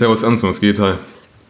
Servus 0.00 0.24
Anton, 0.24 0.48
was 0.48 0.62
geht? 0.62 0.78
Hi. 0.78 0.94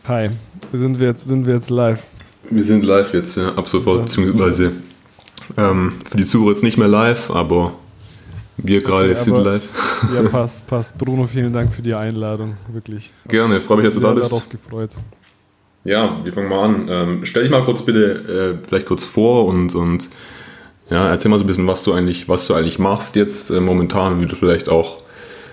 Hi, 0.09 0.29
sind 0.73 0.99
wir 0.99 1.07
jetzt, 1.07 1.29
sind 1.29 1.47
wir 1.47 1.55
jetzt 1.55 1.71
live? 1.71 2.03
Wir 2.51 2.65
sind 2.65 2.85
live 2.85 3.15
jetzt, 3.15 3.37
ja, 3.37 3.55
ab 3.55 3.69
sofort, 3.69 4.03
beziehungsweise 4.03 4.73
ähm, 5.57 5.93
für 6.05 6.17
die 6.17 6.25
Zuhörer 6.25 6.51
jetzt 6.51 6.65
nicht 6.65 6.77
mehr 6.77 6.89
live, 6.89 7.31
aber 7.31 7.75
wir 8.57 8.83
gerade 8.83 9.11
okay, 9.11 9.15
sind 9.15 9.37
live. 9.37 9.63
Ja, 10.13 10.29
passt, 10.29 10.67
passt. 10.67 10.99
Bruno, 10.99 11.29
vielen 11.33 11.53
Dank 11.53 11.73
für 11.73 11.81
die 11.81 11.95
Einladung, 11.95 12.57
wirklich. 12.73 13.13
Gerne, 13.29 13.61
freue 13.61 13.77
mich, 13.77 13.87
dass 13.87 13.95
du 13.95 14.01
da 14.01 14.15
bist. 14.15 14.33
darauf 14.33 14.49
gefreut. 14.49 14.97
Ja, 15.85 16.19
wir 16.25 16.33
fangen 16.33 16.49
mal 16.49 16.65
an. 16.65 16.89
Ähm, 16.89 17.21
stell 17.27 17.45
dich 17.45 17.53
mal 17.53 17.65
kurz 17.65 17.83
bitte 17.83 18.59
äh, 18.59 18.67
vielleicht 18.67 18.87
kurz 18.87 19.05
vor 19.05 19.47
und, 19.47 19.77
und 19.77 20.11
ja, 20.91 21.09
erzähl 21.09 21.31
mal 21.31 21.39
so 21.39 21.45
ein 21.45 21.47
bisschen, 21.47 21.69
was 21.69 21.85
du 21.85 21.93
eigentlich, 21.93 22.29
was 22.29 22.49
du 22.49 22.55
eigentlich 22.55 22.81
machst 22.81 23.15
jetzt 23.15 23.51
äh, 23.51 23.61
momentan, 23.61 24.21
wie 24.21 24.27
du 24.27 24.35
vielleicht 24.35 24.69
auch, 24.69 25.05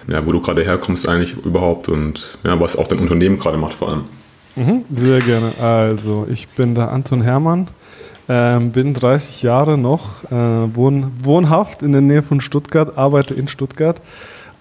ja, 0.07 0.25
wo 0.25 0.31
du 0.31 0.41
gerade 0.41 0.63
herkommst 0.63 1.07
eigentlich 1.07 1.35
überhaupt 1.45 1.89
und 1.89 2.38
ja, 2.43 2.59
was 2.59 2.75
auch 2.75 2.88
dein 2.88 2.99
Unternehmen 2.99 3.38
gerade 3.38 3.57
macht 3.57 3.73
vor 3.73 3.89
allem. 3.89 4.03
Mhm, 4.55 4.85
sehr 4.89 5.20
gerne. 5.20 5.52
Also, 5.61 6.27
ich 6.31 6.48
bin 6.48 6.73
der 6.73 6.91
Anton 6.91 7.21
Hermann, 7.21 7.67
ähm, 8.27 8.71
bin 8.71 8.93
30 8.93 9.43
Jahre 9.43 9.77
noch, 9.77 10.23
äh, 10.31 10.75
wohn, 10.75 11.12
wohnhaft 11.21 11.84
in 11.84 11.91
der 11.91 12.01
Nähe 12.01 12.23
von 12.23 12.41
Stuttgart, 12.41 12.98
arbeite 12.98 13.34
in 13.34 13.48
Stuttgart. 13.48 14.01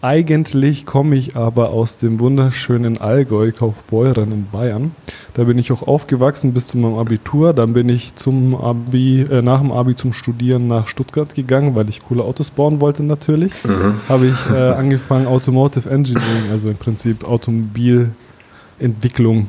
Eigentlich 0.02 0.84
komme 0.84 1.16
ich 1.16 1.36
aber 1.36 1.70
aus 1.70 1.96
dem 1.96 2.20
wunderschönen 2.20 2.98
Allgäu, 2.98 3.50
Kaufbeuren 3.50 4.30
in 4.30 4.46
Bayern. 4.50 4.90
Da 5.32 5.44
bin 5.44 5.58
ich 5.58 5.72
auch 5.72 5.82
aufgewachsen 5.82 6.52
bis 6.52 6.66
zu 6.66 6.76
meinem 6.76 6.98
Abitur. 6.98 7.54
Dann 7.54 7.72
bin 7.72 7.88
ich 7.88 8.14
zum 8.14 8.54
Abi, 8.54 9.22
äh, 9.22 9.40
nach 9.40 9.60
dem 9.60 9.72
Abi 9.72 9.96
zum 9.96 10.12
Studieren 10.12 10.68
nach 10.68 10.88
Stuttgart 10.88 11.34
gegangen, 11.34 11.74
weil 11.74 11.88
ich 11.88 12.02
coole 12.02 12.22
Autos 12.22 12.50
bauen 12.50 12.82
wollte 12.82 13.02
natürlich. 13.02 13.52
Mhm. 13.64 13.94
Habe 14.08 14.26
ich 14.26 14.36
äh, 14.54 14.72
angefangen 14.72 15.26
Automotive 15.26 15.88
Engineering, 15.88 16.50
also 16.52 16.68
im 16.68 16.76
Prinzip 16.76 17.24
Automobilentwicklung, 17.24 19.46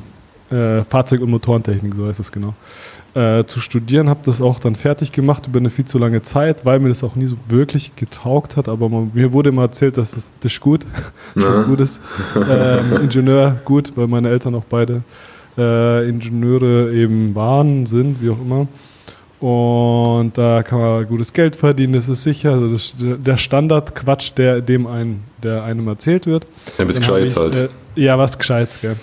äh, 0.49 0.85
Fahrzeug- 0.85 1.19
und 1.21 1.29
Motorentechnik, 1.29 1.93
so 1.93 2.07
heißt 2.07 2.21
es 2.21 2.31
genau 2.31 2.53
äh, 3.17 3.45
zu 3.47 3.59
studieren, 3.59 4.09
habe 4.09 4.19
das 4.23 4.41
auch 4.41 4.59
dann 4.59 4.75
fertig 4.75 5.11
gemacht 5.11 5.47
über 5.47 5.57
eine 5.57 5.71
viel 5.71 5.85
zu 5.85 5.97
lange 5.97 6.21
Zeit, 6.21 6.65
weil 6.65 6.79
mir 6.79 6.89
das 6.89 7.03
auch 7.03 7.15
nie 7.15 7.25
so 7.25 7.35
wirklich 7.47 7.95
getaugt 7.95 8.57
hat. 8.57 8.69
Aber 8.69 8.89
man, 8.89 9.09
mir 9.11 9.33
wurde 9.33 9.49
immer 9.49 9.63
erzählt, 9.63 9.97
dass 9.97 10.11
das, 10.11 10.29
das 10.41 10.51
ist 10.51 10.59
gut, 10.59 10.85
dass 11.35 11.65
gut 11.65 11.79
ist. 11.79 11.99
Ähm, 12.35 13.01
Ingenieur 13.01 13.57
gut, 13.65 13.93
weil 13.95 14.05
meine 14.05 14.29
Eltern 14.29 14.53
auch 14.53 14.65
beide 14.69 15.01
äh, 15.57 16.07
Ingenieure 16.07 16.93
eben 16.93 17.33
waren, 17.33 17.87
sind, 17.87 18.21
wie 18.21 18.29
auch 18.29 18.39
immer. 18.39 18.67
Und 19.39 20.37
da 20.37 20.61
kann 20.61 20.79
man 20.79 21.07
gutes 21.07 21.33
Geld 21.33 21.55
verdienen, 21.55 21.93
das 21.93 22.09
ist 22.09 22.21
sicher. 22.21 22.51
Also 22.51 22.67
das, 22.67 22.93
der 22.97 23.37
Standardquatsch, 23.37 24.33
der 24.37 24.61
dem 24.61 24.85
ein, 24.85 25.23
der 25.41 25.63
einem 25.63 25.87
erzählt 25.87 26.27
wird. 26.27 26.45
Ja, 26.77 26.85
bis 26.85 26.97
Gescheites 26.97 27.35
halt. 27.35 27.55
Äh, 27.55 27.69
ja, 27.95 28.17
was 28.19 28.37
Gescheites, 28.37 28.79
gell. 28.79 28.95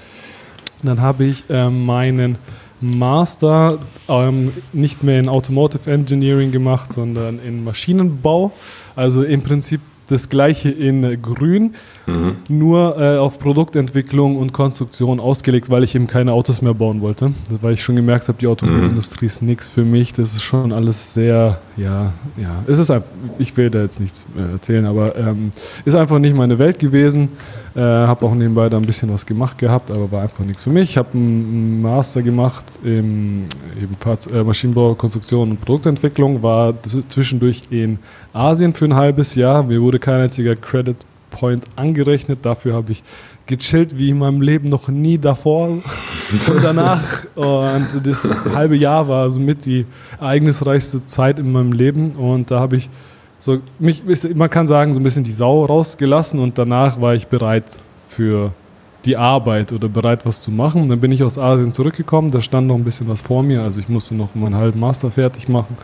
Dann 0.85 1.01
habe 1.01 1.25
ich 1.25 1.43
äh, 1.51 1.69
meinen 1.69 2.37
Master 2.85 3.79
ähm, 4.09 4.53
nicht 4.73 5.03
mehr 5.03 5.19
in 5.19 5.29
Automotive 5.29 5.91
Engineering 5.91 6.53
gemacht, 6.53 6.93
sondern 6.93 7.39
in 7.39 7.65
Maschinenbau. 7.65 8.53
Also 8.95 9.23
im 9.23 9.43
Prinzip 9.43 9.81
das 10.09 10.29
gleiche 10.29 10.71
in 10.71 11.23
Grün, 11.23 11.75
mhm. 12.07 12.37
nur 12.49 12.99
äh, 12.99 13.17
auf 13.17 13.39
Produktentwicklung 13.39 14.37
und 14.37 14.53
Konstruktion 14.53 15.21
ausgelegt, 15.21 15.71
weil 15.71 15.83
ich 15.83 15.95
eben 15.95 16.07
keine 16.07 16.33
Autos 16.33 16.61
mehr 16.63 16.75
bauen 16.75 17.01
wollte. 17.01 17.33
Weil 17.63 17.75
ich 17.75 17.83
schon 17.83 17.97
gemerkt 17.97 18.29
habe, 18.29 18.39
die 18.39 18.47
Automobilindustrie 18.47 19.25
mhm. 19.25 19.29
ist 19.29 19.43
nichts 19.43 19.69
für 19.69 19.85
mich. 19.85 20.13
Das 20.13 20.35
ist 20.35 20.43
schon 20.43 20.73
alles 20.73 21.15
sehr, 21.15 21.59
ja, 21.77 22.13
ja. 22.37 22.65
Es 22.67 22.79
ist 22.79 22.91
einfach, 22.91 23.09
ich 23.39 23.57
will 23.57 23.71
da 23.71 23.81
jetzt 23.83 24.01
nichts 24.01 24.27
äh, 24.37 24.53
erzählen, 24.53 24.85
aber 24.85 25.17
ähm, 25.17 25.53
ist 25.85 25.95
einfach 25.95 26.19
nicht 26.19 26.37
meine 26.37 26.59
Welt 26.59 26.79
gewesen. 26.79 27.31
Äh, 27.77 27.81
habe 27.81 28.25
auch 28.27 28.35
nebenbei 28.35 28.69
da 28.69 28.77
ein 28.77 28.87
bisschen 28.87 29.13
was 29.13 29.27
gemacht 29.27 29.59
gehabt, 29.59 29.91
aber 29.91 30.13
war 30.13 30.23
einfach 30.23 30.45
nichts 30.45 30.63
für 30.63 30.71
mich. 30.71 30.91
Ich 30.91 30.97
habe 30.97 31.09
einen 31.15 31.83
Master 31.83 32.23
gemacht 32.23 32.65
im 32.85 33.47
eben 33.77 33.97
äh, 34.33 34.43
Maschinenbau, 34.45 34.95
Konstruktion 34.95 35.51
und 35.51 35.61
Produktentwicklung, 35.61 36.41
war 36.41 36.75
zwischendurch 37.09 37.63
in 37.71 37.99
Asien 38.33 38.75
für 38.75 38.85
ein 38.85 38.95
halbes 38.95 39.35
Jahr. 39.35 39.65
Mir 39.65 39.83
wurde 39.83 39.99
kein 39.99 40.21
einziger 40.21 40.55
Credit 40.55 40.97
Point 41.35 41.65
angerechnet. 41.75 42.39
Dafür 42.43 42.75
habe 42.75 42.93
ich 42.93 43.03
gechillt 43.47 43.99
wie 43.99 44.11
in 44.11 44.19
meinem 44.19 44.41
Leben 44.41 44.69
noch 44.69 44.89
nie 44.89 45.19
davor 45.19 45.69
und 46.49 46.63
danach. 46.63 47.25
Und 47.35 47.89
das 48.05 48.29
halbe 48.55 48.77
Jahr 48.77 49.09
war 49.09 49.31
somit 49.33 49.67
die 49.67 49.85
ereignisreichste 50.21 51.05
Zeit 51.07 51.41
in 51.41 51.51
meinem 51.51 51.73
Leben. 51.73 52.13
Und 52.13 52.53
da 52.53 52.61
habe 52.61 52.77
ich 52.77 52.89
so, 53.45 53.59
mich, 53.79 54.03
man 54.35 54.49
kann 54.49 54.67
sagen, 54.67 54.95
so 54.95 55.01
ein 55.01 55.03
bisschen 55.03 55.23
die 55.23 55.31
Sau 55.31 55.67
rausgelassen 55.67 56.41
und 56.41 56.57
danach 56.57 56.99
war 56.99 57.15
ich 57.15 57.27
bereit 57.27 57.79
für 58.09 58.53
die 59.05 59.17
Arbeit 59.17 59.73
oder 59.73 59.89
bereit, 59.89 60.25
was 60.25 60.43
zu 60.43 60.51
machen. 60.51 60.83
Und 60.83 60.89
dann 60.89 61.01
bin 61.01 61.13
ich 61.13 61.23
aus 61.23 61.39
Asien 61.39 61.73
zurückgekommen, 61.73 62.31
da 62.31 62.41
stand 62.41 62.67
noch 62.67 62.77
ein 62.77 62.85
bisschen 62.85 63.09
was 63.09 63.21
vor 63.21 63.43
mir, 63.43 63.63
also 63.63 63.81
ich 63.81 63.89
musste 63.89 64.15
noch 64.15 64.35
meinen 64.35 64.55
halben 64.55 64.81
Master 64.81 65.11
fertig 65.11 65.49
machen, 65.49 65.77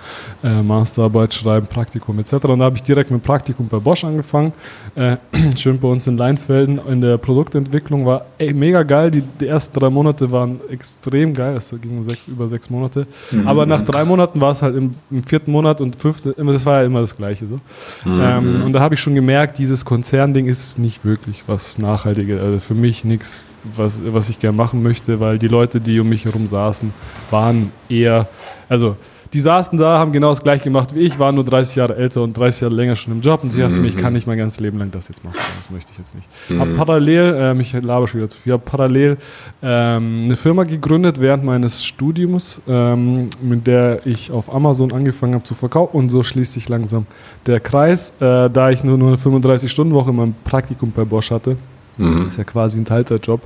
äh, 0.42 0.62
Masterarbeit 0.62 1.34
schreiben, 1.34 1.66
Praktikum 1.66 2.19
etc. 2.19 2.32
Und 2.44 2.60
da 2.60 2.64
habe 2.64 2.76
ich 2.76 2.82
direkt 2.82 3.10
mit 3.10 3.22
Praktikum 3.22 3.69
bei 3.69 3.78
Bosch 3.78 4.04
angefangen, 4.04 4.53
äh, 4.94 5.16
schön 5.56 5.78
bei 5.78 5.88
uns 5.88 6.06
in 6.06 6.16
Leinfelden 6.16 6.81
in 6.88 7.00
der 7.00 7.19
Produktentwicklung, 7.19 8.06
war 8.06 8.26
ey, 8.38 8.54
mega 8.54 8.82
geil, 8.82 9.10
die, 9.10 9.22
die, 9.41 9.47
ersten 9.47 9.78
drei 9.78 9.91
Monate 9.91 10.31
waren 10.31 10.60
extrem 10.70 11.34
geil, 11.34 11.56
es 11.56 11.75
ging 11.81 11.98
um 11.98 12.04
sechs, 12.08 12.26
über 12.28 12.48
sechs 12.48 12.70
Monate, 12.70 13.06
mhm. 13.31 13.47
aber 13.47 13.66
nach 13.66 13.82
drei 13.82 14.04
Monaten 14.04 14.41
war 14.41 14.52
es 14.52 14.62
halt 14.62 14.76
im, 14.76 14.92
im, 15.10 15.22
vierten 15.25 15.52
Monat 15.52 15.81
und 15.81 15.97
fünften, 15.97 16.34
das 16.47 16.64
war 16.64 16.81
ja 16.81 16.87
immer 16.87 17.00
das 17.00 17.16
Gleiche 17.16 17.47
so. 17.47 17.60
Mhm. 18.04 18.20
Ähm, 18.22 18.62
und 18.64 18.72
da 18.72 18.81
habe 18.81 18.94
ich 18.94 19.00
schon 19.00 19.14
gemerkt, 19.14 19.58
dieses 19.58 19.84
Konzernding 19.84 20.47
ist 20.47 20.78
nicht 20.78 21.04
wirklich 21.04 21.42
was 21.47 21.78
Nachhaltiges, 21.78 22.41
also 22.41 22.58
für 22.60 22.75
mich 22.75 23.04
nichts, 23.10 23.44
was, 23.76 24.00
was 24.06 24.28
ich 24.28 24.38
gerne 24.38 24.56
machen 24.56 24.82
möchte, 24.82 25.21
weil 25.21 25.38
die 25.38 25.48
Leute, 25.48 25.81
die 25.81 26.00
um 26.00 26.09
mich 26.09 26.25
herum 26.25 26.47
saßen, 26.47 26.93
waren 27.31 27.72
eher, 27.88 28.26
also 28.69 28.97
die 29.32 29.41
saßen 29.41 29.78
da, 29.78 29.98
haben 29.98 30.10
genau 30.12 30.31
das 30.31 30.43
gleiche 30.43 30.65
gemacht 30.65 30.94
wie 30.94 31.00
ich, 31.00 31.19
waren 31.19 31.37
nur 31.37 31.44
30 31.44 31.76
Jahre 31.76 31.97
älter 31.97 32.22
und 32.22 32.37
30 32.37 32.62
Jahre 32.62 32.75
länger 32.75 32.97
schon 32.97 33.12
im 33.12 33.20
Job 33.20 33.44
und 33.44 33.53
ich 33.54 33.60
dachte 33.60 33.76
mhm. 33.76 33.82
mir, 33.82 33.88
ich 33.88 33.97
kann 33.97 34.12
nicht 34.12 34.26
mein 34.26 34.38
ganzes 34.38 34.59
Leben 34.60 34.78
lang 34.78 34.91
das 34.91 35.09
jetzt 35.09 35.22
machen. 35.22 35.37
Das 35.56 35.70
möchte 35.70 35.93
ich 35.93 35.99
jetzt 35.99 36.15
nicht. 36.16 36.28
Mhm. 36.49 36.60
Habe 36.60 36.72
parallel, 36.72 37.37
ähm, 37.38 37.60
ich 37.60 37.72
laber 37.72 38.09
schon 38.09 38.20
wieder 38.20 38.28
zu 38.28 38.38
viel, 38.38 38.53
habe 38.53 38.62
parallel 38.65 39.19
ähm, 39.62 40.25
eine 40.25 40.37
Firma 40.37 40.65
gegründet 40.65 41.20
während 41.20 41.44
meines 41.44 41.84
Studiums, 41.84 42.60
ähm, 42.66 43.28
mit 43.41 43.66
der 43.66 44.04
ich 44.04 44.32
auf 44.32 44.53
Amazon 44.53 44.93
angefangen 44.93 45.34
habe 45.34 45.44
zu 45.44 45.54
verkaufen 45.54 45.97
und 45.97 46.09
so 46.09 46.22
schließt 46.22 46.54
sich 46.54 46.69
langsam 46.69 47.06
der 47.47 47.60
Kreis, 47.60 48.12
äh, 48.20 48.50
da 48.50 48.70
ich 48.70 48.82
nur, 48.82 48.99
nur 48.99 49.09
eine 49.09 49.16
35-Stunden-Woche 49.16 50.10
in 50.10 50.16
meinem 50.16 50.34
Praktikum 50.44 50.91
bei 50.91 51.04
Bosch 51.04 51.31
hatte 51.31 51.56
Mhm. 51.96 52.16
Das 52.16 52.26
ist 52.28 52.36
ja 52.38 52.44
quasi 52.44 52.78
ein 52.78 52.84
Teilzeitjob. 52.84 53.40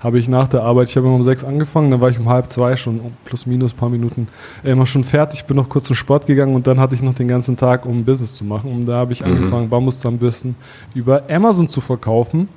Habe 0.00 0.18
ich 0.18 0.28
nach 0.28 0.46
der 0.46 0.62
Arbeit, 0.62 0.88
ich 0.88 0.96
habe 0.96 1.06
immer 1.06 1.16
um 1.16 1.22
sechs 1.22 1.42
angefangen, 1.42 1.90
dann 1.90 2.00
war 2.00 2.10
ich 2.10 2.18
um 2.18 2.28
halb 2.28 2.50
zwei 2.50 2.76
schon, 2.76 3.00
plus 3.24 3.46
minus 3.46 3.72
ein 3.72 3.76
paar 3.76 3.88
Minuten, 3.88 4.28
äh, 4.62 4.70
immer 4.72 4.86
schon 4.86 5.04
fertig, 5.04 5.44
bin 5.46 5.56
noch 5.56 5.68
kurz 5.68 5.86
zum 5.86 5.96
Sport 5.96 6.26
gegangen 6.26 6.54
und 6.54 6.66
dann 6.66 6.78
hatte 6.78 6.94
ich 6.94 7.02
noch 7.02 7.14
den 7.14 7.28
ganzen 7.28 7.56
Tag, 7.56 7.86
um 7.86 7.98
ein 7.98 8.04
Business 8.04 8.34
zu 8.34 8.44
machen. 8.44 8.70
Und 8.70 8.86
da 8.86 8.96
habe 8.96 9.12
ich 9.12 9.20
mhm. 9.20 9.28
angefangen, 9.28 9.68
Bambuszahnbürsten 9.68 10.54
über 10.94 11.22
Amazon 11.28 11.68
zu 11.68 11.80
verkaufen. 11.80 12.48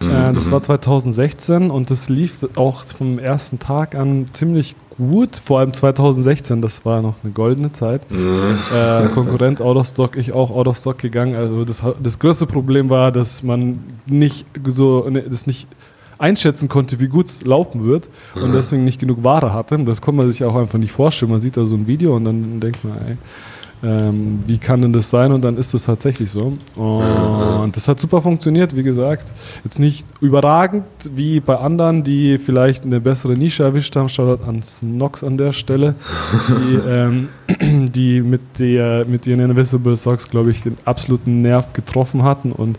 Mhm. 0.00 0.10
Äh, 0.10 0.32
das 0.32 0.50
war 0.50 0.60
2016 0.60 1.70
und 1.70 1.90
das 1.90 2.08
lief 2.08 2.46
auch 2.56 2.84
vom 2.86 3.18
ersten 3.18 3.58
Tag 3.58 3.94
an 3.94 4.26
ziemlich 4.32 4.74
gut, 4.96 5.40
vor 5.44 5.60
allem 5.60 5.72
2016, 5.72 6.60
das 6.60 6.84
war 6.84 7.02
noch 7.02 7.14
eine 7.22 7.32
goldene 7.32 7.72
Zeit. 7.72 8.10
Mhm. 8.10 8.58
Äh, 8.74 9.08
Konkurrent 9.08 9.60
out 9.60 9.76
of 9.76 9.86
stock, 9.86 10.16
ich 10.16 10.32
auch 10.32 10.50
out 10.50 10.68
of 10.68 10.76
stock 10.76 10.98
gegangen. 10.98 11.34
Also 11.34 11.64
das, 11.64 11.82
das 12.02 12.18
größte 12.18 12.46
Problem 12.46 12.90
war, 12.90 13.12
dass 13.12 13.42
man 13.42 13.80
nicht 14.06 14.46
so, 14.66 15.08
ne, 15.08 15.22
das 15.22 15.46
nicht 15.46 15.66
einschätzen 16.18 16.68
konnte, 16.68 17.00
wie 17.00 17.08
gut 17.08 17.26
es 17.26 17.44
laufen 17.44 17.84
wird 17.84 18.08
und 18.34 18.50
mhm. 18.50 18.52
deswegen 18.52 18.84
nicht 18.84 19.00
genug 19.00 19.24
Ware 19.24 19.52
hatte. 19.52 19.78
Das 19.78 20.00
konnte 20.00 20.18
man 20.18 20.30
sich 20.30 20.44
auch 20.44 20.54
einfach 20.54 20.78
nicht 20.78 20.92
vorstellen. 20.92 21.32
Man 21.32 21.40
sieht 21.40 21.56
da 21.56 21.64
so 21.64 21.74
ein 21.74 21.86
Video 21.88 22.14
und 22.14 22.24
dann 22.24 22.60
denkt 22.60 22.84
man, 22.84 22.96
ey, 23.06 23.16
ähm, 23.82 24.40
wie 24.46 24.58
kann 24.58 24.82
denn 24.82 24.92
das 24.92 25.10
sein? 25.10 25.32
Und 25.32 25.42
dann 25.42 25.56
ist 25.56 25.74
es 25.74 25.84
tatsächlich 25.84 26.30
so. 26.30 26.56
Und 26.76 27.76
das 27.76 27.88
hat 27.88 27.98
super 27.98 28.20
funktioniert, 28.20 28.76
wie 28.76 28.82
gesagt. 28.82 29.26
Jetzt 29.64 29.78
nicht 29.78 30.06
überragend 30.20 30.84
wie 31.14 31.40
bei 31.40 31.56
anderen, 31.56 32.04
die 32.04 32.38
vielleicht 32.38 32.84
eine 32.84 33.00
bessere 33.00 33.32
Nische 33.32 33.64
erwischt 33.64 33.96
haben. 33.96 34.08
Shoutout 34.08 34.44
an 34.44 34.62
Snox 34.62 35.24
an 35.24 35.36
der 35.36 35.52
Stelle, 35.52 35.94
die, 36.48 36.78
ähm, 36.88 37.28
die 37.60 38.20
mit, 38.20 38.40
der, 38.58 39.04
mit 39.04 39.26
ihren 39.26 39.40
Invisible 39.40 39.96
Socks, 39.96 40.28
glaube 40.28 40.50
ich, 40.50 40.62
den 40.62 40.76
absoluten 40.84 41.42
Nerv 41.42 41.72
getroffen 41.72 42.22
hatten 42.22 42.52
und 42.52 42.78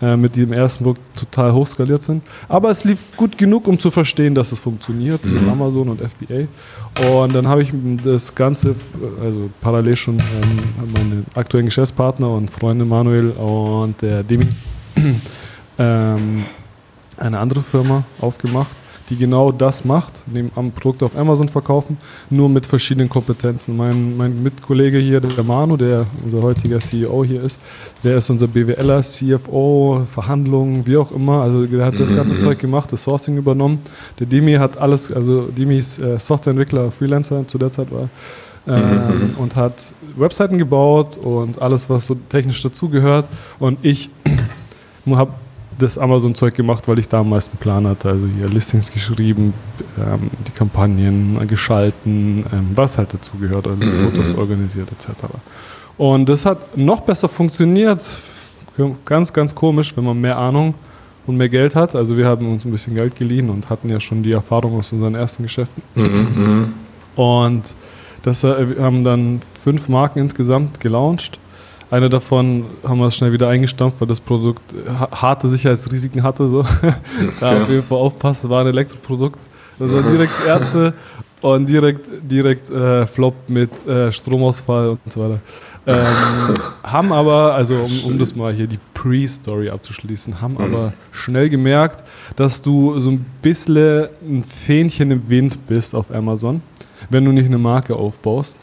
äh, 0.00 0.16
mit 0.16 0.36
dem 0.36 0.52
ersten 0.52 0.84
Book 0.84 0.96
total 1.16 1.52
hochskaliert 1.52 2.02
sind. 2.02 2.22
Aber 2.48 2.70
es 2.70 2.84
lief 2.84 3.16
gut 3.16 3.38
genug, 3.38 3.66
um 3.66 3.78
zu 3.78 3.90
verstehen, 3.90 4.34
dass 4.34 4.52
es 4.52 4.60
funktioniert 4.60 5.24
mhm. 5.24 5.34
mit 5.34 5.48
Amazon 5.48 5.88
und 5.88 6.00
FBA. 6.00 6.46
Und 7.12 7.34
dann 7.34 7.48
habe 7.48 7.62
ich 7.62 7.72
das 8.04 8.34
Ganze, 8.34 8.76
also 9.20 9.50
parallel 9.60 9.96
schon 9.96 10.16
ähm, 10.16 10.92
meine 10.92 11.24
aktuellen 11.34 11.66
Geschäftspartner 11.66 12.30
und 12.30 12.50
Freunde 12.50 12.84
Manuel 12.84 13.30
und 13.30 14.00
der 14.00 14.22
Demi 14.22 14.46
ähm, 15.78 16.44
eine 17.16 17.38
andere 17.38 17.62
Firma 17.62 18.04
aufgemacht, 18.20 18.76
die 19.10 19.16
genau 19.16 19.52
das 19.52 19.84
macht, 19.84 20.22
neben 20.26 20.50
am 20.54 20.72
Produkte 20.72 21.04
auf 21.04 21.16
Amazon 21.16 21.48
verkaufen, 21.48 21.98
nur 22.30 22.48
mit 22.48 22.64
verschiedenen 22.64 23.08
Kompetenzen. 23.08 23.76
Mein, 23.76 24.16
mein 24.16 24.42
Mitkollege 24.42 24.98
hier, 24.98 25.20
der 25.20 25.44
Manu, 25.44 25.76
der 25.76 26.06
unser 26.24 26.42
heutiger 26.42 26.78
CEO 26.78 27.24
hier 27.24 27.42
ist, 27.42 27.58
der 28.02 28.16
ist 28.16 28.30
unser 28.30 28.48
BWLer, 28.48 29.02
CFO, 29.02 30.06
Verhandlungen, 30.06 30.86
wie 30.86 30.96
auch 30.96 31.12
immer. 31.12 31.42
Also 31.42 31.66
der 31.66 31.84
hat 31.84 31.98
das 31.98 32.10
mhm, 32.10 32.16
ganze 32.16 32.34
mhm. 32.34 32.38
Zeug 32.38 32.58
gemacht, 32.58 32.92
das 32.92 33.04
Sourcing 33.04 33.36
übernommen. 33.36 33.80
Der 34.18 34.26
Dimi 34.26 34.54
hat 34.54 34.78
alles, 34.78 35.12
also 35.12 35.42
Dimi 35.42 35.78
ist 35.78 35.98
äh, 35.98 36.18
Softwareentwickler, 36.18 36.90
Freelancer 36.90 37.46
zu 37.46 37.58
der 37.58 37.70
Zeit 37.70 37.90
war. 37.90 38.08
Ähm, 38.66 38.80
mhm. 38.80 39.34
und 39.36 39.56
hat 39.56 39.92
Webseiten 40.16 40.56
gebaut 40.56 41.18
und 41.18 41.60
alles, 41.60 41.90
was 41.90 42.06
so 42.06 42.16
technisch 42.30 42.62
dazugehört. 42.62 43.28
Und 43.58 43.78
ich 43.82 44.08
habe 45.06 45.34
das 45.78 45.98
Amazon-Zeug 45.98 46.54
gemacht, 46.54 46.86
weil 46.88 46.98
ich 46.98 47.08
da 47.08 47.20
am 47.20 47.30
meisten 47.30 47.56
Plan 47.56 47.86
hatte. 47.86 48.10
Also 48.10 48.26
hier 48.26 48.48
Listings 48.48 48.92
geschrieben, 48.92 49.54
ähm, 49.98 50.30
die 50.46 50.52
Kampagnen 50.52 51.46
geschalten, 51.46 52.44
ähm, 52.52 52.70
was 52.74 52.98
halt 52.98 53.14
dazugehört, 53.14 53.66
also 53.66 53.84
mhm. 53.84 53.98
Fotos 53.98 54.34
organisiert 54.34 54.88
etc. 54.92 55.10
Und 55.96 56.28
das 56.28 56.44
hat 56.44 56.76
noch 56.76 57.00
besser 57.00 57.28
funktioniert. 57.28 58.04
Ganz, 59.04 59.32
ganz 59.32 59.54
komisch, 59.54 59.96
wenn 59.96 60.04
man 60.04 60.20
mehr 60.20 60.36
Ahnung 60.36 60.74
und 61.26 61.36
mehr 61.36 61.48
Geld 61.48 61.76
hat. 61.76 61.94
Also 61.94 62.16
wir 62.16 62.26
haben 62.26 62.50
uns 62.50 62.64
ein 62.64 62.72
bisschen 62.72 62.94
Geld 62.94 63.14
geliehen 63.14 63.48
und 63.48 63.70
hatten 63.70 63.88
ja 63.88 64.00
schon 64.00 64.22
die 64.22 64.32
Erfahrung 64.32 64.78
aus 64.78 64.92
unseren 64.92 65.14
ersten 65.14 65.44
Geschäften. 65.44 65.82
Mhm. 65.94 66.04
mhm. 66.04 66.72
Und 67.16 67.76
das 68.22 68.42
äh, 68.42 68.66
haben 68.80 69.04
dann 69.04 69.40
fünf 69.60 69.88
Marken 69.88 70.18
insgesamt 70.18 70.80
gelauncht 70.80 71.38
eine 71.94 72.08
davon 72.08 72.64
haben 72.82 72.98
wir 72.98 73.10
schnell 73.12 73.32
wieder 73.32 73.48
eingestampft, 73.48 74.00
weil 74.00 74.08
das 74.08 74.18
Produkt 74.18 74.74
harte 75.12 75.48
Sicherheitsrisiken 75.48 76.24
hatte. 76.24 76.48
So. 76.48 76.62
da 77.40 77.52
okay. 77.52 77.62
auf 77.62 77.68
jeden 77.68 77.82
Fall 77.84 77.98
aufpassen, 77.98 78.50
war 78.50 78.62
ein 78.62 78.66
Elektroprodukt. 78.66 79.38
Das 79.78 79.90
war 79.90 80.02
direkt 80.02 80.32
das 80.38 80.44
erste 80.44 80.94
und 81.40 81.68
direkt, 81.68 82.08
direkt 82.22 82.68
äh, 82.70 83.06
Flop 83.06 83.34
mit 83.48 83.86
äh, 83.86 84.10
Stromausfall 84.10 84.88
und 84.88 85.12
so 85.12 85.20
weiter. 85.20 85.38
Ähm, 85.86 86.54
haben 86.82 87.12
aber, 87.12 87.54
also 87.54 87.76
um, 87.76 88.04
um, 88.04 88.18
das 88.18 88.34
mal 88.34 88.52
hier 88.52 88.66
die 88.66 88.78
Pre-Story 88.94 89.68
abzuschließen, 89.68 90.40
haben 90.40 90.54
mhm. 90.54 90.60
aber 90.60 90.92
schnell 91.12 91.48
gemerkt, 91.48 92.02
dass 92.34 92.60
du 92.60 92.98
so 92.98 93.10
ein 93.10 93.24
bisschen 93.40 94.08
ein 94.22 94.42
Fähnchen 94.42 95.12
im 95.12 95.28
Wind 95.28 95.66
bist 95.68 95.94
auf 95.94 96.10
Amazon, 96.10 96.60
wenn 97.10 97.24
du 97.24 97.30
nicht 97.30 97.46
eine 97.46 97.58
Marke 97.58 97.94
aufbaust 97.94 98.56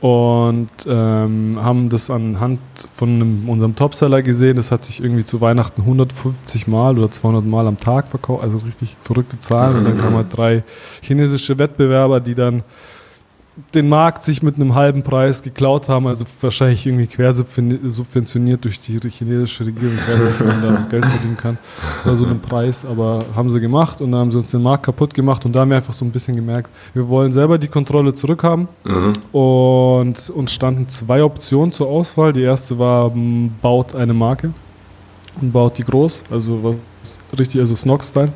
und 0.00 0.70
ähm, 0.86 1.58
haben 1.60 1.90
das 1.90 2.10
anhand 2.10 2.60
von 2.94 3.08
einem, 3.10 3.48
unserem 3.48 3.76
Topseller 3.76 4.22
gesehen. 4.22 4.56
Das 4.56 4.72
hat 4.72 4.84
sich 4.84 5.02
irgendwie 5.02 5.24
zu 5.24 5.42
Weihnachten 5.42 5.82
150 5.82 6.66
Mal 6.66 6.98
oder 6.98 7.10
200 7.10 7.44
Mal 7.44 7.66
am 7.66 7.76
Tag 7.76 8.08
verkauft, 8.08 8.42
also 8.42 8.58
richtig 8.58 8.96
verrückte 9.02 9.38
Zahlen. 9.38 9.76
Und 9.76 9.84
dann 9.84 9.98
kamen 9.98 10.16
halt 10.16 10.34
drei 10.34 10.62
chinesische 11.02 11.58
Wettbewerber, 11.58 12.20
die 12.20 12.34
dann 12.34 12.62
den 13.74 13.88
Markt 13.88 14.22
sich 14.22 14.42
mit 14.42 14.56
einem 14.56 14.74
halben 14.74 15.02
Preis 15.02 15.42
geklaut 15.42 15.88
haben, 15.88 16.06
also 16.06 16.24
wahrscheinlich 16.40 16.86
irgendwie 16.86 17.06
quersubventioniert 17.06 18.64
durch 18.64 18.80
die 18.80 18.98
chinesische 19.08 19.66
Regierung. 19.66 19.94
Ich 19.94 20.08
weiß 20.08 20.28
nicht, 20.28 20.40
wie 20.40 20.44
man 20.44 20.62
da 20.62 20.86
Geld 20.90 21.04
verdienen 21.04 21.36
kann 21.36 21.58
bei 22.04 22.14
so 22.14 22.24
einem 22.24 22.40
Preis, 22.40 22.84
aber 22.84 23.24
haben 23.34 23.50
sie 23.50 23.60
gemacht 23.60 24.00
und 24.00 24.12
dann 24.12 24.20
haben 24.20 24.30
sie 24.30 24.38
uns 24.38 24.50
den 24.50 24.62
Markt 24.62 24.84
kaputt 24.84 25.14
gemacht 25.14 25.44
und 25.44 25.54
da 25.54 25.60
haben 25.60 25.70
wir 25.70 25.76
einfach 25.76 25.92
so 25.92 26.04
ein 26.04 26.10
bisschen 26.10 26.36
gemerkt, 26.36 26.70
wir 26.94 27.08
wollen 27.08 27.32
selber 27.32 27.58
die 27.58 27.68
Kontrolle 27.68 28.14
zurückhaben 28.14 28.68
mhm. 28.84 29.12
und 29.32 30.30
uns 30.30 30.52
standen 30.52 30.88
zwei 30.88 31.22
Optionen 31.22 31.72
zur 31.72 31.88
Auswahl. 31.88 32.32
Die 32.32 32.42
erste 32.42 32.78
war, 32.78 33.12
baut 33.62 33.94
eine 33.94 34.14
Marke 34.14 34.52
und 35.40 35.52
baut 35.52 35.78
die 35.78 35.84
groß, 35.84 36.24
also 36.30 36.76
was 37.02 37.18
richtig, 37.38 37.60
also 37.60 37.74
Snog-Style, 37.74 38.32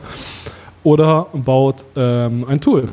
oder 0.82 1.26
baut 1.32 1.84
ähm, 1.96 2.44
ein 2.48 2.60
Tool, 2.60 2.92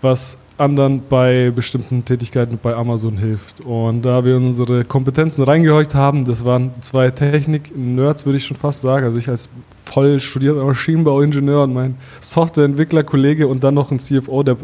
was 0.00 0.38
anderen 0.58 1.02
bei 1.08 1.50
bestimmten 1.54 2.04
Tätigkeiten 2.04 2.58
bei 2.62 2.74
Amazon 2.74 3.16
hilft. 3.16 3.60
Und 3.60 4.02
da 4.02 4.24
wir 4.24 4.36
unsere 4.36 4.84
Kompetenzen 4.84 5.44
reingehorcht 5.44 5.94
haben, 5.94 6.24
das 6.24 6.44
waren 6.44 6.70
zwei 6.80 7.10
Technik-Nerds, 7.10 8.26
würde 8.26 8.38
ich 8.38 8.46
schon 8.46 8.56
fast 8.56 8.80
sagen. 8.80 9.06
Also 9.06 9.18
ich 9.18 9.28
als 9.28 9.48
voll 9.88 10.20
studierter 10.20 10.64
Maschinenbauingenieur 10.64 11.64
und 11.64 11.72
mein 11.72 11.96
Softwareentwickler-Kollege 12.20 13.48
und 13.48 13.64
dann 13.64 13.74
noch 13.74 13.90
ein 13.90 13.98
CFO, 13.98 14.42
der 14.42 14.56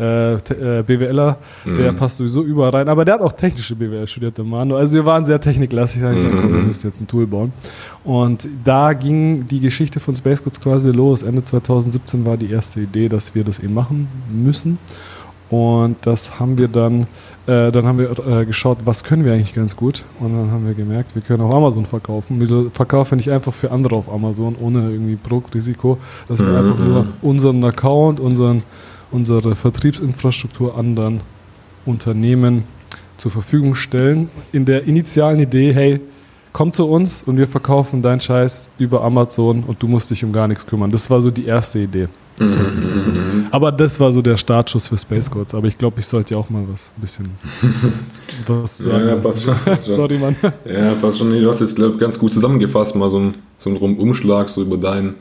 äh, 0.00 0.34
äh, 0.34 0.82
BWLer, 0.82 1.38
mhm. 1.64 1.74
der 1.76 1.92
passt 1.92 2.16
sowieso 2.16 2.42
überall 2.42 2.70
rein. 2.70 2.88
Aber 2.88 3.04
der 3.04 3.14
hat 3.14 3.20
auch 3.20 3.32
technische 3.32 3.76
BWL 3.76 4.06
studiert, 4.06 4.38
der 4.38 4.44
Manu. 4.44 4.76
Also 4.76 4.94
wir 4.94 5.06
waren 5.06 5.24
sehr 5.24 5.40
techniklastig. 5.40 6.00
Da 6.00 6.08
habe 6.08 6.16
ich 6.16 6.22
gesagt, 6.22 6.40
komm, 6.40 6.52
wir 6.52 6.60
mhm. 6.60 6.66
müssen 6.66 6.86
jetzt 6.86 7.00
ein 7.00 7.06
Tool 7.06 7.26
bauen. 7.26 7.52
Und 8.02 8.48
da 8.64 8.94
ging 8.94 9.46
die 9.46 9.60
Geschichte 9.60 10.00
von 10.00 10.16
Space 10.16 10.42
Goods 10.42 10.60
quasi 10.60 10.90
los. 10.90 11.22
Ende 11.22 11.44
2017 11.44 12.24
war 12.24 12.36
die 12.36 12.50
erste 12.50 12.80
Idee, 12.80 13.08
dass 13.08 13.34
wir 13.34 13.44
das 13.44 13.58
eben 13.58 13.74
machen 13.74 14.08
müssen. 14.30 14.78
Und 15.50 15.96
das 16.02 16.38
haben 16.38 16.56
wir 16.58 16.68
dann, 16.68 17.08
äh, 17.46 17.72
dann 17.72 17.86
haben 17.86 17.98
wir 17.98 18.10
äh, 18.18 18.44
geschaut, 18.44 18.78
was 18.84 19.02
können 19.02 19.24
wir 19.24 19.32
eigentlich 19.32 19.54
ganz 19.54 19.74
gut. 19.76 20.04
Und 20.18 20.36
dann 20.36 20.50
haben 20.50 20.66
wir 20.66 20.74
gemerkt, 20.74 21.14
wir 21.14 21.22
können 21.22 21.42
auf 21.42 21.54
Amazon 21.54 21.86
verkaufen. 21.86 22.40
Wir 22.40 22.70
verkaufen 22.70 23.16
nicht 23.16 23.30
einfach 23.30 23.52
für 23.52 23.70
andere 23.70 23.96
auf 23.96 24.12
Amazon, 24.12 24.56
ohne 24.60 24.90
irgendwie 24.90 25.16
Produktrisiko, 25.16 25.98
dass 26.28 26.40
wir 26.40 26.48
mhm. 26.48 26.56
einfach 26.56 26.78
nur 26.78 27.06
unseren 27.22 27.64
Account, 27.64 28.20
unseren, 28.20 28.62
unsere 29.10 29.54
Vertriebsinfrastruktur 29.54 30.76
anderen 30.76 31.20
Unternehmen 31.86 32.64
zur 33.16 33.30
Verfügung 33.30 33.74
stellen. 33.74 34.28
In 34.52 34.64
der 34.64 34.84
initialen 34.84 35.40
Idee, 35.40 35.72
hey, 35.72 36.00
komm 36.52 36.72
zu 36.72 36.88
uns 36.88 37.22
und 37.22 37.36
wir 37.36 37.46
verkaufen 37.46 38.02
deinen 38.02 38.20
Scheiß 38.20 38.68
über 38.78 39.02
Amazon 39.02 39.64
und 39.64 39.82
du 39.82 39.88
musst 39.88 40.10
dich 40.10 40.24
um 40.24 40.32
gar 40.32 40.48
nichts 40.48 40.66
kümmern. 40.66 40.90
Das 40.90 41.08
war 41.10 41.20
so 41.20 41.30
die 41.30 41.44
erste 41.44 41.78
Idee. 41.78 42.08
Das 42.40 42.56
mhm, 42.56 42.98
so. 42.98 43.10
Aber 43.50 43.70
das 43.70 44.00
war 44.00 44.10
so 44.12 44.22
der 44.22 44.38
Startschuss 44.38 44.86
für 44.86 44.96
Space 44.96 45.30
Codes. 45.30 45.52
Aber 45.52 45.66
ich 45.66 45.76
glaube, 45.76 46.00
ich 46.00 46.06
sollte 46.06 46.32
ja 46.32 46.40
auch 46.40 46.48
mal 46.48 46.64
was 46.72 46.90
ein 46.96 47.00
bisschen 47.02 47.28
was 48.46 48.78
sagen. 48.78 49.08
Ja, 49.08 49.16
passt 49.16 49.42
schon, 49.42 49.54
passt 49.62 49.86
schon. 49.86 49.94
Sorry, 49.94 50.16
Mann. 50.16 50.36
Ja, 50.64 50.94
passt 50.94 51.18
schon. 51.18 51.30
Du 51.30 51.50
hast 51.50 51.60
jetzt, 51.60 51.76
glaube 51.76 51.94
ich, 51.94 52.00
ganz 52.00 52.18
gut 52.18 52.32
zusammengefasst, 52.32 52.96
mal 52.96 53.10
so 53.10 53.20
ein, 53.20 53.34
so 53.58 53.68
ein 53.68 53.76
Umschlag 53.76 54.48
so 54.48 54.62
über, 54.62 54.78
dein, 54.78 55.16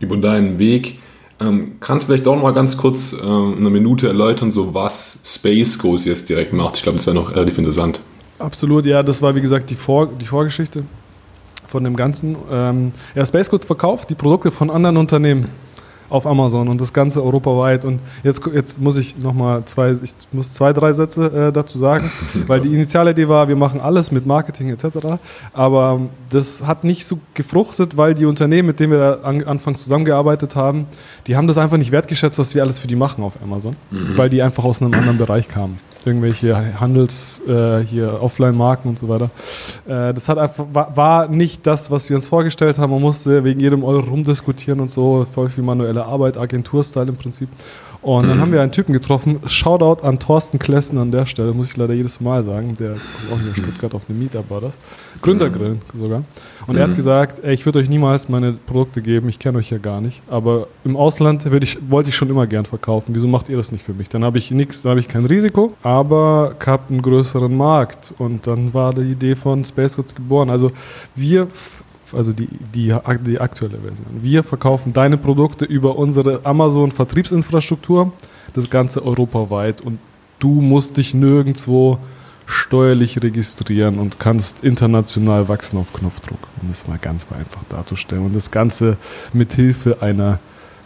über 0.00 0.18
deinen 0.18 0.58
Weg. 0.58 0.98
Ähm, 1.40 1.76
kannst 1.80 2.04
vielleicht 2.04 2.28
auch 2.28 2.34
noch 2.34 2.42
mal 2.42 2.52
ganz 2.52 2.76
kurz 2.76 3.14
ähm, 3.14 3.56
eine 3.56 3.70
Minute 3.70 4.08
erläutern, 4.08 4.50
so 4.50 4.74
was 4.74 5.22
Space 5.24 5.78
Codes 5.78 6.04
jetzt 6.04 6.28
direkt 6.28 6.52
macht? 6.52 6.76
Ich 6.76 6.82
glaube, 6.82 6.98
das 6.98 7.06
wäre 7.06 7.16
noch 7.16 7.34
relativ 7.34 7.56
interessant. 7.56 8.02
Absolut, 8.38 8.84
ja, 8.84 9.02
das 9.02 9.22
war 9.22 9.34
wie 9.34 9.40
gesagt 9.40 9.70
die, 9.70 9.76
Vor 9.76 10.08
die 10.08 10.26
Vorgeschichte 10.26 10.84
von 11.66 11.84
dem 11.84 11.96
Ganzen. 11.96 12.36
Ähm, 12.50 12.92
ja, 13.14 13.24
Space 13.24 13.48
Codes 13.48 13.64
verkauft 13.64 14.10
die 14.10 14.14
Produkte 14.14 14.50
von 14.50 14.68
anderen 14.68 14.98
Unternehmen 14.98 15.48
auf 16.10 16.26
Amazon 16.26 16.68
und 16.68 16.80
das 16.80 16.92
Ganze 16.92 17.24
europaweit. 17.24 17.84
Und 17.84 18.00
jetzt, 18.22 18.42
jetzt 18.52 18.80
muss 18.80 18.96
ich 18.96 19.16
nochmal 19.16 19.64
zwei, 19.64 19.92
ich 19.92 20.14
muss 20.32 20.52
zwei, 20.52 20.72
drei 20.72 20.92
Sätze 20.92 21.48
äh, 21.48 21.52
dazu 21.52 21.78
sagen, 21.78 22.10
weil 22.46 22.60
die 22.60 22.74
initiale 22.74 23.12
Idee 23.12 23.28
war, 23.28 23.48
wir 23.48 23.56
machen 23.56 23.80
alles 23.80 24.10
mit 24.10 24.26
Marketing 24.26 24.68
etc. 24.68 24.84
Aber 25.52 25.98
ähm, 26.00 26.08
das 26.28 26.66
hat 26.66 26.84
nicht 26.84 27.06
so 27.06 27.18
gefruchtet, 27.34 27.96
weil 27.96 28.14
die 28.14 28.26
Unternehmen, 28.26 28.66
mit 28.66 28.80
denen 28.80 28.92
wir 28.92 29.20
an, 29.22 29.42
anfangs 29.44 29.82
zusammengearbeitet 29.82 30.56
haben, 30.56 30.86
die 31.26 31.36
haben 31.36 31.46
das 31.46 31.58
einfach 31.58 31.78
nicht 31.78 31.92
wertgeschätzt, 31.92 32.38
was 32.38 32.54
wir 32.54 32.62
alles 32.62 32.78
für 32.78 32.88
die 32.88 32.96
machen 32.96 33.24
auf 33.24 33.34
Amazon, 33.42 33.76
mhm. 33.90 34.18
weil 34.18 34.28
die 34.28 34.42
einfach 34.42 34.64
aus 34.64 34.82
einem 34.82 34.94
anderen 34.94 35.18
Bereich 35.18 35.48
kamen 35.48 35.78
irgendwelche 36.06 36.80
Handels, 36.80 37.42
äh, 37.46 37.80
hier 37.80 38.22
Offline-Marken 38.22 38.88
und 38.88 38.98
so 38.98 39.08
weiter. 39.08 39.30
Äh, 39.86 40.14
das 40.14 40.28
hat 40.28 40.38
einfach, 40.38 40.66
war, 40.72 40.96
war, 40.96 41.28
nicht 41.28 41.66
das, 41.66 41.90
was 41.90 42.08
wir 42.08 42.16
uns 42.16 42.28
vorgestellt 42.28 42.78
haben. 42.78 42.90
Man 42.90 43.00
musste 43.00 43.44
wegen 43.44 43.60
jedem 43.60 43.84
Euro 43.84 44.08
rumdiskutieren 44.08 44.80
und 44.80 44.90
so, 44.90 45.26
voll 45.30 45.48
viel 45.48 45.64
manuelle 45.64 46.04
Arbeit, 46.04 46.36
Agentur-Style 46.36 47.08
im 47.08 47.16
Prinzip. 47.16 47.48
Und 48.02 48.28
dann 48.28 48.38
mhm. 48.38 48.40
haben 48.40 48.52
wir 48.52 48.62
einen 48.62 48.72
Typen 48.72 48.94
getroffen, 48.94 49.40
Shoutout 49.46 50.02
an 50.06 50.18
Thorsten 50.18 50.58
Klessen 50.58 50.96
an 50.96 51.10
der 51.10 51.26
Stelle, 51.26 51.52
muss 51.52 51.72
ich 51.72 51.76
leider 51.76 51.92
jedes 51.92 52.20
Mal 52.20 52.42
sagen, 52.42 52.74
der 52.78 52.92
kommt 52.92 53.32
auch 53.32 53.38
hier 53.38 53.48
in 53.48 53.54
Stuttgart 53.56 53.94
auf 53.94 54.02
eine 54.08 54.18
Meetup 54.18 54.48
war 54.48 54.62
das. 54.62 54.78
Gründergrillen 55.20 55.82
mhm. 55.92 56.00
sogar. 56.00 56.22
Und 56.66 56.74
mhm. 56.74 56.76
er 56.78 56.84
hat 56.84 56.90
mhm. 56.92 56.96
gesagt, 56.96 57.44
ey, 57.44 57.52
ich 57.52 57.66
würde 57.66 57.78
euch 57.78 57.90
niemals 57.90 58.30
meine 58.30 58.52
Produkte 58.52 59.02
geben, 59.02 59.28
ich 59.28 59.38
kenne 59.38 59.58
euch 59.58 59.70
ja 59.70 59.76
gar 59.76 60.00
nicht, 60.00 60.22
aber 60.30 60.68
im 60.84 60.96
Ausland 60.96 61.44
ich, 61.44 61.78
wollte 61.90 62.08
ich 62.08 62.16
schon 62.16 62.30
immer 62.30 62.46
gern 62.46 62.64
verkaufen, 62.64 63.14
wieso 63.14 63.28
macht 63.28 63.50
ihr 63.50 63.58
das 63.58 63.70
nicht 63.70 63.84
für 63.84 63.92
mich? 63.92 64.08
Dann 64.08 64.24
habe 64.24 64.38
ich 64.38 64.50
nichts, 64.50 64.80
dann 64.80 64.90
habe 64.90 65.00
ich 65.00 65.08
kein 65.08 65.26
Risiko, 65.26 65.74
aber 65.82 66.54
habe 66.64 66.84
einen 66.88 67.02
größeren 67.02 67.54
Markt 67.54 68.14
und 68.16 68.46
dann 68.46 68.72
war 68.72 68.94
die 68.94 69.10
Idee 69.10 69.34
von 69.34 69.62
Space 69.64 69.96
Goods 69.96 70.14
geboren. 70.14 70.48
Also 70.48 70.70
wir 71.14 71.48
also 72.14 72.32
die, 72.32 72.48
die, 72.74 72.94
die 73.26 73.40
aktuelle 73.40 73.78
Version. 73.78 74.08
Wir 74.20 74.42
verkaufen 74.42 74.92
deine 74.92 75.16
Produkte 75.16 75.64
über 75.64 75.96
unsere 75.96 76.40
Amazon-Vertriebsinfrastruktur, 76.44 78.12
das 78.54 78.70
Ganze 78.70 79.04
europaweit 79.04 79.80
und 79.80 79.98
du 80.38 80.60
musst 80.60 80.96
dich 80.96 81.14
nirgendwo 81.14 81.98
steuerlich 82.46 83.22
registrieren 83.22 83.98
und 83.98 84.18
kannst 84.18 84.64
international 84.64 85.48
wachsen 85.48 85.78
auf 85.78 85.92
Knopfdruck, 85.92 86.40
um 86.60 86.68
das 86.68 86.86
mal 86.88 86.98
ganz 86.98 87.24
vereinfacht 87.24 87.72
darzustellen. 87.72 88.24
Und 88.24 88.34
das 88.34 88.50
Ganze 88.50 88.96
mit 89.32 89.52
Hilfe 89.52 90.02
einer 90.02 90.40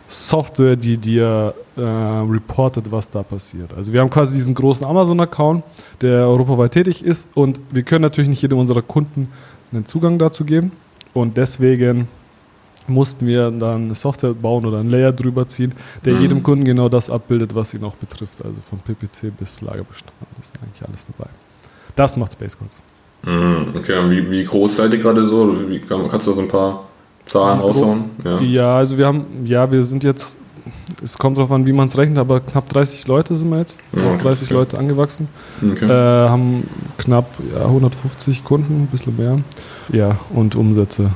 Software, 0.06 0.76
die 0.76 0.98
dir 0.98 1.54
äh, 1.76 1.80
reportet, 1.80 2.92
was 2.92 3.08
da 3.08 3.22
passiert. 3.22 3.72
Also 3.74 3.92
wir 3.92 4.00
haben 4.00 4.10
quasi 4.10 4.36
diesen 4.36 4.54
großen 4.54 4.84
Amazon-Account, 4.84 5.64
der 6.02 6.26
europaweit 6.26 6.72
tätig 6.72 7.02
ist 7.02 7.28
und 7.34 7.60
wir 7.70 7.82
können 7.82 8.02
natürlich 8.02 8.28
nicht 8.28 8.42
jedem 8.42 8.58
unserer 8.58 8.82
Kunden 8.82 9.28
einen 9.72 9.86
Zugang 9.86 10.18
dazu 10.18 10.44
geben. 10.44 10.72
Und 11.14 11.36
deswegen 11.36 12.08
mussten 12.86 13.26
wir 13.26 13.50
dann 13.50 13.84
eine 13.84 13.94
Software 13.94 14.34
bauen 14.34 14.66
oder 14.66 14.80
ein 14.80 14.90
Layer 14.90 15.12
drüber 15.12 15.46
ziehen, 15.48 15.72
der 16.04 16.14
mhm. 16.14 16.20
jedem 16.20 16.42
Kunden 16.42 16.64
genau 16.64 16.88
das 16.88 17.08
abbildet, 17.08 17.54
was 17.54 17.72
ihn 17.72 17.84
auch 17.84 17.94
betrifft. 17.94 18.44
Also 18.44 18.60
von 18.60 18.78
PPC 18.80 19.36
bis 19.36 19.60
Lagerbestand 19.62 20.12
ist 20.40 20.54
eigentlich 20.62 20.86
alles 20.86 21.06
dabei. 21.06 21.30
Das 21.96 22.16
macht 22.16 22.32
Space 22.32 22.58
Codes. 22.58 22.80
Mhm, 23.22 23.74
okay, 23.76 23.98
und 23.98 24.10
wie, 24.10 24.30
wie 24.30 24.44
groß 24.44 24.76
seid 24.76 24.92
ihr 24.92 24.98
gerade 24.98 25.24
so? 25.24 25.68
Wie, 25.68 25.78
kannst 25.80 26.26
du 26.26 26.30
da 26.30 26.34
so 26.34 26.42
ein 26.42 26.48
paar 26.48 26.84
Zahlen 27.24 27.60
raushauen? 27.60 28.10
Ja. 28.22 28.40
ja, 28.40 28.76
also 28.76 28.98
wir 28.98 29.06
haben, 29.06 29.24
ja, 29.44 29.70
wir 29.70 29.82
sind 29.82 30.04
jetzt, 30.04 30.36
es 31.02 31.18
kommt 31.18 31.36
darauf 31.36 31.52
an, 31.52 31.66
wie 31.66 31.72
man 31.72 31.88
es 31.88 31.98
rechnet, 31.98 32.18
aber 32.18 32.40
knapp 32.40 32.68
30 32.68 33.06
Leute 33.06 33.36
sind 33.36 33.50
wir 33.50 33.58
jetzt. 33.58 33.78
Ja, 33.96 34.16
30 34.16 34.48
okay. 34.48 34.54
Leute 34.54 34.78
angewachsen. 34.78 35.28
Okay. 35.62 35.84
Äh, 35.84 36.28
haben 36.28 36.68
knapp 36.98 37.26
ja, 37.54 37.64
150 37.64 38.44
Kunden, 38.44 38.84
ein 38.84 38.86
bisschen 38.86 39.16
mehr. 39.16 39.40
Ja, 39.92 40.18
und 40.30 40.56
Umsätze 40.56 41.10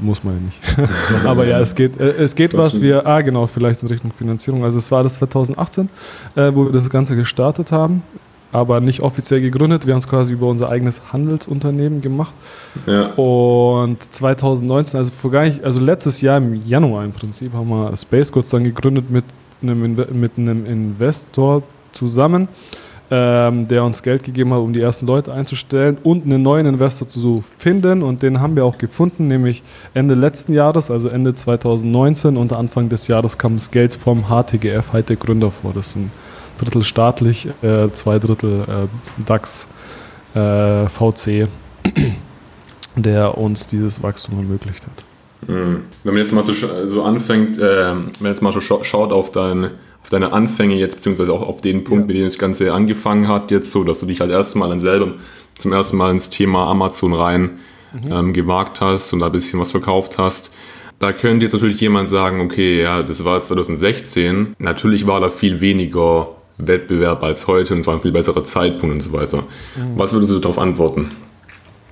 muss 0.00 0.22
man 0.24 0.34
ja 0.34 0.40
nicht. 0.40 0.90
Aber 1.24 1.46
ja, 1.46 1.60
es 1.60 1.74
geht, 1.74 1.98
äh, 1.98 2.10
es 2.16 2.34
geht 2.34 2.56
was. 2.56 2.80
Wir, 2.80 3.06
ah, 3.06 3.20
genau, 3.20 3.46
vielleicht 3.46 3.82
in 3.82 3.88
Richtung 3.88 4.12
Finanzierung. 4.12 4.64
Also, 4.64 4.78
es 4.78 4.90
war 4.90 5.02
das 5.02 5.14
2018, 5.14 5.88
äh, 6.34 6.52
wo 6.54 6.64
wir 6.64 6.72
das 6.72 6.90
Ganze 6.90 7.16
gestartet 7.16 7.72
haben, 7.72 8.02
aber 8.52 8.80
nicht 8.80 9.00
offiziell 9.00 9.40
gegründet. 9.40 9.86
Wir 9.86 9.94
haben 9.94 9.98
es 9.98 10.08
quasi 10.08 10.32
über 10.32 10.46
unser 10.46 10.70
eigenes 10.70 11.12
Handelsunternehmen 11.12 12.00
gemacht. 12.00 12.34
Ja. 12.86 13.12
Und 13.14 14.02
2019, 14.02 14.98
also, 14.98 15.10
vor 15.10 15.30
gar 15.30 15.44
nicht, 15.44 15.62
also 15.62 15.80
letztes 15.80 16.20
Jahr 16.20 16.38
im 16.38 16.66
Januar 16.66 17.04
im 17.04 17.12
Prinzip, 17.12 17.52
haben 17.52 17.68
wir 17.68 17.96
Space 17.96 18.32
Codes 18.32 18.50
dann 18.50 18.64
gegründet 18.64 19.10
mit 19.10 19.24
einem, 19.62 19.96
mit 20.12 20.38
einem 20.38 20.66
Investor 20.66 21.62
zusammen 21.92 22.48
ähm, 23.10 23.66
der 23.68 23.84
uns 23.84 24.02
Geld 24.02 24.22
gegeben 24.22 24.52
hat, 24.52 24.60
um 24.60 24.72
die 24.72 24.80
ersten 24.80 25.06
Leute 25.06 25.32
einzustellen 25.32 25.98
und 26.02 26.24
einen 26.24 26.42
neuen 26.42 26.66
Investor 26.66 27.08
zu 27.08 27.42
finden. 27.56 28.02
Und 28.02 28.22
den 28.22 28.40
haben 28.40 28.56
wir 28.56 28.64
auch 28.64 28.78
gefunden, 28.78 29.28
nämlich 29.28 29.62
Ende 29.94 30.14
letzten 30.14 30.52
Jahres, 30.52 30.90
also 30.90 31.08
Ende 31.08 31.34
2019 31.34 32.36
und 32.36 32.52
Anfang 32.52 32.88
des 32.88 33.08
Jahres 33.08 33.38
kam 33.38 33.56
das 33.56 33.70
Geld 33.70 33.94
vom 33.94 34.26
HTGF, 34.26 34.92
Hightech 34.92 35.18
Gründer 35.18 35.50
vor. 35.50 35.72
Das 35.74 35.96
ein 35.96 36.10
Drittel 36.58 36.82
staatlich, 36.82 37.48
äh, 37.62 37.90
zwei 37.92 38.18
Drittel 38.18 38.62
äh, 38.62 39.22
DAX, 39.24 39.66
äh, 40.34 40.88
VC, 40.88 41.48
der 42.96 43.38
uns 43.38 43.66
dieses 43.66 44.02
Wachstum 44.02 44.38
ermöglicht 44.38 44.86
hat. 44.86 45.48
Mhm. 45.48 45.84
Wenn 46.04 46.14
man 46.14 46.22
jetzt 46.22 46.32
mal 46.32 46.44
so, 46.44 47.02
anfängt, 47.02 47.58
äh, 47.58 47.60
wenn 47.62 48.10
man 48.20 48.32
jetzt 48.32 48.42
mal 48.42 48.52
so 48.52 48.60
schaut 48.60 49.12
auf 49.12 49.32
dein 49.32 49.70
auf 50.08 50.10
deine 50.10 50.32
Anfänge 50.32 50.76
jetzt, 50.76 50.96
beziehungsweise 50.96 51.34
auch 51.34 51.42
auf 51.42 51.60
den 51.60 51.84
Punkt, 51.84 52.04
ja. 52.04 52.06
mit 52.06 52.16
dem 52.16 52.24
das 52.24 52.38
Ganze 52.38 52.72
angefangen 52.72 53.28
hat, 53.28 53.50
jetzt 53.50 53.70
so, 53.72 53.84
dass 53.84 54.00
du 54.00 54.06
dich 54.06 54.20
halt 54.20 54.30
erstmal 54.30 54.70
dann 54.70 54.78
selber 54.78 55.14
zum 55.58 55.72
ersten 55.72 55.98
Mal 55.98 56.12
ins 56.12 56.30
Thema 56.30 56.66
Amazon 56.70 57.12
rein 57.12 57.58
mhm. 57.92 58.12
ähm, 58.12 58.32
gewagt 58.32 58.80
hast 58.80 59.12
und 59.12 59.18
da 59.18 59.26
ein 59.26 59.32
bisschen 59.32 59.60
was 59.60 59.70
verkauft 59.70 60.16
hast. 60.16 60.50
Da 60.98 61.12
könnte 61.12 61.44
jetzt 61.44 61.52
natürlich 61.52 61.80
jemand 61.80 62.08
sagen, 62.08 62.40
okay, 62.40 62.80
ja, 62.80 63.02
das 63.02 63.22
war 63.24 63.40
2016. 63.40 64.56
Natürlich 64.58 65.06
war 65.06 65.20
da 65.20 65.28
viel 65.28 65.60
weniger 65.60 66.37
Wettbewerb 66.58 67.22
als 67.22 67.46
heute 67.46 67.74
und 67.74 67.80
es 67.80 67.86
war 67.86 67.94
ein 67.94 68.02
viel 68.02 68.12
besserer 68.12 68.44
Zeitpunkt 68.44 68.94
und 68.94 69.00
so 69.00 69.12
weiter. 69.12 69.38
Mhm. 69.38 69.96
Was 69.96 70.12
würdest 70.12 70.30
du 70.30 70.38
darauf 70.38 70.58
antworten? 70.58 71.10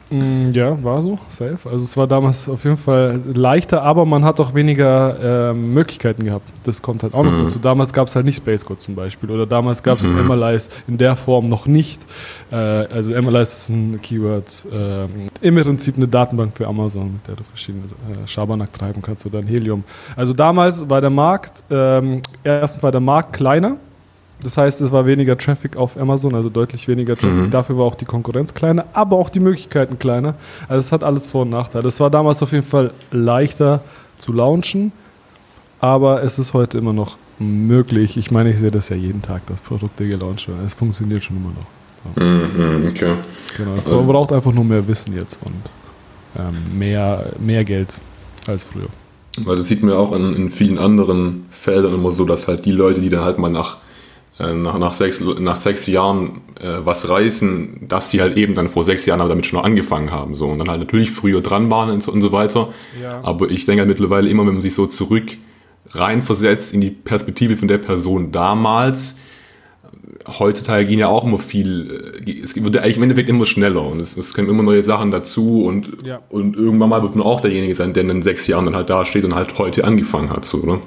Mm, 0.09 0.53
ja, 0.53 0.81
war 0.85 1.03
so, 1.03 1.19
safe. 1.29 1.69
Also 1.69 1.83
es 1.83 1.97
war 1.97 2.07
damals 2.07 2.49
auf 2.49 2.63
jeden 2.63 2.77
Fall 2.77 3.21
leichter, 3.35 3.83
aber 3.83 4.05
man 4.05 4.25
hat 4.25 4.39
auch 4.39 4.55
weniger 4.55 5.51
äh, 5.51 5.53
Möglichkeiten 5.53 6.23
gehabt. 6.23 6.49
Das 6.63 6.81
kommt 6.81 7.03
halt 7.03 7.13
auch 7.13 7.25
mhm. 7.25 7.33
noch 7.33 7.41
dazu. 7.43 7.59
Damals 7.59 7.93
gab 7.93 8.07
es 8.07 8.15
halt 8.15 8.25
nicht 8.25 8.37
Space 8.37 8.65
Code 8.65 8.79
zum 8.79 8.95
Beispiel 8.95 9.31
oder 9.31 9.47
damals 9.47 9.83
gab 9.83 9.99
es 9.99 10.09
mhm. 10.09 10.29
MLIs 10.29 10.71
in 10.87 10.97
der 10.97 11.17
Form 11.17 11.47
noch 11.47 11.67
nicht. 11.67 12.01
Äh, 12.53 12.55
also 12.55 13.21
MLIs 13.21 13.55
ist 13.55 13.69
ein 13.71 14.01
Keyword, 14.01 14.67
äh, 14.73 15.07
im 15.41 15.57
Prinzip 15.57 15.97
eine 15.97 16.07
Datenbank 16.07 16.57
für 16.57 16.69
Amazon, 16.69 17.15
mit 17.15 17.27
der 17.27 17.35
du 17.35 17.43
verschiedene 17.43 17.87
äh, 17.87 18.29
Schabernack 18.29 18.73
treiben 18.73 19.03
kannst 19.03 19.27
oder 19.27 19.41
ein 19.41 19.49
Helium. 19.49 19.83
Also 20.15 20.35
damals 20.35 20.89
war 20.89 21.01
der 21.01 21.11
Markt, 21.11 21.65
ähm, 21.69 22.23
erstens 22.45 22.81
war 22.81 22.93
der 22.93 23.01
Markt 23.01 23.33
kleiner 23.33 23.77
das 24.43 24.57
heißt, 24.59 24.81
es 24.83 24.93
war 24.93 25.07
weniger 25.07 25.37
Traffic 25.38 25.76
auf 25.76 25.97
Amazon, 25.97 26.35
also 26.35 26.50
deutlich 26.50 26.87
weniger 26.88 27.16
Traffic. 27.16 27.47
Mhm. 27.47 27.50
Dafür 27.50 27.78
war 27.78 27.85
auch 27.85 27.95
die 27.95 28.05
Konkurrenz 28.05 28.52
kleiner, 28.52 28.85
aber 28.93 29.16
auch 29.16 29.31
die 29.31 29.40
Möglichkeiten 29.40 29.99
kleiner. 29.99 30.35
Also 30.69 30.81
es 30.81 30.93
hat 30.93 31.02
alles 31.02 31.26
Vor- 31.26 31.43
und 31.43 31.50
Nachteile. 31.50 31.88
Es 31.88 32.00
war 32.00 32.11
damals 32.11 32.43
auf 32.43 32.52
jeden 32.52 32.64
Fall 32.64 32.93
leichter 33.11 33.81
zu 34.19 34.33
launchen, 34.33 34.93
aber 35.81 36.23
es 36.23 36.38
ist 36.38 36.52
heute 36.52 36.78
immer 36.78 36.93
noch 36.93 37.16
möglich. 37.38 38.16
Ich 38.16 38.31
meine, 38.31 38.50
ich 38.50 38.59
sehe 38.59 38.71
das 38.71 38.88
ja 38.88 38.97
jeden 38.97 39.23
Tag, 39.23 39.47
dass 39.47 39.61
Produkte 39.61 40.07
gelauncht 40.07 40.49
werden. 40.49 40.64
Es 40.64 40.75
funktioniert 40.75 41.25
schon 41.25 41.37
immer 41.37 41.50
noch. 41.50 41.66
So. 42.14 42.25
Mhm, 42.25 42.88
okay. 42.88 43.14
Genau, 43.57 43.75
es 43.75 43.87
also 43.87 44.05
braucht 44.05 44.33
einfach 44.33 44.52
nur 44.52 44.64
mehr 44.64 44.87
Wissen 44.87 45.14
jetzt 45.14 45.40
und 45.43 45.55
ähm, 46.38 46.78
mehr, 46.78 47.33
mehr 47.38 47.64
Geld 47.64 48.00
als 48.47 48.64
früher. 48.64 48.88
Weil 49.38 49.57
das 49.57 49.69
sieht 49.69 49.83
man 49.83 49.93
ja 49.93 49.99
auch 49.99 50.12
in, 50.12 50.35
in 50.35 50.50
vielen 50.50 50.78
anderen 50.78 51.47
Feldern 51.50 51.95
immer 51.95 52.12
so, 52.12 52.25
dass 52.25 52.49
halt 52.49 52.64
die 52.64 52.73
Leute, 52.73 53.00
die 53.00 53.11
dann 53.11 53.25
halt 53.25 53.38
mal 53.38 53.50
nach 53.50 53.78
nach, 54.38 54.78
nach, 54.78 54.93
sechs, 54.93 55.21
nach 55.21 55.57
sechs 55.57 55.87
Jahren 55.87 56.43
äh, 56.61 56.85
was 56.85 57.09
reißen, 57.09 57.88
dass 57.88 58.11
sie 58.11 58.21
halt 58.21 58.37
eben 58.37 58.55
dann 58.55 58.69
vor 58.69 58.85
sechs 58.85 59.07
Jahren 59.07 59.26
damit 59.26 59.47
schon 59.47 59.59
angefangen 59.59 60.11
haben. 60.11 60.35
So. 60.35 60.47
Und 60.47 60.59
dann 60.59 60.69
halt 60.69 60.81
natürlich 60.81 61.11
früher 61.11 61.40
dran 61.40 61.71
waren 61.71 61.90
und 61.90 62.02
so, 62.02 62.12
und 62.12 62.21
so 62.21 62.33
weiter. 62.33 62.69
Ja. 63.00 63.21
Aber 63.23 63.50
ich 63.50 63.64
denke 63.64 63.81
halt 63.81 63.88
mittlerweile 63.88 64.28
immer, 64.28 64.47
wenn 64.47 64.55
man 64.55 64.62
sich 64.62 64.75
so 64.75 64.87
zurück 64.87 65.38
reinversetzt 65.93 66.75
in 66.75 66.81
die 66.81 66.90
Perspektive 66.90 67.57
von 67.57 67.69
der 67.69 67.78
Person 67.78 68.33
damals, 68.33 69.16
heutzutage 70.26 70.87
gehen 70.87 70.99
ja 70.99 71.09
auch 71.09 71.25
immer 71.25 71.38
viel, 71.38 72.23
äh, 72.26 72.40
es 72.43 72.57
wird 72.57 72.75
ja 72.75 72.83
eigentlich 72.83 72.97
im 72.97 73.05
Endeffekt 73.05 73.28
immer 73.28 73.47
schneller 73.47 73.87
und 73.87 74.00
es, 74.00 74.16
es 74.16 74.35
kommen 74.35 74.49
immer 74.49 74.62
neue 74.62 74.83
Sachen 74.83 75.11
dazu 75.11 75.64
und, 75.64 76.05
ja. 76.05 76.21
und 76.28 76.57
irgendwann 76.57 76.90
mal 76.90 77.02
wird 77.02 77.16
man 77.16 77.25
auch 77.25 77.40
derjenige 77.40 77.75
sein, 77.75 77.93
der 77.93 78.05
in 78.09 78.23
sechs 78.23 78.47
Jahren 78.47 78.64
dann 78.64 78.76
halt 78.76 78.90
da 78.90 79.05
steht 79.07 79.25
und 79.25 79.35
halt 79.35 79.59
heute 79.59 79.85
angefangen 79.85 80.31
hat, 80.31 80.45
so, 80.45 80.59
oder? 80.59 80.81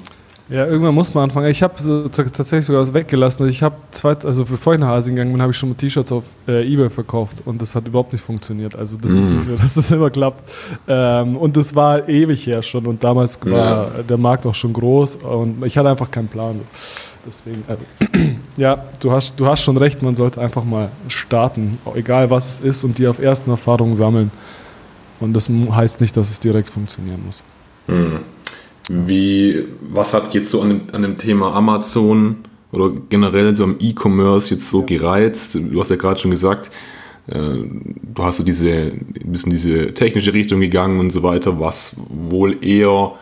Ja, 0.50 0.66
irgendwann 0.66 0.96
muss 0.96 1.14
man 1.14 1.24
anfangen. 1.24 1.46
Ich 1.46 1.62
habe 1.62 1.80
so, 1.80 2.08
tatsächlich 2.08 2.66
sogar 2.66 2.82
was 2.82 2.92
weggelassen. 2.92 3.48
Ich 3.48 3.62
habe 3.62 3.76
zwei, 3.92 4.14
also 4.14 4.44
bevor 4.44 4.74
ich 4.74 4.80
nach 4.80 4.88
Asien 4.88 5.14
gegangen 5.14 5.32
bin, 5.32 5.40
habe 5.40 5.52
ich 5.52 5.58
schon 5.58 5.68
mal 5.68 5.76
T-Shirts 5.76 6.10
auf 6.10 6.24
äh, 6.48 6.66
Ebay 6.66 6.90
verkauft 6.90 7.42
und 7.44 7.62
das 7.62 7.76
hat 7.76 7.86
überhaupt 7.86 8.12
nicht 8.12 8.22
funktioniert. 8.22 8.74
Also 8.74 8.96
das 8.96 9.12
mhm. 9.12 9.18
ist 9.20 9.30
nicht 9.30 9.42
so, 9.44 9.56
dass 9.56 9.74
das 9.74 9.92
immer 9.92 10.10
klappt. 10.10 10.50
Ähm, 10.88 11.36
und 11.36 11.56
das 11.56 11.76
war 11.76 12.08
ewig 12.08 12.46
her 12.48 12.62
schon 12.62 12.84
und 12.86 13.04
damals 13.04 13.38
war 13.44 13.96
ja. 13.96 14.02
der 14.02 14.16
Markt 14.18 14.44
auch 14.44 14.54
schon 14.54 14.72
groß 14.72 15.16
und 15.16 15.64
ich 15.64 15.78
hatte 15.78 15.88
einfach 15.88 16.10
keinen 16.10 16.28
Plan. 16.28 16.60
Deswegen, 17.24 17.62
äh, 17.68 18.34
ja, 18.56 18.84
du 18.98 19.12
hast, 19.12 19.38
du 19.38 19.46
hast 19.46 19.62
schon 19.62 19.76
recht, 19.76 20.02
man 20.02 20.16
sollte 20.16 20.40
einfach 20.40 20.64
mal 20.64 20.90
starten, 21.06 21.78
egal 21.94 22.28
was 22.30 22.54
es 22.54 22.60
ist 22.60 22.82
und 22.82 22.98
die 22.98 23.06
auf 23.06 23.20
ersten 23.20 23.50
Erfahrungen 23.50 23.94
sammeln. 23.94 24.32
Und 25.20 25.32
das 25.34 25.48
heißt 25.48 26.00
nicht, 26.00 26.16
dass 26.16 26.30
es 26.30 26.40
direkt 26.40 26.70
funktionieren 26.70 27.22
muss. 27.24 27.44
Mhm. 27.86 28.20
Wie, 28.88 29.64
was 29.80 30.14
hat 30.14 30.34
jetzt 30.34 30.50
so 30.50 30.62
an 30.62 30.68
dem, 30.70 30.80
an 30.92 31.02
dem 31.02 31.16
Thema 31.16 31.54
Amazon 31.54 32.36
oder 32.72 32.90
generell 33.08 33.54
so 33.54 33.64
am 33.64 33.76
E-Commerce 33.78 34.54
jetzt 34.54 34.70
so 34.70 34.82
gereizt? 34.82 35.54
Du 35.54 35.80
hast 35.80 35.90
ja 35.90 35.96
gerade 35.96 36.18
schon 36.18 36.30
gesagt, 36.30 36.70
äh, 37.28 37.38
du 37.38 38.22
hast 38.22 38.38
so 38.38 38.44
diese, 38.44 38.70
ein 38.70 39.14
bisschen 39.24 39.52
diese 39.52 39.94
technische 39.94 40.32
Richtung 40.32 40.60
gegangen 40.60 40.98
und 40.98 41.10
so 41.10 41.22
weiter, 41.22 41.60
was 41.60 41.96
wohl 42.08 42.64
eher 42.64 43.12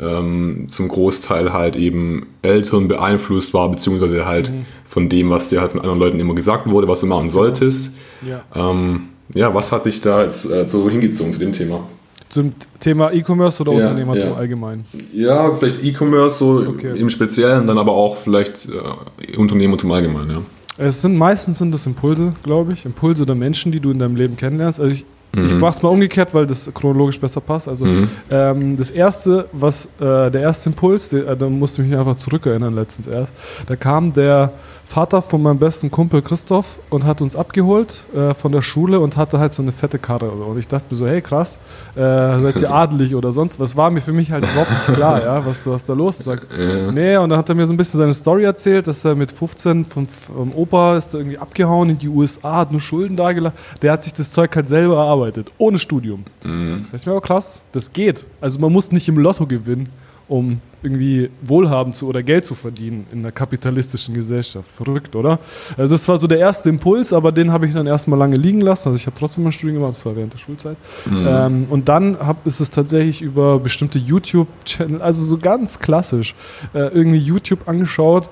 ähm, 0.00 0.66
zum 0.70 0.88
Großteil 0.88 1.52
halt 1.52 1.76
eben 1.76 2.26
Eltern 2.42 2.88
beeinflusst 2.88 3.52
war, 3.52 3.70
beziehungsweise 3.70 4.24
halt 4.26 4.50
mhm. 4.50 4.64
von 4.86 5.08
dem, 5.08 5.30
was 5.30 5.48
dir 5.48 5.60
halt 5.60 5.72
von 5.72 5.80
anderen 5.80 5.98
Leuten 5.98 6.20
immer 6.20 6.34
gesagt 6.34 6.68
wurde, 6.68 6.88
was 6.88 7.00
du 7.00 7.06
machen 7.06 7.30
solltest. 7.30 7.94
Ja, 8.26 8.42
ähm, 8.54 9.08
ja 9.34 9.54
was 9.54 9.72
hat 9.72 9.84
dich 9.84 10.00
da 10.00 10.22
jetzt 10.22 10.50
äh, 10.50 10.66
so 10.66 10.88
hingezogen 10.88 11.32
zu 11.32 11.38
dem 11.38 11.52
Thema? 11.52 11.86
Zum 12.32 12.54
Thema 12.80 13.12
E-Commerce 13.12 13.60
oder 13.60 13.72
ja, 13.72 13.80
Unternehmertum 13.80 14.30
ja. 14.30 14.34
allgemein? 14.36 14.86
Ja, 15.12 15.54
vielleicht 15.54 15.84
E-Commerce 15.84 16.38
so 16.38 16.66
okay. 16.66 16.98
im 16.98 17.10
Speziellen, 17.10 17.66
dann 17.66 17.76
aber 17.76 17.92
auch 17.92 18.16
vielleicht 18.16 18.70
äh, 18.70 19.36
Unternehmertum 19.36 19.92
allgemein, 19.92 20.30
ja. 20.30 20.42
Es 20.78 21.02
sind 21.02 21.14
meistens 21.18 21.58
sind 21.58 21.74
das 21.74 21.84
Impulse, 21.84 22.32
glaube 22.42 22.72
ich, 22.72 22.86
Impulse 22.86 23.26
der 23.26 23.34
Menschen, 23.34 23.70
die 23.70 23.80
du 23.80 23.90
in 23.90 23.98
deinem 23.98 24.16
Leben 24.16 24.38
kennenlernst. 24.38 24.80
Also 24.80 24.92
ich, 24.92 25.04
mhm. 25.34 25.44
ich 25.44 25.58
mache 25.58 25.72
es 25.72 25.82
mal 25.82 25.88
umgekehrt, 25.88 26.34
weil 26.34 26.46
das 26.46 26.70
chronologisch 26.72 27.20
besser 27.20 27.40
passt. 27.40 27.68
Also 27.68 27.84
mhm. 27.84 28.08
ähm, 28.30 28.76
das 28.76 28.90
erste, 28.90 29.48
was 29.52 29.86
äh, 30.00 30.30
der 30.30 30.40
erste 30.40 30.70
Impuls, 30.70 31.08
der, 31.08 31.26
äh, 31.26 31.36
da 31.36 31.48
musste 31.48 31.82
ich 31.82 31.88
mich 31.88 31.98
einfach 31.98 32.16
zurückerinnern 32.16 32.74
letztens 32.74 33.06
erst. 33.06 33.32
Da 33.66 33.76
kam 33.76 34.12
der 34.12 34.52
Vater 34.92 35.22
von 35.22 35.42
meinem 35.42 35.58
besten 35.58 35.90
Kumpel 35.90 36.20
Christoph 36.20 36.78
und 36.90 37.04
hat 37.04 37.22
uns 37.22 37.34
abgeholt 37.34 38.04
äh, 38.14 38.34
von 38.34 38.52
der 38.52 38.60
Schule 38.60 39.00
und 39.00 39.16
hatte 39.16 39.38
halt 39.38 39.54
so 39.54 39.62
eine 39.62 39.72
fette 39.72 39.98
Karre. 39.98 40.30
Und 40.30 40.58
ich 40.58 40.68
dachte 40.68 40.84
mir 40.90 40.96
so, 40.98 41.06
hey 41.06 41.22
krass, 41.22 41.56
äh, 41.94 41.98
seid 41.98 42.60
ihr 42.60 42.70
adelig 42.74 43.14
oder 43.14 43.32
sonst 43.32 43.58
was? 43.58 43.74
War 43.74 43.90
mir 43.90 44.02
für 44.02 44.12
mich 44.12 44.30
halt 44.30 44.44
überhaupt 44.44 44.70
nicht 44.70 44.92
klar, 44.92 45.24
ja, 45.24 45.46
was, 45.46 45.66
was 45.66 45.86
da 45.86 45.94
los 45.94 46.20
ist. 46.20 46.26
Ja. 46.26 46.92
Nee, 46.92 47.16
und 47.16 47.30
dann 47.30 47.38
hat 47.38 47.48
er 47.48 47.54
mir 47.54 47.64
so 47.64 47.72
ein 47.72 47.78
bisschen 47.78 48.00
seine 48.00 48.12
Story 48.12 48.44
erzählt, 48.44 48.86
dass 48.86 49.02
er 49.02 49.14
mit 49.14 49.32
15 49.32 49.86
vom, 49.86 50.06
vom 50.06 50.52
Opa 50.52 50.98
ist 50.98 51.14
irgendwie 51.14 51.38
abgehauen 51.38 51.88
in 51.88 51.96
die 51.96 52.08
USA, 52.08 52.56
hat 52.56 52.70
nur 52.70 52.80
Schulden 52.82 53.16
dagelassen. 53.16 53.56
Der 53.80 53.92
hat 53.92 54.02
sich 54.02 54.12
das 54.12 54.30
Zeug 54.30 54.54
halt 54.54 54.68
selber 54.68 54.96
erarbeitet, 54.96 55.21
ohne 55.58 55.78
Studium. 55.78 56.24
Mhm. 56.44 56.86
Das 56.90 57.02
ist 57.02 57.06
mir 57.06 57.12
auch 57.12 57.22
krass, 57.22 57.62
das 57.72 57.92
geht. 57.92 58.26
Also 58.40 58.58
man 58.58 58.72
muss 58.72 58.92
nicht 58.92 59.08
im 59.08 59.18
Lotto 59.18 59.46
gewinnen 59.46 59.88
um 60.32 60.60
irgendwie 60.82 61.30
wohlhabend 61.42 61.94
zu 61.94 62.08
oder 62.08 62.22
Geld 62.22 62.46
zu 62.46 62.54
verdienen 62.54 63.06
in 63.12 63.18
einer 63.18 63.32
kapitalistischen 63.32 64.14
Gesellschaft. 64.14 64.66
Verrückt, 64.74 65.14
oder? 65.14 65.38
Also 65.76 65.94
das 65.94 66.08
war 66.08 66.16
so 66.16 66.26
der 66.26 66.38
erste 66.38 66.70
Impuls, 66.70 67.12
aber 67.12 67.32
den 67.32 67.52
habe 67.52 67.66
ich 67.66 67.74
dann 67.74 67.86
erstmal 67.86 68.18
lange 68.18 68.36
liegen 68.36 68.62
lassen. 68.62 68.88
Also 68.88 68.96
ich 68.96 69.06
habe 69.06 69.14
trotzdem 69.18 69.44
mein 69.44 69.52
Studium 69.52 69.78
gemacht, 69.78 69.92
das 69.92 70.06
war 70.06 70.16
während 70.16 70.32
der 70.32 70.38
Schulzeit. 70.38 70.76
Mhm. 71.04 71.26
Ähm, 71.28 71.66
und 71.68 71.88
dann 71.88 72.18
hab, 72.18 72.44
ist 72.46 72.60
es 72.60 72.70
tatsächlich 72.70 73.20
über 73.20 73.58
bestimmte 73.58 73.98
YouTube-Channel, 73.98 75.02
also 75.02 75.24
so 75.24 75.36
ganz 75.36 75.78
klassisch, 75.78 76.34
äh, 76.72 76.78
irgendwie 76.78 77.18
YouTube 77.18 77.68
angeschaut 77.68 78.30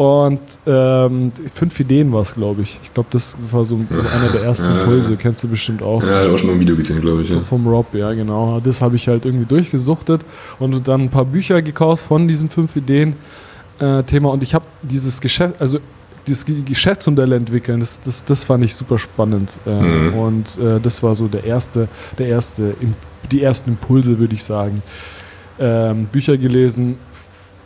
und 0.00 0.40
ähm, 0.66 1.30
fünf 1.54 1.78
Ideen 1.78 2.10
war 2.10 2.22
es, 2.22 2.32
glaube 2.32 2.62
ich. 2.62 2.80
Ich 2.82 2.94
glaube, 2.94 3.10
das 3.12 3.36
war 3.52 3.66
so 3.66 3.74
einer 3.76 4.32
der 4.32 4.44
ersten 4.44 4.64
Impulse. 4.80 5.14
Kennst 5.18 5.44
du 5.44 5.48
bestimmt 5.48 5.82
auch. 5.82 6.02
Ja, 6.02 6.26
auch 6.26 6.38
schon 6.38 6.46
mal 6.46 6.54
ein 6.54 6.60
Video 6.60 6.74
gesehen, 6.74 7.02
glaube 7.02 7.20
ich. 7.20 7.28
Ja. 7.28 7.40
Vom 7.40 7.66
Rob, 7.66 7.92
ja, 7.92 8.10
genau. 8.14 8.60
Das 8.64 8.80
habe 8.80 8.96
ich 8.96 9.08
halt 9.08 9.26
irgendwie 9.26 9.44
durchgesuchtet 9.44 10.24
und 10.58 10.88
dann 10.88 11.02
ein 11.02 11.10
paar 11.10 11.26
Bücher 11.26 11.60
gekauft 11.60 12.02
von 12.02 12.26
diesen 12.26 12.48
fünf 12.48 12.76
Ideen. 12.76 13.14
Äh, 13.78 14.02
Thema. 14.04 14.30
Und 14.30 14.42
ich 14.42 14.54
habe 14.54 14.64
dieses 14.80 15.20
Geschäft, 15.20 15.60
also 15.60 15.80
dieses 16.26 16.46
Geschäftsmodell 16.46 17.32
entwickeln, 17.32 17.80
das, 17.80 18.00
das, 18.00 18.24
das 18.24 18.44
fand 18.44 18.64
ich 18.64 18.74
super 18.74 18.96
spannend. 18.96 19.58
Äh, 19.66 19.82
mhm. 19.82 20.14
Und 20.14 20.58
äh, 20.58 20.80
das 20.80 21.02
war 21.02 21.14
so 21.14 21.28
der 21.28 21.44
erste, 21.44 21.88
der 22.16 22.28
erste, 22.28 22.74
die 23.30 23.42
ersten 23.42 23.72
Impulse, 23.72 24.18
würde 24.18 24.34
ich 24.34 24.44
sagen. 24.44 24.82
Ähm, 25.58 26.06
Bücher 26.06 26.38
gelesen, 26.38 26.96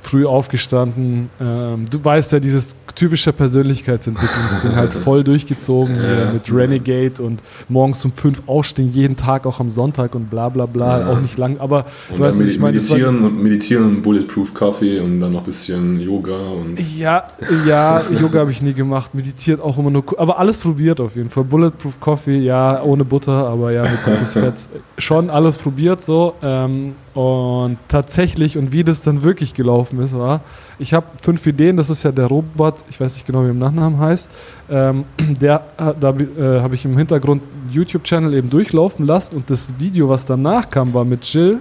früh 0.04 0.26
aufgestanden. 0.26 1.30
Ähm, 1.40 1.86
du 1.90 2.04
weißt 2.04 2.32
ja, 2.32 2.40
dieses 2.40 2.76
typische 2.94 3.32
Persönlichkeitsentwicklungsding 3.32 4.74
halt 4.74 4.94
voll 5.04 5.24
durchgezogen 5.24 5.96
ja. 5.96 6.32
mit 6.32 6.52
Renegade 6.52 7.22
und 7.22 7.42
morgens 7.68 8.04
um 8.04 8.12
fünf 8.12 8.42
aufstehen, 8.46 8.90
jeden 8.92 9.16
Tag, 9.16 9.46
auch 9.46 9.60
am 9.60 9.70
Sonntag 9.70 10.14
und 10.14 10.30
bla 10.30 10.48
bla 10.48 10.66
bla, 10.66 11.00
ja. 11.00 11.08
auch 11.08 11.20
nicht 11.20 11.38
lang. 11.38 11.58
Aber 11.58 11.86
und 12.10 12.18
du 12.18 12.24
weißt, 12.24 12.40
ich 12.42 12.58
meine, 12.58 12.76
meditieren 12.76 13.24
und 13.24 13.42
meditieren 13.42 13.84
und 13.84 14.02
Bulletproof 14.02 14.54
Kaffee 14.54 15.00
und 15.00 15.20
dann 15.20 15.32
noch 15.32 15.40
ein 15.40 15.46
bisschen 15.46 16.00
Yoga 16.00 16.36
und. 16.36 16.78
Ja, 16.96 17.24
ja, 17.66 18.02
Yoga 18.20 18.40
habe 18.40 18.50
ich 18.50 18.62
nie 18.62 18.74
gemacht, 18.74 19.14
meditiert 19.14 19.60
auch 19.60 19.78
immer 19.78 19.90
nur, 19.90 20.04
aber 20.16 20.38
alles 20.38 20.60
probiert 20.60 21.00
auf 21.00 21.16
jeden 21.16 21.30
Fall. 21.30 21.44
Bulletproof 21.44 22.00
Coffee, 22.00 22.38
ja, 22.38 22.82
ohne 22.82 23.04
Butter, 23.04 23.48
aber 23.48 23.72
ja, 23.72 23.82
mit 23.82 24.04
gutes 24.04 24.32
Fett. 24.34 24.54
Schon 24.98 25.30
alles 25.30 25.58
probiert 25.58 26.02
so. 26.02 26.34
Ähm, 26.42 26.94
und 27.14 27.78
tatsächlich, 27.86 28.58
und 28.58 28.72
wie 28.72 28.82
das 28.82 29.00
dann 29.00 29.22
wirklich 29.22 29.54
gelaufen 29.54 30.00
ist, 30.00 30.18
war, 30.18 30.40
ich 30.78 30.92
habe 30.92 31.06
fünf 31.22 31.46
Ideen, 31.46 31.76
das 31.76 31.88
ist 31.88 32.02
ja 32.02 32.10
der 32.10 32.26
Robot, 32.26 32.83
ich 32.88 33.00
weiß 33.00 33.14
nicht 33.14 33.26
genau, 33.26 33.42
wie 33.42 33.46
er 33.46 33.50
im 33.50 33.58
Nachnamen 33.58 33.98
heißt, 33.98 34.30
ähm, 34.70 35.04
der, 35.40 35.64
äh, 35.78 35.92
da 35.98 36.10
äh, 36.10 36.60
habe 36.60 36.74
ich 36.74 36.84
im 36.84 36.96
Hintergrund 36.96 37.42
YouTube-Channel 37.70 38.34
eben 38.34 38.50
durchlaufen 38.50 39.06
lassen 39.06 39.36
und 39.36 39.50
das 39.50 39.78
Video, 39.78 40.08
was 40.08 40.26
danach 40.26 40.68
kam, 40.70 40.94
war 40.94 41.04
mit 41.04 41.24
Jill, 41.24 41.58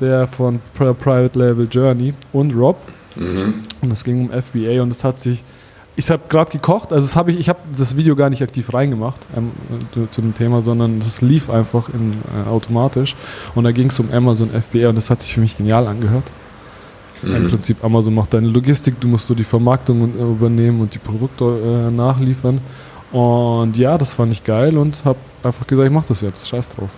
der 0.00 0.26
von 0.26 0.60
Private 0.74 1.38
Level 1.38 1.68
Journey 1.70 2.14
und 2.32 2.54
Rob. 2.54 2.76
Mhm. 3.16 3.62
Und 3.80 3.92
es 3.92 4.04
ging 4.04 4.28
um 4.28 4.42
FBA 4.42 4.80
und 4.82 4.90
es 4.90 5.02
hat 5.02 5.20
sich 5.20 5.42
ich 5.98 6.08
habe 6.12 6.22
gerade 6.28 6.52
gekocht, 6.52 6.92
also 6.92 7.04
das 7.04 7.16
hab 7.16 7.26
ich, 7.26 7.40
ich 7.40 7.48
habe 7.48 7.58
das 7.76 7.96
Video 7.96 8.14
gar 8.14 8.30
nicht 8.30 8.40
aktiv 8.40 8.72
reingemacht 8.72 9.26
ähm, 9.36 9.50
äh, 9.96 10.08
zu 10.12 10.20
dem 10.20 10.32
Thema, 10.32 10.62
sondern 10.62 11.00
das 11.00 11.22
lief 11.22 11.50
einfach 11.50 11.88
in, 11.88 12.22
äh, 12.22 12.48
automatisch. 12.48 13.16
Und 13.56 13.64
da 13.64 13.72
ging 13.72 13.88
es 13.88 13.98
um 13.98 14.12
Amazon 14.12 14.50
FBA 14.50 14.90
und 14.90 14.94
das 14.94 15.10
hat 15.10 15.22
sich 15.22 15.34
für 15.34 15.40
mich 15.40 15.56
genial 15.56 15.88
angehört. 15.88 16.32
Mhm. 17.22 17.36
Im 17.36 17.48
Prinzip 17.48 17.84
Amazon 17.84 18.14
macht 18.14 18.34
deine 18.34 18.48
Logistik, 18.48 19.00
du 19.00 19.08
musst 19.08 19.26
so 19.26 19.34
die 19.34 19.44
Vermarktung 19.44 20.14
äh, 20.18 20.22
übernehmen 20.22 20.80
und 20.80 20.94
die 20.94 20.98
Produkte 20.98 21.44
äh, 21.44 21.90
nachliefern. 21.90 22.60
Und 23.12 23.76
ja, 23.76 23.96
das 23.96 24.14
fand 24.14 24.32
ich 24.32 24.44
geil 24.44 24.76
und 24.76 25.04
habe 25.04 25.18
einfach 25.42 25.66
gesagt, 25.66 25.86
ich 25.86 25.92
mache 25.92 26.08
das 26.08 26.20
jetzt, 26.20 26.48
scheiß 26.48 26.70
drauf. 26.70 26.90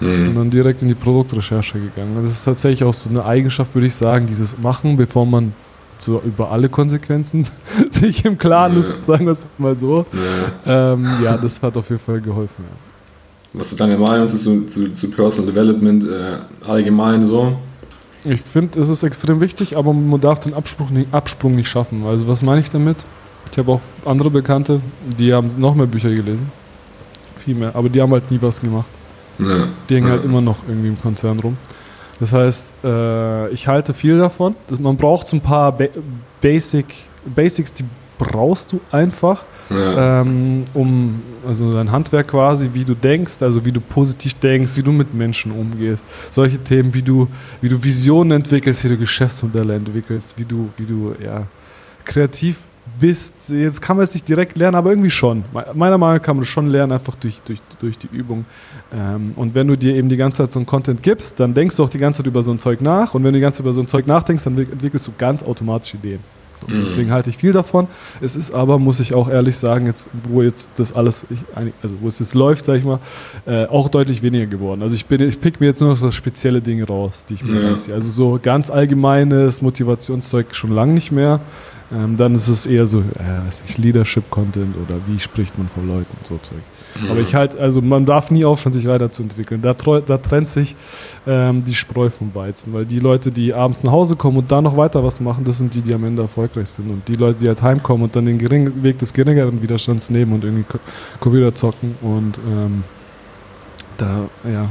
Mhm. 0.00 0.28
Und 0.28 0.34
dann 0.36 0.50
direkt 0.50 0.82
in 0.82 0.88
die 0.88 0.94
Produktrecherche 0.94 1.78
gegangen. 1.78 2.14
Das 2.16 2.28
ist 2.28 2.44
tatsächlich 2.44 2.84
auch 2.84 2.94
so 2.94 3.10
eine 3.10 3.24
Eigenschaft, 3.24 3.74
würde 3.74 3.86
ich 3.86 3.94
sagen, 3.94 4.26
dieses 4.26 4.58
Machen, 4.58 4.96
bevor 4.96 5.26
man 5.26 5.52
so 5.98 6.20
über 6.24 6.50
alle 6.50 6.68
Konsequenzen 6.68 7.46
sich 7.90 8.24
im 8.24 8.36
Klaren 8.36 8.74
ja. 8.74 8.78
ist, 8.80 8.98
sagen 9.06 9.24
wir 9.24 9.32
es 9.32 9.46
mal 9.58 9.74
so. 9.76 10.06
Ja. 10.66 10.92
Ähm, 10.92 11.08
ja. 11.24 11.36
das 11.38 11.62
hat 11.62 11.76
auf 11.76 11.88
jeden 11.88 12.02
Fall 12.02 12.20
geholfen. 12.20 12.64
Ja. 12.64 13.58
Was 13.58 13.72
ist 13.72 13.80
deine 13.80 13.96
Meinung 13.96 14.28
zu, 14.28 14.66
zu, 14.66 14.92
zu 14.92 15.10
Personal 15.10 15.50
Development 15.50 16.04
äh, 16.04 16.68
allgemein 16.68 17.24
so? 17.24 17.56
Ich 18.28 18.40
finde, 18.40 18.80
es 18.80 18.88
ist 18.88 19.02
extrem 19.02 19.40
wichtig, 19.40 19.76
aber 19.76 19.92
man 19.92 20.20
darf 20.20 20.40
den 20.40 20.54
Absprung 20.54 20.92
nicht, 20.92 21.14
Absprung 21.14 21.54
nicht 21.54 21.68
schaffen. 21.68 22.04
Also 22.04 22.26
was 22.26 22.42
meine 22.42 22.60
ich 22.60 22.70
damit? 22.70 23.06
Ich 23.52 23.58
habe 23.58 23.72
auch 23.72 23.80
andere 24.04 24.30
Bekannte, 24.30 24.80
die 25.18 25.32
haben 25.32 25.48
noch 25.58 25.74
mehr 25.74 25.86
Bücher 25.86 26.10
gelesen. 26.10 26.50
Viel 27.38 27.54
mehr. 27.54 27.74
Aber 27.74 27.88
die 27.88 28.02
haben 28.02 28.12
halt 28.12 28.30
nie 28.30 28.38
was 28.42 28.60
gemacht. 28.60 28.86
Ja. 29.38 29.68
Die 29.88 29.94
hängen 29.94 30.10
halt 30.10 30.24
immer 30.24 30.40
noch 30.40 30.56
irgendwie 30.66 30.88
im 30.88 31.00
Konzern 31.00 31.38
rum. 31.38 31.56
Das 32.18 32.32
heißt, 32.32 32.72
äh, 32.82 33.50
ich 33.50 33.68
halte 33.68 33.94
viel 33.94 34.18
davon. 34.18 34.56
Man 34.78 34.96
braucht 34.96 35.28
so 35.28 35.36
ein 35.36 35.40
paar 35.40 35.70
ba 35.72 35.84
Basic, 36.40 36.86
Basics, 37.24 37.72
die 37.74 37.84
brauchst 38.18 38.72
du 38.72 38.80
einfach, 38.90 39.44
ja. 39.70 40.20
ähm, 40.20 40.64
um 40.74 41.20
also 41.46 41.72
dein 41.72 41.90
Handwerk 41.90 42.28
quasi, 42.28 42.70
wie 42.72 42.84
du 42.84 42.94
denkst, 42.94 43.42
also 43.42 43.64
wie 43.64 43.72
du 43.72 43.80
positiv 43.80 44.34
denkst, 44.34 44.76
wie 44.76 44.82
du 44.82 44.92
mit 44.92 45.14
Menschen 45.14 45.52
umgehst. 45.52 46.04
Solche 46.30 46.58
Themen, 46.58 46.92
wie 46.94 47.02
du, 47.02 47.28
wie 47.60 47.68
du 47.68 47.82
Visionen 47.82 48.32
entwickelst, 48.32 48.84
wie 48.84 48.88
du 48.88 48.96
Geschäftsmodelle 48.96 49.74
entwickelst, 49.74 50.38
wie 50.38 50.44
du, 50.44 50.68
wie 50.76 50.86
du 50.86 51.14
ja, 51.22 51.46
kreativ 52.04 52.58
bist. 53.00 53.48
Jetzt 53.48 53.80
kann 53.82 53.96
man 53.96 54.04
es 54.04 54.14
nicht 54.14 54.28
direkt 54.28 54.56
lernen, 54.56 54.76
aber 54.76 54.90
irgendwie 54.90 55.10
schon. 55.10 55.44
Meiner 55.52 55.98
Meinung 55.98 56.16
nach 56.16 56.22
kann 56.22 56.36
man 56.36 56.42
das 56.44 56.48
schon 56.48 56.68
lernen, 56.68 56.92
einfach 56.92 57.14
durch, 57.16 57.40
durch, 57.42 57.60
durch 57.80 57.98
die 57.98 58.08
Übung. 58.12 58.44
Ähm, 58.92 59.32
und 59.36 59.54
wenn 59.54 59.66
du 59.66 59.76
dir 59.76 59.94
eben 59.94 60.08
die 60.08 60.16
ganze 60.16 60.38
Zeit 60.38 60.52
so 60.52 60.60
ein 60.60 60.66
Content 60.66 61.02
gibst, 61.02 61.40
dann 61.40 61.54
denkst 61.54 61.76
du 61.76 61.84
auch 61.84 61.90
die 61.90 61.98
ganze 61.98 62.18
Zeit 62.18 62.26
über 62.26 62.42
so 62.42 62.52
ein 62.52 62.58
Zeug 62.58 62.80
nach. 62.80 63.14
Und 63.14 63.24
wenn 63.24 63.32
du 63.32 63.38
die 63.38 63.42
ganze 63.42 63.58
Zeit 63.58 63.64
über 63.64 63.72
so 63.72 63.80
ein 63.80 63.88
Zeug 63.88 64.06
nachdenkst, 64.06 64.44
dann 64.44 64.56
entwickelst 64.58 65.06
du 65.06 65.12
ganz 65.18 65.42
automatisch 65.42 65.94
Ideen. 65.94 66.20
So, 66.60 66.66
mhm. 66.68 66.82
Deswegen 66.84 67.10
halte 67.10 67.30
ich 67.30 67.36
viel 67.36 67.52
davon. 67.52 67.88
Es 68.20 68.36
ist 68.36 68.52
aber, 68.52 68.78
muss 68.78 69.00
ich 69.00 69.14
auch 69.14 69.28
ehrlich 69.28 69.56
sagen, 69.56 69.86
jetzt, 69.86 70.08
wo 70.28 70.42
jetzt 70.42 70.72
das 70.76 70.92
alles, 70.92 71.26
also 71.82 71.94
wo 72.00 72.08
es 72.08 72.18
jetzt 72.18 72.34
läuft, 72.34 72.64
sag 72.64 72.78
ich 72.78 72.84
mal, 72.84 73.00
äh, 73.46 73.66
auch 73.66 73.88
deutlich 73.88 74.22
weniger 74.22 74.46
geworden. 74.46 74.82
Also 74.82 74.94
ich 74.94 75.06
bin, 75.06 75.20
ich 75.20 75.40
pick 75.40 75.60
mir 75.60 75.66
jetzt 75.66 75.80
nur 75.80 75.90
noch 75.90 75.96
so 75.96 76.10
spezielle 76.10 76.60
Dinge 76.60 76.86
raus, 76.86 77.24
die 77.28 77.34
ich 77.34 77.44
mir 77.44 77.60
ja. 77.60 77.68
reinziehe. 77.68 77.94
Also 77.94 78.10
so 78.10 78.38
ganz 78.42 78.70
allgemeines 78.70 79.62
Motivationszeug 79.62 80.54
schon 80.54 80.72
lange 80.72 80.94
nicht 80.94 81.12
mehr. 81.12 81.40
Ähm, 81.92 82.16
dann 82.16 82.34
ist 82.34 82.48
es 82.48 82.66
eher 82.66 82.86
so, 82.86 83.00
äh, 83.00 83.80
Leadership-Content 83.80 84.74
oder 84.76 84.98
wie 85.06 85.20
spricht 85.20 85.56
man 85.56 85.68
vor 85.68 85.84
Leuten 85.84 86.16
und 86.18 86.26
so 86.26 86.38
Zeug. 86.38 86.62
Mhm. 87.02 87.10
Aber 87.10 87.20
ich 87.20 87.34
halt, 87.34 87.58
also 87.58 87.80
man 87.80 88.06
darf 88.06 88.30
nie 88.30 88.44
aufhören, 88.44 88.72
sich 88.72 88.86
weiterzuentwickeln. 88.86 89.62
Da, 89.62 89.74
da 89.74 90.18
trennt 90.18 90.48
sich 90.48 90.76
ähm, 91.26 91.64
die 91.64 91.74
Spreu 91.74 92.10
vom 92.10 92.34
Weizen, 92.34 92.72
weil 92.72 92.84
die 92.84 92.98
Leute, 92.98 93.30
die 93.30 93.52
abends 93.52 93.82
nach 93.84 93.92
Hause 93.92 94.16
kommen 94.16 94.38
und 94.38 94.50
da 94.50 94.60
noch 94.60 94.76
weiter 94.76 95.02
was 95.04 95.20
machen, 95.20 95.44
das 95.44 95.58
sind 95.58 95.74
die, 95.74 95.82
die 95.82 95.94
am 95.94 96.04
Ende 96.04 96.22
erfolgreich 96.22 96.68
sind. 96.68 96.90
Und 96.90 97.06
die 97.08 97.14
Leute, 97.14 97.40
die 97.40 97.48
halt 97.48 97.62
heimkommen 97.62 98.04
und 98.04 98.16
dann 98.16 98.26
den 98.26 98.38
geringen, 98.38 98.82
Weg 98.82 98.98
des 98.98 99.12
geringeren 99.12 99.62
Widerstands 99.62 100.10
nehmen 100.10 100.32
und 100.32 100.44
irgendwie 100.44 100.64
Computer 101.20 101.54
zocken 101.54 101.94
und 102.02 102.38
ähm, 102.38 102.84
da, 103.96 104.28
ja, 104.44 104.66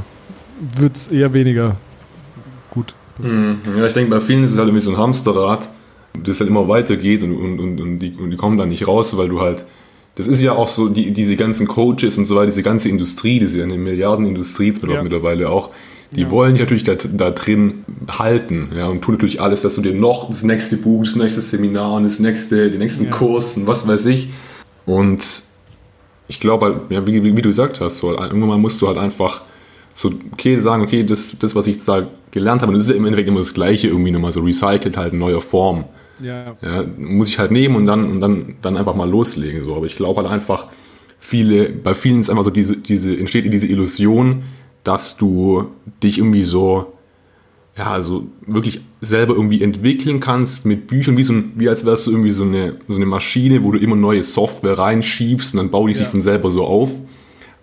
wird 0.78 0.96
es 0.96 1.08
eher 1.08 1.32
weniger 1.32 1.76
gut. 2.70 2.94
Mhm. 3.18 3.58
Ja, 3.76 3.86
ich 3.86 3.92
denke, 3.92 4.10
bei 4.10 4.20
vielen 4.20 4.44
ist 4.44 4.52
es 4.52 4.58
halt 4.58 4.68
irgendwie 4.68 4.82
so 4.82 4.90
ein 4.90 4.98
Hamsterrad 4.98 5.70
das 6.22 6.40
halt 6.40 6.50
immer 6.50 6.68
weitergeht 6.68 7.22
und, 7.22 7.36
und, 7.36 7.60
und, 7.60 7.80
und, 7.80 7.98
die, 7.98 8.14
und 8.14 8.30
die 8.30 8.36
kommen 8.36 8.56
da 8.56 8.66
nicht 8.66 8.86
raus, 8.86 9.16
weil 9.16 9.28
du 9.28 9.40
halt, 9.40 9.64
das 10.16 10.28
ist 10.28 10.40
ja 10.40 10.52
auch 10.52 10.66
so, 10.66 10.88
die, 10.88 11.12
diese 11.12 11.36
ganzen 11.36 11.68
Coaches 11.68 12.18
und 12.18 12.24
so 12.24 12.36
weiter, 12.36 12.46
diese 12.46 12.62
ganze 12.62 12.88
Industrie, 12.88 13.38
diese 13.38 13.62
eine 13.62 13.76
Milliardenindustrie 13.76 14.72
ja. 14.88 15.02
mittlerweile 15.02 15.50
auch, 15.50 15.70
die 16.12 16.22
ja. 16.22 16.30
wollen 16.30 16.54
dich 16.54 16.62
natürlich 16.62 16.84
da, 16.84 16.94
da, 16.94 17.30
drin 17.30 17.84
halten 18.08 18.70
ja, 18.74 18.86
und 18.86 19.02
tun 19.02 19.14
natürlich 19.14 19.40
alles, 19.40 19.60
dass 19.60 19.74
du 19.74 19.82
dir 19.82 19.92
noch 19.92 20.28
das 20.28 20.42
nächste 20.42 20.78
Buch, 20.78 21.04
das 21.04 21.16
nächste 21.16 21.42
Seminar 21.42 21.94
und 21.94 22.04
das 22.04 22.18
nächste, 22.18 22.70
den 22.70 22.78
nächsten 22.78 23.04
ja. 23.04 23.10
Kurs 23.10 23.56
und 23.58 23.66
was 23.66 23.86
weiß 23.86 24.06
ich. 24.06 24.30
Und 24.86 25.42
ich 26.28 26.40
glaube 26.40 26.64
halt, 26.64 26.76
ja, 26.88 27.06
wie, 27.06 27.22
wie, 27.22 27.42
du 27.42 27.48
gesagt 27.50 27.80
hast, 27.80 27.98
so, 27.98 28.16
irgendwann 28.16 28.60
musst 28.60 28.80
du 28.80 28.88
halt 28.88 28.98
einfach 28.98 29.42
so, 29.92 30.10
okay, 30.32 30.56
sagen, 30.56 30.82
okay, 30.82 31.04
das, 31.04 31.36
das, 31.38 31.54
was 31.54 31.66
ich 31.66 31.74
jetzt 31.74 31.88
da 31.88 32.08
gelernt 32.30 32.62
habe, 32.62 32.72
das 32.72 32.82
ist 32.82 32.90
ja 32.90 32.96
im 32.96 33.04
Endeffekt 33.04 33.28
immer 33.28 33.40
das 33.40 33.52
Gleiche, 33.52 33.88
irgendwie 33.88 34.12
nochmal 34.12 34.32
so 34.32 34.40
recycelt 34.40 34.96
halt 34.96 35.12
in 35.12 35.18
neuer 35.18 35.42
Form. 35.42 35.84
Ja. 36.22 36.56
ja. 36.60 36.84
Muss 36.98 37.28
ich 37.28 37.38
halt 37.38 37.50
nehmen 37.50 37.76
und 37.76 37.86
dann, 37.86 38.10
und 38.10 38.20
dann, 38.20 38.56
dann 38.62 38.76
einfach 38.76 38.94
mal 38.94 39.08
loslegen. 39.08 39.62
So. 39.62 39.76
Aber 39.76 39.86
ich 39.86 39.96
glaube 39.96 40.22
halt 40.22 40.30
einfach, 40.30 40.66
viele, 41.18 41.70
bei 41.70 41.94
vielen 41.94 42.20
ist 42.20 42.30
einfach 42.30 42.44
so 42.44 42.50
diese, 42.50 42.76
diese, 42.76 43.16
entsteht 43.16 43.52
diese 43.52 43.66
Illusion, 43.66 44.44
dass 44.84 45.16
du 45.16 45.68
dich 46.02 46.18
irgendwie 46.18 46.44
so, 46.44 46.92
ja, 47.76 47.90
also 47.90 48.26
wirklich 48.46 48.80
selber 49.00 49.34
irgendwie 49.34 49.62
entwickeln 49.62 50.20
kannst 50.20 50.64
mit 50.64 50.86
Büchern, 50.86 51.16
wie, 51.16 51.22
so 51.22 51.32
ein, 51.32 51.52
wie 51.56 51.68
als 51.68 51.84
wärst 51.84 52.06
du 52.06 52.12
irgendwie 52.12 52.30
so 52.30 52.44
eine, 52.44 52.76
so 52.88 52.96
eine 52.96 53.06
Maschine, 53.06 53.64
wo 53.64 53.72
du 53.72 53.78
immer 53.78 53.96
neue 53.96 54.22
Software 54.22 54.78
reinschiebst 54.78 55.54
und 55.54 55.58
dann 55.58 55.70
baut 55.70 55.88
die 55.88 55.92
ja. 55.92 55.98
sich 55.98 56.06
von 56.06 56.22
selber 56.22 56.50
so 56.50 56.64
auf. 56.64 56.92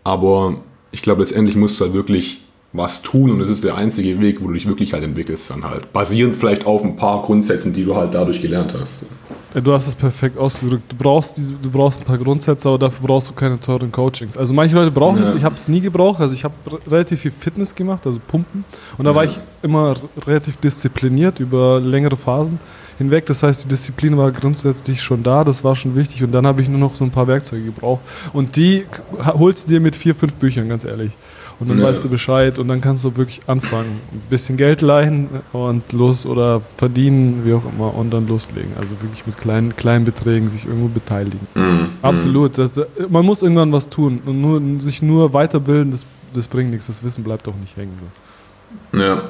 Aber 0.04 0.62
ich 0.92 1.02
glaube, 1.02 1.22
letztendlich 1.22 1.56
musst 1.56 1.80
du 1.80 1.86
halt 1.86 1.94
wirklich 1.94 2.43
was 2.74 3.04
tun 3.04 3.30
und 3.32 3.40
es 3.40 3.52
ist 3.52 3.64
der 3.64 3.76
einzige 3.76 4.20
Weg, 4.20 4.42
wo 4.42 4.48
du 4.48 4.54
dich 4.54 4.68
wirklich 4.68 4.94
halt 4.94 5.04
entwickelst, 5.04 5.50
dann 5.52 5.64
halt. 5.64 5.94
Basierend 5.94 6.36
vielleicht 6.36 6.66
auf 6.66 6.84
ein 6.84 6.96
paar 6.96 7.22
Grundsätzen, 7.22 7.72
die 7.72 7.86
du 7.86 7.96
halt 7.96 8.16
dadurch 8.16 8.42
gelernt 8.42 8.74
hast. 8.80 9.06
Du 9.54 9.72
hast 9.72 9.88
es 9.88 9.94
perfekt 9.94 10.36
ausgedrückt. 10.36 10.92
Du 10.92 10.96
brauchst, 10.96 11.38
diese, 11.38 11.54
du 11.54 11.70
brauchst 11.70 12.02
ein 12.02 12.06
paar 12.06 12.18
Grundsätze, 12.18 12.68
aber 12.68 12.80
dafür 12.80 13.06
brauchst 13.06 13.30
du 13.30 13.34
keine 13.34 13.60
teuren 13.60 13.92
Coachings. 13.92 14.36
Also 14.36 14.52
manche 14.52 14.74
Leute 14.74 14.90
brauchen 14.90 15.18
ja. 15.18 15.26
es, 15.26 15.36
ich 15.36 15.44
habe 15.44 15.54
es 15.54 15.68
nie 15.68 15.80
gebraucht. 15.80 16.20
Also 16.20 16.34
ich 16.34 16.44
habe 16.44 16.56
relativ 16.90 17.22
viel 17.22 17.32
Fitness 17.32 17.76
gemacht, 17.76 18.08
also 18.08 18.20
Pumpen. 18.28 18.66
Und 18.98 19.06
da 19.06 19.12
ja. 19.12 19.16
war 19.16 19.26
ich 19.26 19.40
immer 19.62 19.96
relativ 20.26 20.58
diszipliniert 20.58 21.40
über 21.40 21.80
längere 21.80 22.16
Phasen 22.16 22.60
hinweg. 22.98 23.28
Das 23.28 23.44
heißt, 23.44 23.66
die 23.66 23.68
Disziplin 23.70 24.18
war 24.18 24.32
grundsätzlich 24.32 25.04
schon 25.04 25.22
da, 25.22 25.44
das 25.44 25.64
war 25.64 25.76
schon 25.76 25.96
wichtig. 25.96 26.24
Und 26.24 26.32
dann 26.32 26.48
habe 26.48 26.64
ich 26.64 26.68
nur 26.68 26.80
noch 26.80 26.96
so 26.96 27.04
ein 27.04 27.12
paar 27.12 27.28
Werkzeuge 27.28 27.66
gebraucht. 27.66 28.02
Und 28.34 28.56
die 28.56 28.86
holst 29.24 29.68
du 29.68 29.74
dir 29.74 29.80
mit 29.80 29.96
vier, 29.96 30.16
fünf 30.16 30.34
Büchern, 30.34 30.68
ganz 30.68 30.84
ehrlich 30.84 31.12
und 31.64 31.70
dann 31.70 31.80
ja. 31.80 31.86
weißt 31.86 32.04
du 32.04 32.10
Bescheid 32.10 32.60
und 32.60 32.68
dann 32.68 32.82
kannst 32.82 33.06
du 33.06 33.16
wirklich 33.16 33.40
anfangen. 33.48 34.02
Ein 34.12 34.22
bisschen 34.30 34.58
Geld 34.58 34.82
leihen 34.82 35.30
und 35.54 35.94
los 35.94 36.26
oder 36.26 36.62
verdienen, 36.78 37.44
wie 37.46 37.54
auch 37.54 37.64
immer, 37.66 37.96
und 37.96 38.12
dann 38.12 38.28
loslegen. 38.28 38.72
Also 38.78 39.02
wirklich 39.02 39.26
mit 39.26 39.38
kleinen, 39.38 39.76
kleinen 39.76 40.04
Beträgen 40.04 40.50
sich 40.50 40.66
irgendwo 40.66 40.90
beteiligen. 40.90 41.40
Mhm. 41.56 41.88
Absolut. 42.02 42.58
Das, 42.58 42.80
man 43.10 43.26
muss 43.26 43.42
irgendwann 43.42 43.72
was 43.72 43.90
tun 43.90 44.22
und 44.26 44.42
nur, 44.42 44.62
sich 44.82 45.02
nur 45.02 45.34
weiterbilden, 45.34 45.92
das, 45.92 46.06
das 46.34 46.50
bringt 46.50 46.72
nichts. 46.72 46.88
Das 46.88 47.02
Wissen 47.02 47.24
bleibt 47.24 47.48
auch 47.48 47.56
nicht 47.56 47.78
hängen. 47.78 47.94
So. 48.92 49.02
Ja, 49.02 49.30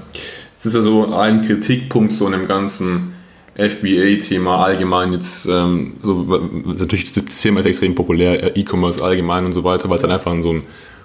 es 0.56 0.66
ist 0.66 0.74
ja 0.74 0.82
so 0.82 1.14
ein 1.14 1.44
Kritikpunkt 1.44 2.14
so 2.14 2.26
in 2.26 2.32
dem 2.32 2.48
ganzen 2.48 3.14
FBA-Thema 3.56 4.64
allgemein 4.64 5.14
jetzt, 5.14 5.46
ähm, 5.46 5.94
so, 6.00 6.24
natürlich 6.66 7.14
das 7.14 7.40
Thema 7.40 7.60
ist 7.60 7.68
extrem 7.68 7.94
populär, 7.94 8.58
E-Commerce 8.58 9.04
allgemein 9.04 9.46
und 9.46 9.54
so 9.54 9.64
weiter, 9.64 9.90
weil 9.90 9.98
es 9.98 10.02
dann 10.02 10.12
einfach 10.12 10.36
so 10.42 10.54
ein 10.54 10.64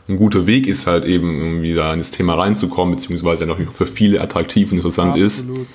ein 0.09 0.17
guter 0.17 0.47
Weg 0.47 0.67
ist 0.67 0.87
halt 0.87 1.05
eben 1.05 1.39
irgendwie 1.39 1.75
da 1.75 1.93
in 1.93 1.99
das 1.99 2.11
Thema 2.11 2.35
reinzukommen, 2.35 2.95
beziehungsweise 2.95 3.47
noch 3.47 3.59
für 3.71 3.87
viele 3.87 4.21
attraktiv 4.21 4.71
und 4.71 4.79
interessant 4.79 5.15
Absolut. 5.15 5.59
ist. 5.59 5.69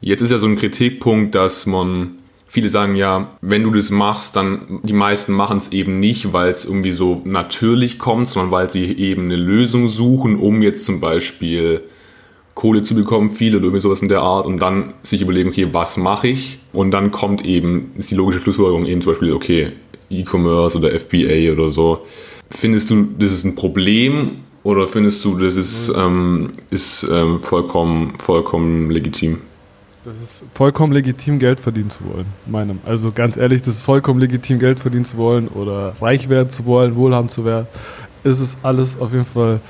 Jetzt 0.00 0.22
ist 0.22 0.30
ja 0.30 0.38
so 0.38 0.46
ein 0.46 0.56
Kritikpunkt, 0.56 1.34
dass 1.34 1.66
man 1.66 2.12
viele 2.46 2.68
sagen 2.68 2.96
ja, 2.96 3.36
wenn 3.40 3.64
du 3.64 3.70
das 3.70 3.90
machst, 3.90 4.36
dann 4.36 4.80
die 4.82 4.92
meisten 4.92 5.32
machen 5.32 5.58
es 5.58 5.72
eben 5.72 6.00
nicht, 6.00 6.32
weil 6.32 6.50
es 6.50 6.64
irgendwie 6.64 6.92
so 6.92 7.20
natürlich 7.24 7.98
kommt, 7.98 8.28
sondern 8.28 8.50
weil 8.50 8.70
sie 8.70 8.96
eben 8.98 9.24
eine 9.24 9.36
Lösung 9.36 9.88
suchen, 9.88 10.36
um 10.36 10.62
jetzt 10.62 10.84
zum 10.84 11.00
Beispiel 11.00 11.82
Kohle 12.54 12.82
zu 12.82 12.94
bekommen, 12.94 13.30
viel 13.30 13.54
oder 13.54 13.64
irgendwie 13.64 13.80
sowas 13.80 14.02
in 14.02 14.08
der 14.08 14.20
Art 14.20 14.46
und 14.46 14.60
dann 14.60 14.94
sich 15.02 15.22
überlegen, 15.22 15.50
okay, 15.50 15.68
was 15.72 15.96
mache 15.96 16.28
ich? 16.28 16.58
Und 16.72 16.90
dann 16.90 17.10
kommt 17.10 17.44
eben, 17.44 17.92
ist 17.96 18.10
die 18.10 18.16
logische 18.16 18.40
Schlussfolgerung 18.40 18.86
eben 18.86 19.00
zum 19.00 19.12
Beispiel, 19.12 19.32
okay, 19.32 19.72
E-Commerce 20.10 20.76
oder 20.76 20.90
FBA 20.90 21.52
oder 21.52 21.70
so. 21.70 22.04
Findest 22.50 22.90
du, 22.90 23.08
das 23.18 23.32
ist 23.32 23.44
ein 23.44 23.54
Problem 23.54 24.38
oder 24.62 24.86
findest 24.86 25.24
du, 25.24 25.38
das 25.38 25.56
ist, 25.56 25.92
ähm, 25.96 26.50
ist 26.70 27.06
ähm, 27.10 27.38
vollkommen, 27.38 28.14
vollkommen 28.18 28.90
legitim? 28.90 29.38
Das 30.04 30.14
ist 30.22 30.44
vollkommen 30.52 30.92
legitim, 30.92 31.38
Geld 31.38 31.60
verdienen 31.60 31.90
zu 31.90 32.00
wollen, 32.04 32.26
meinem. 32.46 32.80
Also 32.86 33.12
ganz 33.12 33.36
ehrlich, 33.36 33.60
das 33.60 33.76
ist 33.76 33.82
vollkommen 33.82 34.18
legitim, 34.18 34.58
Geld 34.58 34.80
verdienen 34.80 35.04
zu 35.04 35.16
wollen 35.18 35.48
oder 35.48 35.94
reich 36.00 36.28
werden 36.28 36.48
zu 36.48 36.64
wollen, 36.64 36.96
wohlhabend 36.96 37.30
zu 37.30 37.44
werden. 37.44 37.66
Es 38.24 38.40
ist 38.40 38.58
alles 38.62 38.98
auf 38.98 39.12
jeden 39.12 39.26
Fall 39.26 39.60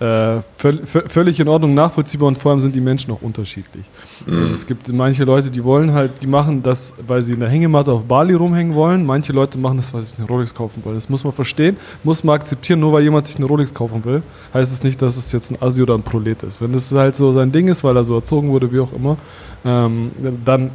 äh, 0.00 0.42
völlig 0.84 1.40
in 1.40 1.48
Ordnung, 1.48 1.74
nachvollziehbar 1.74 2.28
und 2.28 2.38
vor 2.38 2.52
allem 2.52 2.60
sind 2.60 2.74
die 2.76 2.80
Menschen 2.80 3.10
auch 3.12 3.22
unterschiedlich. 3.22 3.84
Mhm. 4.26 4.42
Also 4.42 4.52
es 4.52 4.66
gibt 4.66 4.92
manche 4.92 5.24
Leute, 5.24 5.50
die 5.50 5.64
wollen 5.64 5.92
halt, 5.92 6.22
die 6.22 6.26
machen 6.28 6.62
das, 6.62 6.94
weil 7.06 7.20
sie 7.22 7.32
in 7.32 7.40
der 7.40 7.48
Hängematte 7.48 7.90
auf 7.90 8.04
Bali 8.04 8.34
rumhängen 8.34 8.74
wollen. 8.74 9.04
Manche 9.04 9.32
Leute 9.32 9.58
machen 9.58 9.78
das, 9.78 9.92
weil 9.92 10.02
sie 10.02 10.10
sich 10.10 10.18
eine 10.18 10.28
Rolex 10.28 10.54
kaufen 10.54 10.84
wollen. 10.84 10.94
Das 10.94 11.08
muss 11.08 11.24
man 11.24 11.32
verstehen, 11.32 11.76
muss 12.04 12.22
man 12.22 12.36
akzeptieren. 12.36 12.80
Nur 12.80 12.92
weil 12.92 13.02
jemand 13.02 13.26
sich 13.26 13.36
eine 13.36 13.46
Rolex 13.46 13.74
kaufen 13.74 14.04
will, 14.04 14.22
heißt 14.54 14.72
es 14.72 14.84
nicht, 14.84 15.02
dass 15.02 15.16
es 15.16 15.32
jetzt 15.32 15.50
ein 15.50 15.60
Asi 15.60 15.82
oder 15.82 15.94
ein 15.94 16.02
Prolet 16.02 16.44
ist. 16.44 16.60
Wenn 16.60 16.72
das 16.72 16.92
halt 16.92 17.16
so 17.16 17.32
sein 17.32 17.50
Ding 17.50 17.66
ist, 17.66 17.82
weil 17.82 17.96
er 17.96 18.04
so 18.04 18.14
erzogen 18.14 18.50
wurde, 18.50 18.70
wie 18.72 18.80
auch 18.80 18.92
immer, 18.92 19.16
ähm, 19.64 20.12
dann 20.44 20.70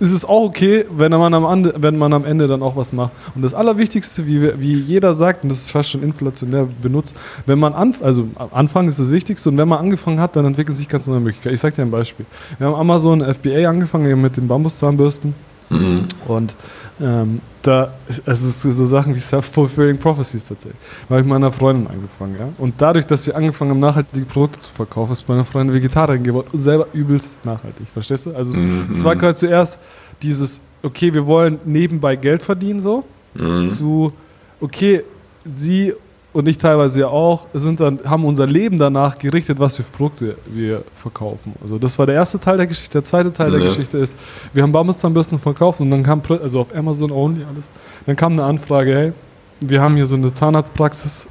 ist 0.00 0.12
es 0.12 0.24
auch 0.24 0.44
okay, 0.44 0.84
wenn 0.90 1.10
man, 1.12 1.34
am 1.34 1.44
Ende, 1.44 1.74
wenn 1.76 1.96
man 1.96 2.12
am 2.12 2.24
Ende 2.24 2.46
dann 2.46 2.62
auch 2.62 2.76
was 2.76 2.92
macht. 2.92 3.12
Und 3.34 3.42
das 3.42 3.54
Allerwichtigste, 3.54 4.26
wie, 4.26 4.58
wie 4.60 4.74
jeder 4.74 5.14
sagt, 5.14 5.42
und 5.42 5.50
das 5.50 5.58
ist 5.58 5.70
fast 5.72 5.90
schon 5.90 6.02
inflationär 6.02 6.68
benutzt, 6.82 7.16
wenn 7.46 7.58
man 7.58 7.74
an, 7.74 7.94
also 8.00 8.28
anfangen 8.52 8.88
ist 8.88 8.98
das 8.98 9.10
Wichtigste 9.10 9.48
und 9.50 9.58
wenn 9.58 9.68
man 9.68 9.78
angefangen 9.78 10.20
hat, 10.20 10.36
dann 10.36 10.44
entwickeln 10.44 10.74
sich 10.74 10.88
ganz 10.88 11.06
neue 11.06 11.20
Möglichkeiten. 11.20 11.54
Ich 11.54 11.60
sage 11.60 11.76
dir 11.76 11.82
ein 11.82 11.90
Beispiel. 11.90 12.26
Wir 12.58 12.66
haben 12.66 12.74
Amazon 12.74 13.22
FBA 13.22 13.68
angefangen 13.68 14.20
mit 14.20 14.36
den 14.36 14.48
Bambuszahnbürsten 14.48 15.34
mhm. 15.70 16.06
und 16.28 16.56
ähm, 17.02 17.40
da, 17.62 17.92
es 18.08 18.42
ist 18.42 18.62
so 18.62 18.84
Sachen 18.84 19.14
wie 19.14 19.18
Self-Fulfilling 19.18 19.98
Prophecies 19.98 20.44
tatsächlich. 20.44 20.80
Da 21.08 21.14
habe 21.14 21.20
ich 21.20 21.26
mit 21.26 21.32
meiner 21.32 21.50
Freundin 21.50 21.88
angefangen, 21.88 22.36
ja. 22.38 22.48
Und 22.58 22.74
dadurch, 22.78 23.06
dass 23.06 23.26
wir 23.26 23.34
angefangen 23.36 23.72
haben, 23.72 23.80
nachhaltige 23.80 24.24
Produkte 24.24 24.60
zu 24.60 24.70
verkaufen, 24.70 25.12
ist 25.12 25.28
meine 25.28 25.44
Freundin 25.44 25.74
Vegetarierin 25.74 26.22
geworden 26.22 26.48
und 26.52 26.58
selber 26.58 26.86
übelst 26.92 27.36
nachhaltig. 27.44 27.88
Verstehst 27.92 28.26
du? 28.26 28.34
Also, 28.34 28.56
mhm. 28.56 28.88
es 28.90 29.02
war 29.04 29.16
quasi 29.16 29.46
zuerst 29.46 29.78
dieses, 30.22 30.60
okay, 30.82 31.12
wir 31.12 31.26
wollen 31.26 31.58
nebenbei 31.64 32.14
Geld 32.16 32.42
verdienen, 32.42 32.78
so, 32.78 33.04
mhm. 33.34 33.70
zu, 33.70 34.12
okay, 34.60 35.02
sie 35.44 35.94
und 36.32 36.48
ich 36.48 36.58
teilweise 36.58 37.00
ja 37.00 37.08
auch, 37.08 37.46
sind 37.52 37.80
dann, 37.80 38.00
haben 38.04 38.24
unser 38.24 38.46
Leben 38.46 38.78
danach 38.78 39.18
gerichtet, 39.18 39.58
was 39.58 39.76
für 39.76 39.82
Produkte 39.82 40.36
wir 40.46 40.82
verkaufen. 40.94 41.52
Also 41.62 41.78
das 41.78 41.98
war 41.98 42.06
der 42.06 42.14
erste 42.14 42.40
Teil 42.40 42.56
der 42.56 42.66
Geschichte. 42.66 42.92
Der 42.92 43.04
zweite 43.04 43.32
Teil 43.32 43.52
ja. 43.52 43.58
der 43.58 43.68
Geschichte 43.68 43.98
ist, 43.98 44.16
wir 44.52 44.62
haben 44.62 44.72
Bambuszahnbürsten 44.72 45.38
verkauft 45.38 45.80
und 45.80 45.90
dann 45.90 46.02
kam, 46.02 46.22
also 46.42 46.60
auf 46.60 46.74
Amazon 46.74 47.10
only 47.10 47.44
alles, 47.44 47.68
dann 48.06 48.16
kam 48.16 48.32
eine 48.32 48.44
Anfrage, 48.44 48.94
hey, 48.94 49.12
wir 49.60 49.80
haben 49.80 49.94
hier 49.94 50.06
so 50.06 50.16
eine 50.16 50.32
Zahnarztpraxis, 50.32 51.28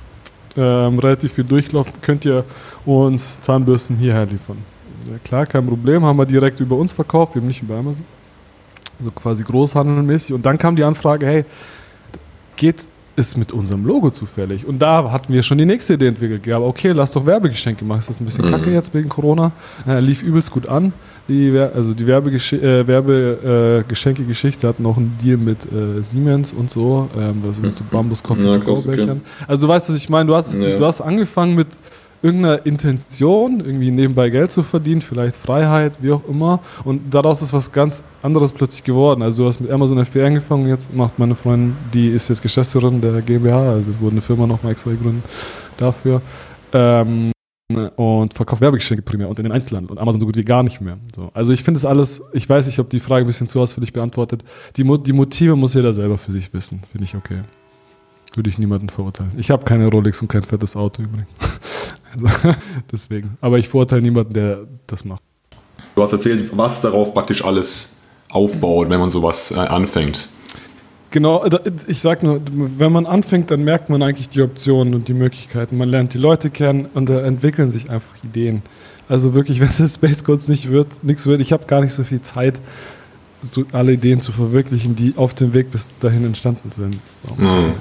ähm, 0.55 0.99
relativ 0.99 1.33
viel 1.33 1.45
Durchlauf, 1.45 1.87
könnt 2.01 2.25
ihr 2.25 2.43
uns 2.85 3.41
Zahnbürsten 3.41 3.97
hierher 3.97 4.25
liefern? 4.25 4.57
Ja, 5.09 5.17
klar, 5.23 5.45
kein 5.47 5.65
Problem, 5.65 6.03
haben 6.05 6.17
wir 6.17 6.25
direkt 6.25 6.59
über 6.59 6.75
uns 6.75 6.93
verkauft, 6.93 7.35
eben 7.35 7.47
nicht 7.47 7.63
über 7.63 7.75
Amazon. 7.75 8.05
So 8.99 9.07
also 9.07 9.11
quasi 9.19 9.43
großhandelmäßig. 9.43 10.35
Und 10.35 10.45
dann 10.45 10.59
kam 10.59 10.75
die 10.75 10.83
Anfrage, 10.83 11.25
hey, 11.25 11.45
geht 12.55 12.87
ist 13.15 13.37
mit 13.37 13.51
unserem 13.51 13.85
Logo 13.85 14.09
zufällig. 14.09 14.65
Und 14.65 14.79
da 14.79 15.11
hatten 15.11 15.33
wir 15.33 15.43
schon 15.43 15.57
die 15.57 15.65
nächste 15.65 15.93
Idee 15.93 16.07
entwickelt. 16.07 16.47
Ja, 16.47 16.59
okay, 16.59 16.91
lass 16.91 17.11
doch 17.11 17.25
Werbegeschenke 17.25 17.83
machen. 17.85 17.99
Das 17.99 18.09
ist 18.09 18.21
ein 18.21 18.25
bisschen 18.25 18.45
mhm. 18.45 18.51
kacke 18.51 18.71
jetzt 18.71 18.93
wegen 18.93 19.09
Corona. 19.09 19.51
Äh, 19.87 19.99
lief 19.99 20.23
übelst 20.23 20.51
gut 20.51 20.67
an. 20.67 20.93
Die, 21.27 21.57
also 21.57 21.93
die 21.93 22.07
Werbegeschenke-Geschichte 22.07 22.87
Werbe, 22.87 24.63
äh, 24.63 24.67
hat 24.67 24.79
noch 24.79 24.97
einen 24.97 25.17
Deal 25.23 25.37
mit 25.37 25.65
äh, 25.65 26.01
Siemens 26.01 26.51
und 26.51 26.69
so, 26.69 27.09
ähm, 27.17 27.41
also 27.45 27.61
mit 27.61 27.77
so 27.77 27.83
Bambus 27.89 28.23
Coffee 28.23 28.43
ja, 28.43 28.53
okay. 28.53 29.17
Also 29.47 29.67
du 29.67 29.71
weißt, 29.71 29.89
was 29.89 29.95
ich 29.95 30.09
meine. 30.09 30.27
Du 30.27 30.35
hast, 30.35 30.61
ja. 30.61 30.75
du 30.75 30.85
hast 30.85 30.99
angefangen 30.99 31.55
mit 31.55 31.67
irgendeiner 32.21 32.65
Intention, 32.65 33.59
irgendwie 33.59 33.91
nebenbei 33.91 34.29
Geld 34.29 34.51
zu 34.51 34.63
verdienen, 34.63 35.01
vielleicht 35.01 35.35
Freiheit, 35.35 36.01
wie 36.01 36.11
auch 36.11 36.27
immer. 36.27 36.59
Und 36.83 37.13
daraus 37.13 37.41
ist 37.41 37.53
was 37.53 37.71
ganz 37.71 38.03
anderes 38.21 38.51
plötzlich 38.51 38.83
geworden. 38.83 39.21
Also 39.21 39.43
du 39.43 39.49
hast 39.49 39.59
mit 39.59 39.71
Amazon 39.71 40.03
FBA 40.03 40.25
angefangen, 40.25 40.67
jetzt 40.67 40.93
macht 40.93 41.17
meine 41.19 41.35
Freundin, 41.35 41.75
die 41.93 42.09
ist 42.09 42.29
jetzt 42.29 42.41
Geschäftsführerin 42.41 43.01
der 43.01 43.21
GmbH, 43.21 43.71
also 43.71 43.91
es 43.91 43.99
wurde 43.99 44.13
eine 44.13 44.21
Firma 44.21 44.45
nochmal 44.45 44.73
extra 44.73 44.91
gegründet 44.91 45.23
dafür. 45.77 46.21
Ähm, 46.73 47.31
und 47.95 48.33
verkauft 48.33 48.61
Werbegeschenke 48.61 49.01
primär 49.01 49.29
und 49.29 49.39
in 49.39 49.43
den 49.43 49.51
Einzelhandel 49.53 49.91
und 49.91 49.97
Amazon 49.97 50.19
so 50.19 50.25
gut 50.25 50.35
wie 50.35 50.43
gar 50.43 50.61
nicht 50.61 50.81
mehr. 50.81 50.97
So. 51.15 51.31
Also 51.33 51.53
ich 51.53 51.63
finde 51.63 51.77
es 51.77 51.85
alles, 51.85 52.21
ich 52.33 52.47
weiß 52.47 52.65
nicht, 52.65 52.79
ob 52.79 52.89
die 52.89 52.99
Frage 52.99 53.25
ein 53.25 53.27
bisschen 53.27 53.47
zu 53.47 53.61
ausführlich 53.61 53.93
beantwortet. 53.93 54.43
Die, 54.75 54.83
Mo 54.83 54.97
die 54.97 55.13
Motive 55.13 55.55
muss 55.55 55.73
jeder 55.73 55.93
selber 55.93 56.17
für 56.17 56.33
sich 56.33 56.53
wissen, 56.53 56.81
finde 56.91 57.05
ich 57.05 57.15
okay. 57.15 57.43
Würde 58.33 58.49
ich 58.49 58.57
niemanden 58.57 58.89
verurteilen. 58.89 59.31
Ich 59.37 59.51
habe 59.51 59.65
keine 59.65 59.87
Rolex 59.87 60.21
und 60.21 60.27
kein 60.27 60.43
fettes 60.43 60.75
Auto 60.75 61.03
übrigens. 61.03 61.27
Also, 62.13 62.27
deswegen. 62.91 63.37
Aber 63.39 63.57
ich 63.57 63.69
verurteile 63.69 64.01
niemanden, 64.01 64.33
der 64.33 64.67
das 64.85 65.05
macht. 65.05 65.21
Du 65.95 66.03
hast 66.03 66.11
erzählt, 66.11 66.49
was 66.51 66.81
darauf 66.81 67.13
praktisch 67.13 67.41
alles 67.41 67.95
aufbaut, 68.29 68.89
wenn 68.89 68.99
man 68.99 69.09
sowas 69.09 69.51
äh, 69.51 69.55
anfängt. 69.55 70.27
Genau, 71.11 71.45
ich 71.87 71.99
sag 71.99 72.23
nur, 72.23 72.41
wenn 72.51 72.91
man 72.91 73.05
anfängt, 73.05 73.51
dann 73.51 73.63
merkt 73.63 73.89
man 73.89 74.01
eigentlich 74.01 74.29
die 74.29 74.41
Optionen 74.41 74.95
und 74.95 75.09
die 75.09 75.13
Möglichkeiten. 75.13 75.77
Man 75.77 75.89
lernt 75.89 76.13
die 76.13 76.17
Leute 76.17 76.49
kennen 76.49 76.87
und 76.93 77.09
da 77.09 77.19
entwickeln 77.21 77.71
sich 77.71 77.89
einfach 77.89 78.13
Ideen. 78.23 78.61
Also 79.09 79.33
wirklich, 79.33 79.59
wenn 79.61 79.69
das 79.77 79.95
Space 79.95 80.23
Codes 80.23 80.47
nicht 80.47 80.71
wird, 80.71 81.03
nichts 81.03 81.27
wird, 81.27 81.41
ich 81.41 81.51
habe 81.51 81.65
gar 81.65 81.81
nicht 81.81 81.93
so 81.93 82.03
viel 82.05 82.21
Zeit, 82.21 82.59
so 83.41 83.65
alle 83.73 83.93
Ideen 83.93 84.21
zu 84.21 84.31
verwirklichen, 84.31 84.95
die 84.95 85.13
auf 85.17 85.33
dem 85.33 85.53
Weg 85.53 85.71
bis 85.71 85.91
dahin 85.99 86.25
entstanden 86.25 86.71
sind. 86.71 86.99
Mhm. 87.37 87.73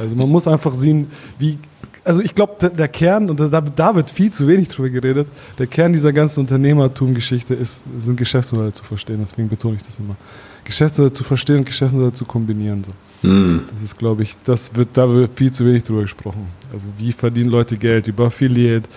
Also 0.00 0.16
man 0.16 0.28
muss 0.28 0.48
einfach 0.48 0.72
sehen, 0.72 1.10
wie 1.38 1.58
also 2.04 2.20
ich 2.20 2.34
glaube, 2.34 2.54
der, 2.60 2.70
der, 2.70 2.88
Kern, 2.88 3.30
und 3.30 3.40
da, 3.40 3.60
da, 3.60 3.94
wird 3.94 4.10
viel 4.10 4.30
zu 4.30 4.46
wenig 4.46 4.68
drüber 4.68 4.90
geredet, 4.90 5.26
der 5.58 5.66
Kern 5.66 5.92
dieser 5.92 6.12
ganzen 6.12 6.40
Unternehmertum-Geschichte 6.40 7.54
ist, 7.54 7.82
sind 7.98 8.16
Geschäftsmodelle 8.16 8.72
zu 8.72 8.84
verstehen. 8.84 9.18
Deswegen 9.20 9.48
betone 9.48 9.76
ich 9.76 9.82
das 9.82 9.98
immer. 9.98 10.16
Geschäftsmodelle 10.64 11.14
zu 11.14 11.24
verstehen 11.24 11.58
und 11.58 11.64
Geschäftsmodelle 11.64 12.12
zu 12.12 12.26
kombinieren. 12.26 12.84
So. 12.84 13.28
Mhm. 13.28 13.62
Das 13.72 13.82
ist, 13.82 13.98
glaube 13.98 14.22
ich, 14.22 14.36
das 14.44 14.74
wird, 14.76 14.90
da 14.92 15.08
wird 15.08 15.30
viel 15.34 15.50
zu 15.50 15.64
wenig 15.64 15.82
drüber 15.82 16.02
gesprochen. 16.02 16.46
Also 16.72 16.86
wie 16.98 17.12
verdienen 17.12 17.50
Leute 17.50 17.76
Geld 17.76 18.06
über 18.06 18.26
Affiliate. 18.26 18.88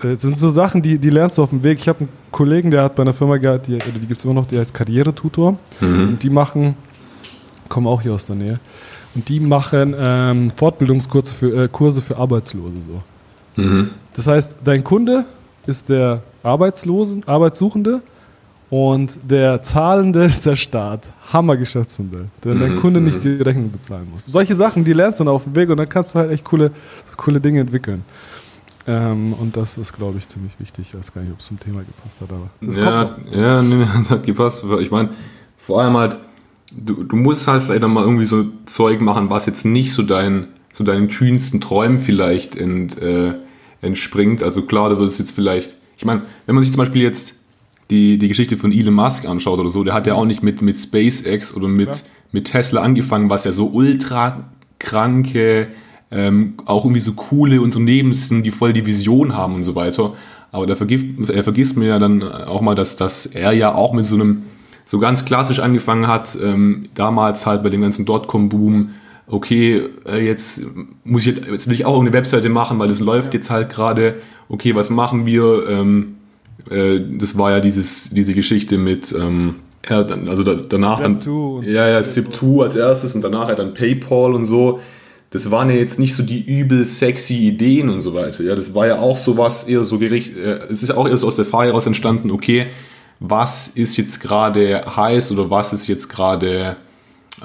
Das 0.00 0.22
sind 0.22 0.38
so 0.38 0.48
Sachen, 0.48 0.80
die, 0.80 0.98
die 0.98 1.10
lernst 1.10 1.38
du 1.38 1.42
auf 1.42 1.50
dem 1.50 1.62
Weg. 1.62 1.78
Ich 1.80 1.88
habe 1.88 2.00
einen 2.00 2.08
Kollegen, 2.30 2.70
der 2.70 2.84
hat 2.84 2.94
bei 2.94 3.02
einer 3.02 3.12
Firma 3.12 3.36
gehabt, 3.36 3.66
die, 3.66 3.78
die 3.78 4.06
gibt 4.06 4.18
es 4.18 4.24
immer 4.24 4.34
noch, 4.34 4.46
die 4.46 4.58
heißt 4.58 4.72
Karrieretutor. 4.72 5.58
Mhm. 5.80 6.08
Und 6.08 6.22
die 6.22 6.30
machen, 6.30 6.74
kommen 7.68 7.86
auch 7.86 8.00
hier 8.00 8.14
aus 8.14 8.26
der 8.26 8.36
Nähe, 8.36 8.60
und 9.14 9.28
die 9.28 9.40
machen 9.40 9.94
ähm, 9.98 10.52
Fortbildungskurse 10.56 11.34
für, 11.34 11.64
äh, 11.64 11.68
Kurse 11.68 12.00
für 12.02 12.16
Arbeitslose. 12.16 12.76
So. 12.86 13.62
Mhm. 13.62 13.90
Das 14.16 14.26
heißt, 14.26 14.56
dein 14.64 14.82
Kunde 14.84 15.24
ist 15.66 15.88
der 15.88 16.22
Arbeitslosen, 16.42 17.22
Arbeitssuchende 17.26 18.00
Und 18.70 19.18
der 19.30 19.62
Zahlende 19.62 20.24
ist 20.32 20.46
der 20.46 20.56
Staat. 20.56 21.12
Hammer 21.32 21.56
Geschäftsmodell. 21.58 22.26
Wenn 22.42 22.58
dein 22.58 22.72
Mhm, 22.74 22.80
Kunde 22.80 23.00
mhm. 23.00 23.06
nicht 23.06 23.22
die 23.22 23.36
Rechnung 23.42 23.70
bezahlen 23.70 24.08
muss. 24.10 24.24
Solche 24.26 24.54
Sachen, 24.56 24.82
die 24.84 24.92
lernst 24.94 25.20
du 25.20 25.24
dann 25.24 25.34
auf 25.34 25.44
dem 25.44 25.54
Weg 25.54 25.68
und 25.68 25.76
dann 25.76 25.88
kannst 25.88 26.14
du 26.14 26.18
halt 26.20 26.30
echt 26.30 26.44
coole, 26.44 26.70
coole 27.16 27.38
Dinge 27.40 27.60
entwickeln. 27.60 28.02
Ähm, 28.86 29.34
und 29.34 29.56
das 29.56 29.76
ist, 29.78 29.92
glaube 29.92 30.18
ich, 30.18 30.26
ziemlich 30.26 30.52
wichtig. 30.58 30.88
Ich 30.88 30.98
weiß 30.98 31.12
gar 31.12 31.20
nicht, 31.20 31.32
ob 31.32 31.38
es 31.40 31.46
zum 31.46 31.60
Thema 31.60 31.80
gepasst 31.80 32.20
hat, 32.22 32.30
aber 32.30 32.50
ja, 32.72 33.16
ja, 33.30 33.62
nee, 33.62 33.86
hat 34.10 34.24
gepasst. 34.24 34.64
Ich 34.80 34.90
meine, 34.90 35.10
vor 35.58 35.80
allem 35.82 35.96
halt, 35.96 36.18
du, 36.76 37.04
du 37.04 37.16
musst 37.16 37.46
halt 37.48 37.62
vielleicht 37.62 37.86
mal 37.86 38.04
irgendwie 38.04 38.26
so 38.26 38.44
Zeug 38.66 39.00
machen, 39.00 39.30
was 39.30 39.46
jetzt 39.46 39.64
nicht 39.64 39.92
so, 39.92 40.02
dein, 40.02 40.48
so 40.72 40.84
deinen 40.84 41.08
kühnsten 41.08 41.60
Träumen 41.60 41.98
vielleicht 41.98 42.56
ent, 42.56 43.00
äh, 43.00 43.34
entspringt. 43.80 44.42
Also 44.42 44.62
klar, 44.62 44.90
du 44.90 44.98
würdest 44.98 45.18
jetzt 45.18 45.32
vielleicht, 45.32 45.74
ich 45.96 46.04
meine, 46.04 46.22
wenn 46.46 46.54
man 46.54 46.64
sich 46.64 46.72
zum 46.72 46.78
Beispiel 46.78 47.02
jetzt 47.02 47.34
die, 47.90 48.18
die 48.18 48.28
Geschichte 48.28 48.56
von 48.56 48.72
Elon 48.72 48.94
Musk 48.94 49.26
anschaut 49.28 49.58
oder 49.58 49.70
so, 49.70 49.84
der 49.84 49.94
hat 49.94 50.06
ja 50.06 50.14
auch 50.14 50.24
nicht 50.24 50.42
mit, 50.42 50.62
mit 50.62 50.76
SpaceX 50.76 51.54
oder 51.54 51.68
mit, 51.68 51.88
Ja. 51.88 52.02
mit 52.32 52.44
Tesla 52.46 52.80
angefangen, 52.82 53.28
was 53.28 53.44
ja 53.44 53.52
so 53.52 53.66
ultra 53.66 54.44
kranke, 54.78 55.68
ähm, 56.10 56.54
auch 56.66 56.84
irgendwie 56.84 57.00
so 57.00 57.12
coole 57.12 57.60
Unternehmen 57.60 58.14
sind, 58.14 58.44
die 58.44 58.50
voll 58.50 58.72
die 58.72 58.86
Vision 58.86 59.34
haben 59.34 59.54
und 59.54 59.64
so 59.64 59.74
weiter. 59.74 60.14
Aber 60.50 60.66
da 60.66 60.74
vergisst, 60.76 61.06
er 61.28 61.44
vergisst 61.44 61.76
mir 61.76 61.88
ja 61.88 61.98
dann 61.98 62.22
auch 62.22 62.60
mal, 62.60 62.74
dass, 62.74 62.96
dass 62.96 63.24
er 63.26 63.52
ja 63.52 63.74
auch 63.74 63.94
mit 63.94 64.04
so 64.04 64.16
einem, 64.16 64.42
so 64.84 64.98
ganz 64.98 65.24
klassisch 65.24 65.60
angefangen 65.60 66.06
hat, 66.08 66.36
ähm, 66.42 66.88
damals 66.94 67.46
halt 67.46 67.62
bei 67.62 67.70
dem 67.70 67.82
ganzen 67.82 68.04
Dotcom-Boom, 68.04 68.90
okay, 69.26 69.82
äh, 70.06 70.24
jetzt 70.24 70.62
muss 71.04 71.26
ich, 71.26 71.36
jetzt 71.50 71.66
will 71.68 71.74
ich 71.74 71.84
auch 71.84 72.00
eine 72.00 72.12
Webseite 72.12 72.48
machen, 72.48 72.78
weil 72.78 72.88
das 72.88 73.00
läuft 73.00 73.34
jetzt 73.34 73.50
halt 73.50 73.70
gerade, 73.70 74.16
okay, 74.48 74.74
was 74.74 74.90
machen 74.90 75.26
wir? 75.26 75.66
Ähm, 75.68 76.16
äh, 76.70 77.00
das 77.18 77.38
war 77.38 77.50
ja 77.52 77.60
dieses, 77.60 78.10
diese 78.10 78.34
Geschichte 78.34 78.78
mit, 78.78 79.14
ähm, 79.18 79.56
ja, 79.88 80.04
dann, 80.04 80.28
also 80.28 80.42
da, 80.42 80.54
danach 80.54 81.00
dann, 81.00 81.20
Zip2 81.20 81.56
und- 81.58 81.64
ja, 81.66 81.88
ja, 81.88 82.00
Zip2 82.00 82.62
als 82.62 82.76
erstes 82.76 83.14
und 83.14 83.22
danach 83.22 83.48
ja 83.48 83.54
dann 83.54 83.74
PayPal 83.74 84.34
und 84.34 84.44
so. 84.44 84.80
Das 85.30 85.50
waren 85.50 85.70
ja 85.70 85.76
jetzt 85.76 85.98
nicht 85.98 86.14
so 86.14 86.22
die 86.22 86.44
übel 86.44 86.84
sexy 86.84 87.48
Ideen 87.48 87.88
und 87.88 88.02
so 88.02 88.12
weiter. 88.14 88.44
Ja, 88.44 88.54
das 88.54 88.74
war 88.74 88.86
ja 88.86 88.98
auch 89.00 89.16
sowas 89.16 89.64
eher 89.64 89.84
so 89.84 89.98
gericht, 89.98 90.36
äh, 90.36 90.58
es 90.68 90.82
ist 90.82 90.90
ja 90.90 90.96
auch 90.96 91.08
erst 91.08 91.24
aus 91.24 91.36
der 91.36 91.46
Frage 91.46 91.68
heraus 91.70 91.86
entstanden, 91.86 92.30
okay, 92.30 92.66
was 93.22 93.68
ist 93.68 93.96
jetzt 93.96 94.20
gerade 94.20 94.82
heiß 94.84 95.30
oder 95.32 95.48
was 95.48 95.72
ist 95.72 95.86
jetzt 95.86 96.08
gerade, 96.08 96.76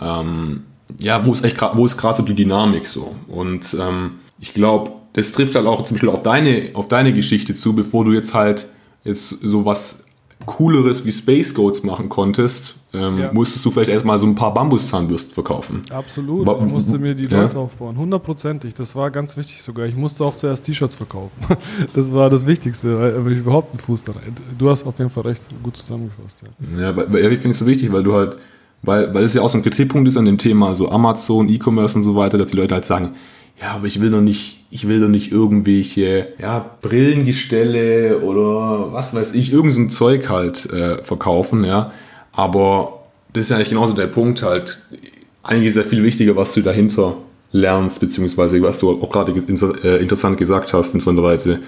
ähm, 0.01 0.63
ja, 0.97 1.23
wo 1.23 1.33
ist 1.33 1.43
eigentlich 1.43 1.61
wo 1.73 1.85
ist 1.85 1.97
gerade 1.97 2.17
so 2.17 2.23
die 2.23 2.33
Dynamik 2.33 2.87
so? 2.87 3.15
Und 3.27 3.75
ähm, 3.79 4.15
ich 4.39 4.53
glaube, 4.53 4.91
das 5.13 5.31
trifft 5.31 5.55
halt 5.55 5.67
auch 5.67 5.83
zum 5.85 5.95
Beispiel 5.95 6.09
auf 6.09 6.23
deine, 6.23 6.71
auf 6.73 6.87
deine 6.87 7.13
Geschichte 7.13 7.53
zu, 7.53 7.73
bevor 7.73 8.05
du 8.05 8.11
jetzt 8.11 8.33
halt 8.33 8.67
jetzt 9.03 9.29
so 9.29 9.65
was 9.65 10.06
Cooleres 10.45 11.05
wie 11.05 11.11
Space 11.11 11.53
Goats 11.53 11.83
machen 11.83 12.07
konntest, 12.09 12.75
ähm, 12.93 13.17
Ja. 13.17 13.33
musstest 13.33 13.65
du 13.65 13.71
vielleicht 13.71 13.89
erstmal 13.89 14.17
so 14.17 14.25
ein 14.25 14.35
paar 14.35 14.53
Bambuszahnbürsten 14.53 15.33
verkaufen. 15.33 15.81
Absolut. 15.89 16.47
Wa- 16.47 16.55
Ich 16.65 16.71
musste 16.71 16.97
mir 16.99 17.15
die 17.15 17.25
ja. 17.25 17.41
Leute 17.41 17.57
aufbauen. 17.59 17.97
Hundertprozentig. 17.97 18.73
Das 18.73 18.95
war 18.95 19.11
ganz 19.11 19.35
wichtig 19.35 19.61
sogar. 19.61 19.85
Ich 19.87 19.95
musste 19.95 20.23
auch 20.23 20.35
zuerst 20.37 20.65
T-Shirts 20.65 20.95
verkaufen. 20.95 21.31
Das 21.93 22.13
war 22.13 22.29
das 22.29 22.45
Wichtigste, 22.45 22.97
weil 22.97 23.25
weil 23.25 23.31
ich 23.33 23.39
überhaupt 23.39 23.71
einen 23.71 23.79
Fuß 23.79 24.03
da 24.05 24.13
rein. 24.13 24.35
Du 24.57 24.69
hast 24.69 24.85
auf 24.85 24.97
jeden 24.99 25.09
Fall 25.09 25.23
recht 25.23 25.41
gut 25.63 25.75
zusammengefasst. 25.75 26.43
Ja. 26.77 26.81
Ja, 26.81 26.95
weil, 26.95 27.11
weil 27.11 27.31
ich 27.33 27.39
finde 27.39 27.51
es 27.51 27.59
so 27.59 27.65
wichtig, 27.65 27.91
weil 27.91 28.03
du 28.03 28.13
halt, 28.13 28.37
weil, 28.83 29.13
weil 29.13 29.23
es 29.23 29.33
ja 29.33 29.41
auch 29.41 29.49
so 29.49 29.57
ein 29.57 29.63
Kritikpunkt 29.63 30.07
ist 30.07 30.15
an 30.17 30.25
dem 30.25 30.37
Thema, 30.37 30.75
so 30.75 30.89
Amazon, 30.89 31.49
E-Commerce 31.49 31.97
und 31.97 32.03
so 32.03 32.15
weiter, 32.15 32.37
dass 32.37 32.49
die 32.49 32.57
Leute 32.57 32.75
halt 32.75 32.85
sagen, 32.85 33.15
ja, 33.61 33.71
aber 33.71 33.87
ich 33.87 33.99
will 33.99 34.11
doch 34.11 34.21
nicht, 34.21 34.56
ich 34.69 34.87
will 34.87 34.99
doch 34.99 35.07
nicht 35.07 35.31
irgendwelche, 35.31 36.33
ja, 36.39 36.69
Brillengestelle 36.81 38.19
oder 38.19 38.91
was 38.91 39.13
weiß 39.13 39.33
ich, 39.33 39.53
irgend 39.53 39.73
so 39.73 39.87
Zeug 39.87 40.29
halt 40.29 40.71
äh, 40.71 41.03
verkaufen, 41.03 41.63
ja. 41.63 41.91
Aber 42.33 43.03
das 43.33 43.45
ist 43.45 43.49
ja 43.49 43.55
eigentlich 43.55 43.69
genauso 43.69 43.93
der 43.93 44.07
Punkt 44.07 44.43
halt. 44.43 44.81
Eigentlich 45.43 45.67
ist 45.67 45.77
ja 45.77 45.83
viel 45.83 46.03
wichtiger, 46.03 46.35
was 46.35 46.53
du 46.53 46.61
dahinter 46.61 47.15
lernst, 47.51 47.99
beziehungsweise 47.99 48.61
was 48.61 48.79
du 48.79 49.01
auch 49.01 49.09
gerade 49.09 49.31
äh, 49.31 50.01
interessant 50.01 50.37
gesagt 50.37 50.73
hast, 50.73 50.93
insbesondere 50.93 51.59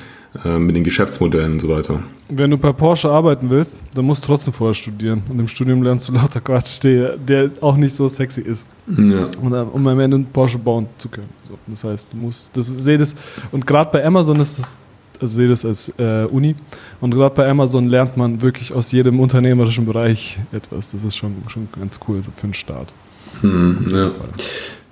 äh, 0.45 0.59
mit 0.59 0.75
den 0.75 0.83
Geschäftsmodellen 0.83 1.53
und 1.53 1.59
so 1.59 1.69
weiter. 1.69 2.03
Wenn 2.29 2.51
du 2.51 2.57
bei 2.57 2.71
Porsche 2.71 3.09
arbeiten 3.09 3.49
willst, 3.49 3.81
dann 3.95 4.05
musst 4.05 4.23
du 4.23 4.27
trotzdem 4.27 4.53
vorher 4.53 4.73
studieren. 4.73 5.23
Und 5.29 5.39
im 5.39 5.47
Studium 5.47 5.81
lernst 5.81 6.07
du 6.07 6.13
lauter 6.13 6.41
Quatsch, 6.41 6.83
der, 6.83 7.17
der 7.17 7.49
auch 7.61 7.75
nicht 7.77 7.95
so 7.95 8.07
sexy 8.07 8.41
ist. 8.41 8.67
Ja. 8.87 9.27
Und, 9.41 9.53
äh, 9.53 9.65
um 9.71 9.87
am 9.87 9.99
Ende 9.99 10.15
einen 10.15 10.25
Porsche 10.25 10.59
bauen 10.59 10.87
zu 10.97 11.09
können. 11.09 11.29
So, 11.47 11.57
das 11.65 11.83
heißt, 11.83 12.07
du 12.11 12.17
musst, 12.17 12.55
das 12.55 12.67
sehe 12.67 12.97
das, 12.97 13.15
und 13.51 13.65
gerade 13.65 13.89
bei 13.91 14.05
Amazon 14.05 14.39
ist 14.39 14.59
das, 14.59 14.77
also 15.19 15.35
sehe 15.35 15.47
das 15.47 15.65
als 15.65 15.91
äh, 15.97 16.25
Uni, 16.25 16.55
und 17.01 17.11
gerade 17.11 17.33
bei 17.33 17.49
Amazon 17.49 17.87
lernt 17.87 18.15
man 18.15 18.41
wirklich 18.41 18.71
aus 18.71 18.91
jedem 18.91 19.19
unternehmerischen 19.19 19.85
Bereich 19.85 20.37
etwas. 20.51 20.91
Das 20.91 21.03
ist 21.03 21.17
schon, 21.17 21.33
schon 21.47 21.67
ganz 21.77 21.99
cool 22.07 22.21
für 22.21 22.29
den 22.47 22.53
Start. 22.53 22.93
Hm, 23.41 23.85
ja. 23.89 24.11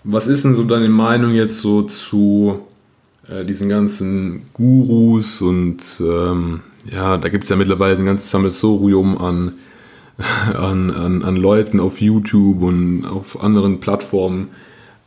Was 0.10 0.26
ist 0.28 0.46
denn 0.46 0.56
so 0.56 0.63
deine 0.63 0.88
Meinung 0.88 1.34
jetzt 1.34 1.60
so 1.60 1.82
zu 1.82 2.62
äh, 3.28 3.43
diesen 3.43 3.67
ganzen 3.67 4.43
Gurus 4.54 5.41
und 5.41 5.82
ähm, 6.00 6.62
ja, 6.89 7.17
da 7.17 7.28
gibt 7.28 7.43
es 7.43 7.50
ja 7.50 7.58
mittlerweile 7.58 7.98
ein 7.98 8.06
ganzes 8.06 8.32
Sammelsurium 8.32 9.17
an, 9.17 9.56
an, 10.54 10.91
an, 10.91 11.24
an 11.24 11.36
Leuten 11.36 11.82
auf 11.82 12.00
YouTube 12.00 12.62
und 12.62 13.06
auf 13.06 13.43
anderen 13.43 13.82
Plattformen, 13.82 14.48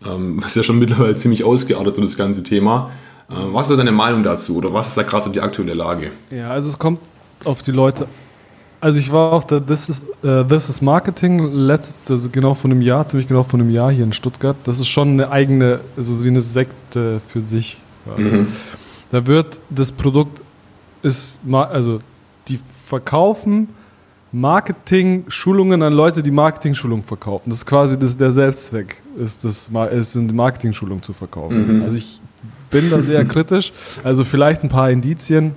ähm, 0.07 0.39
was 0.43 0.55
ja 0.55 0.63
schon 0.63 0.79
mittlerweile 0.79 1.17
ziemlich 1.17 1.45
ausgeartet 1.45 1.97
so 1.97 2.03
das 2.03 2.19
ganze 2.19 2.43
Thema. 2.43 2.91
Ähm, 3.31 3.55
was 3.55 3.71
ist 3.71 3.79
deine 3.79 3.93
Meinung 3.93 4.23
dazu 4.23 4.59
oder 4.59 4.75
was 4.75 4.89
ist 4.89 4.99
da 4.99 5.03
gerade 5.03 5.25
so 5.25 5.31
die 5.31 5.41
aktuelle 5.41 5.73
Lage? 5.73 6.11
Ja, 6.31 6.51
also 6.51 6.69
es 6.69 6.79
kommt 6.79 7.01
auf 7.45 7.63
die 7.63 7.73
Leute. 7.73 8.07
Also 8.81 8.99
ich 8.99 9.13
war 9.13 9.33
auf 9.33 9.47
der 9.47 9.65
This 9.65 9.89
is, 9.89 10.05
äh, 10.23 10.45
This 10.45 10.69
is 10.69 10.81
Marketing 10.81 11.53
letztes, 11.53 12.11
also 12.11 12.31
genau 12.31 12.55
vor 12.55 12.71
einem 12.71 12.81
Jahr, 12.81 13.07
ziemlich 13.07 13.29
genau 13.29 13.43
vor 13.43 13.61
einem 13.61 13.71
Jahr 13.71 13.91
hier 13.91 14.05
in 14.05 14.13
Stuttgart. 14.13 14.57
Das 14.65 14.81
ist 14.81 14.89
schon 14.89 15.11
eine 15.11 15.31
eigene, 15.31 15.81
also 15.97 16.25
wie 16.25 16.29
eine 16.29 16.41
Sekte 16.41 17.21
für 17.29 17.41
sich. 17.41 17.79
Also 18.17 18.47
Da 19.11 19.27
wird 19.27 19.61
das 19.71 19.93
Produkt 19.93 20.43
ist, 21.03 21.41
also 21.51 22.01
die 22.49 22.61
verkaufen 22.87 23.69
Marketing-Schulungen 24.33 25.83
an 25.83 25.93
Leute, 25.93 26.23
die 26.23 26.31
Marketing-Schulungen 26.31 27.03
verkaufen. 27.03 27.51
Das 27.51 27.59
ist 27.59 27.67
quasi 27.67 27.99
das, 27.99 28.17
der 28.17 28.31
Selbstzweck, 28.31 29.03
ist, 29.19 29.45
das, 29.45 29.71
ist 29.93 30.17
eine 30.17 30.33
Marketing-Schulung 30.33 31.03
zu 31.03 31.13
verkaufen. 31.13 31.83
Also 31.83 31.97
ich 31.97 32.21
bin 32.71 32.89
da 32.91 33.03
sehr 33.03 33.25
kritisch. 33.25 33.73
Also 34.05 34.25
vielleicht 34.25 34.63
ein 34.63 34.69
paar 34.69 34.91
Indizien 34.91 35.57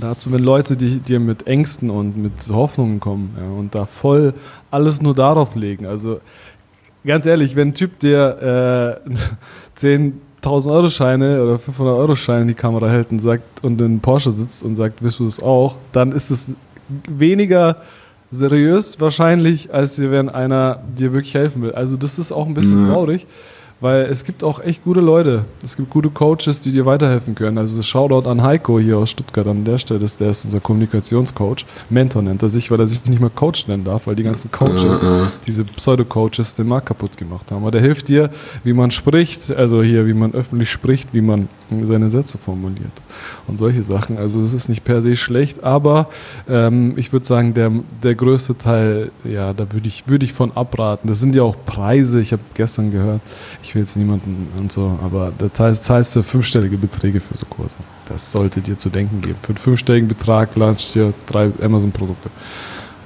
dazu, 0.00 0.32
wenn 0.32 0.42
Leute 0.42 0.76
die 0.76 0.98
dir 0.98 1.20
mit 1.20 1.46
Ängsten 1.46 1.90
und 1.90 2.16
mit 2.16 2.32
Hoffnungen 2.52 3.00
kommen 3.00 3.36
ja, 3.38 3.48
und 3.58 3.74
da 3.74 3.86
voll 3.86 4.34
alles 4.70 5.02
nur 5.02 5.14
darauf 5.14 5.54
legen. 5.54 5.86
Also 5.86 6.20
ganz 7.04 7.26
ehrlich, 7.26 7.56
wenn 7.56 7.68
ein 7.68 7.74
Typ 7.74 7.98
dir 8.00 9.00
äh, 9.06 9.78
10.000 9.78 10.70
Euro 10.70 10.88
Scheine 10.90 11.42
oder 11.42 11.58
500 11.58 11.96
Euro 11.96 12.14
Scheine 12.14 12.42
in 12.42 12.48
die 12.48 12.54
Kamera 12.54 12.88
hält 12.88 13.10
und 13.10 13.20
sagt 13.20 13.64
und 13.64 13.80
in 13.80 14.00
Porsche 14.00 14.30
sitzt 14.32 14.62
und 14.62 14.76
sagt, 14.76 15.02
willst 15.02 15.18
du 15.20 15.24
das 15.26 15.40
auch, 15.40 15.76
dann 15.92 16.12
ist 16.12 16.30
es 16.30 16.50
weniger 17.08 17.76
seriös 18.30 19.00
wahrscheinlich, 19.00 19.72
als 19.72 20.00
wenn 20.00 20.28
einer 20.28 20.80
dir 20.98 21.12
wirklich 21.12 21.34
helfen 21.34 21.62
will. 21.62 21.72
Also 21.72 21.96
das 21.96 22.18
ist 22.18 22.32
auch 22.32 22.46
ein 22.46 22.54
bisschen 22.54 22.80
Ja. 22.80 22.92
traurig, 22.92 23.26
weil 23.80 24.06
es 24.06 24.24
gibt 24.24 24.42
auch 24.42 24.60
echt 24.60 24.82
gute 24.84 25.00
Leute. 25.00 25.44
Es 25.62 25.76
gibt 25.76 25.90
gute 25.90 26.08
Coaches, 26.08 26.60
die 26.62 26.72
dir 26.72 26.86
weiterhelfen 26.86 27.34
können. 27.34 27.58
Also 27.58 27.76
das 27.76 27.86
Shoutout 27.86 28.28
an 28.28 28.42
Heiko 28.42 28.78
hier 28.78 28.96
aus 28.96 29.10
Stuttgart 29.10 29.46
an 29.46 29.64
der 29.64 29.78
Stelle, 29.78 30.00
der 30.00 30.30
ist 30.30 30.44
unser 30.44 30.60
Kommunikationscoach. 30.60 31.66
Mentor 31.90 32.22
nennt 32.22 32.42
er 32.42 32.48
sich, 32.48 32.70
weil 32.70 32.80
er 32.80 32.86
sich 32.86 33.04
nicht 33.04 33.20
mehr 33.20 33.30
Coach 33.30 33.68
nennen 33.68 33.84
darf, 33.84 34.06
weil 34.06 34.14
die 34.14 34.22
ganzen 34.22 34.50
Coaches, 34.50 35.02
äh. 35.02 35.26
diese 35.46 35.64
Pseudo-Coaches 35.64 36.54
den 36.54 36.68
Markt 36.68 36.86
kaputt 36.86 37.16
gemacht 37.16 37.50
haben. 37.50 37.62
Aber 37.62 37.70
der 37.70 37.82
hilft 37.82 38.08
dir, 38.08 38.30
wie 38.64 38.72
man 38.72 38.90
spricht, 38.90 39.50
also 39.50 39.82
hier, 39.82 40.06
wie 40.06 40.14
man 40.14 40.32
öffentlich 40.32 40.70
spricht, 40.70 41.12
wie 41.12 41.20
man 41.20 41.48
seine 41.84 42.08
Sätze 42.08 42.38
formuliert 42.38 42.92
und 43.46 43.58
solche 43.58 43.82
Sachen. 43.82 44.18
Also 44.18 44.40
es 44.40 44.52
ist 44.52 44.68
nicht 44.68 44.84
per 44.84 45.02
se 45.02 45.16
schlecht, 45.16 45.64
aber 45.64 46.08
ähm, 46.48 46.94
ich 46.96 47.12
würde 47.12 47.26
sagen, 47.26 47.54
der, 47.54 47.72
der 48.02 48.14
größte 48.14 48.56
Teil, 48.56 49.10
ja, 49.24 49.52
da 49.52 49.72
würde 49.72 49.88
ich, 49.88 50.04
würde 50.06 50.24
ich 50.24 50.32
von 50.32 50.52
abraten. 50.56 51.08
Das 51.08 51.20
sind 51.20 51.34
ja 51.34 51.42
auch 51.42 51.56
Preise, 51.66 52.20
ich 52.20 52.32
habe 52.32 52.42
gestern 52.54 52.92
gehört, 52.92 53.20
ich 53.66 53.74
will 53.74 53.82
jetzt 53.82 53.96
niemanden 53.96 54.46
und 54.56 54.70
so, 54.70 54.96
aber 55.04 55.32
da 55.36 55.52
zahlst, 55.52 55.82
zahlst 55.82 56.14
du 56.14 56.22
fünfstellige 56.22 56.78
Beträge 56.78 57.20
für 57.20 57.36
so 57.36 57.46
Kurse. 57.46 57.78
Das 58.08 58.30
sollte 58.30 58.60
dir 58.60 58.78
zu 58.78 58.90
denken 58.90 59.20
geben. 59.20 59.36
Für 59.42 59.48
einen 59.48 59.56
fünfstelligen 59.56 60.08
Betrag 60.08 60.54
launchst 60.54 60.94
du 60.94 61.00
dir 61.00 61.14
drei 61.26 61.50
Amazon-Produkte. 61.60 62.30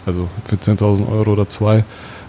Also 0.04 0.28
für 0.44 0.56
10.000 0.56 1.10
Euro 1.10 1.32
oder 1.32 1.48
zwei. 1.48 1.84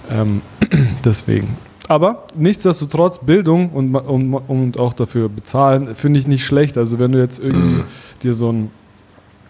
Ähm, 0.09 0.41
deswegen. 1.03 1.57
Aber 1.89 2.23
nichtsdestotrotz, 2.35 3.19
Bildung 3.19 3.69
und, 3.71 3.93
und, 3.93 4.33
und 4.33 4.79
auch 4.79 4.93
dafür 4.93 5.27
bezahlen, 5.27 5.93
finde 5.95 6.19
ich 6.21 6.27
nicht 6.27 6.45
schlecht. 6.45 6.77
Also 6.77 6.99
wenn 6.99 7.11
du 7.11 7.19
jetzt 7.19 7.37
irgendwie 7.37 7.79
Mhm. 7.79 7.83
dir 8.23 8.33
so 8.33 8.49
ein, 8.51 8.71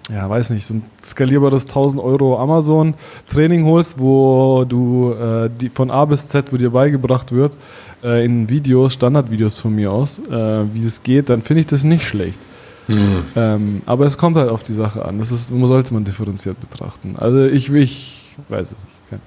ja, 0.10 0.30
weiß 0.30 0.50
nicht, 0.50 0.66
so 0.66 0.76
ein 0.76 0.84
skalierbares 1.04 1.66
1000 1.68 2.02
Euro 2.02 2.38
Amazon-Training 2.40 3.66
holst, 3.66 4.00
wo 4.00 4.66
du 4.68 5.14
äh, 5.14 5.50
die, 5.50 5.70
von 5.70 5.92
A 5.92 6.06
bis 6.06 6.28
Z, 6.28 6.52
wo 6.52 6.58
dir 6.58 6.72
beigebracht 6.72 7.32
wird, 7.32 7.58
äh, 8.04 8.26
in 8.26 8.50
Videos, 8.50 8.94
Standardvideos 8.94 9.60
von 9.60 9.76
mir 9.76 9.92
aus, 9.92 10.20
äh, 10.20 10.64
wie 10.74 10.86
es 10.86 11.04
geht, 11.04 11.30
dann 11.30 11.42
finde 11.42 11.62
ich 11.62 11.68
das 11.68 11.84
nicht 11.84 12.04
schlecht. 12.04 12.40
Mhm. 12.88 13.24
Ähm, 13.36 13.82
aber 13.86 14.06
es 14.06 14.18
kommt 14.18 14.38
halt 14.38 14.50
auf 14.50 14.64
die 14.64 14.74
Sache 14.74 15.06
an. 15.06 15.20
Das 15.20 15.32
ist, 15.32 15.48
sollte 15.48 15.94
man 15.94 16.04
differenziert 16.04 16.60
betrachten. 16.60 17.16
Also 17.18 17.46
ich, 17.46 17.72
ich 17.72 18.28
weiß 18.50 18.72
es 18.72 18.78
nicht. 18.78 18.88
Kann, 19.10 19.20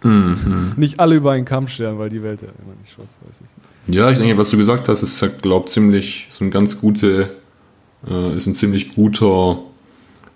kann 0.00 0.12
mhm. 0.12 0.72
nicht 0.76 1.00
alle 1.00 1.14
über 1.14 1.32
einen 1.32 1.44
Kamm 1.44 1.68
scheren, 1.68 1.98
weil 1.98 2.10
die 2.10 2.22
Welt 2.22 2.42
ja 2.42 2.48
immer 2.48 2.74
nicht 2.80 2.92
schwarz-weiß 2.92 3.40
ist. 3.40 3.94
Ja, 3.94 4.10
ich 4.10 4.18
denke, 4.18 4.36
was 4.36 4.50
du 4.50 4.58
gesagt 4.58 4.88
hast, 4.88 5.02
ist, 5.02 5.40
glaube 5.40 5.66
ich, 5.66 5.72
ziemlich 5.72 6.26
so 6.28 6.44
ein 6.44 6.50
ganz 6.50 6.80
gute, 6.80 7.30
äh, 8.06 8.36
ist 8.36 8.46
ein 8.46 8.54
ziemlich 8.54 8.94
guter 8.94 9.60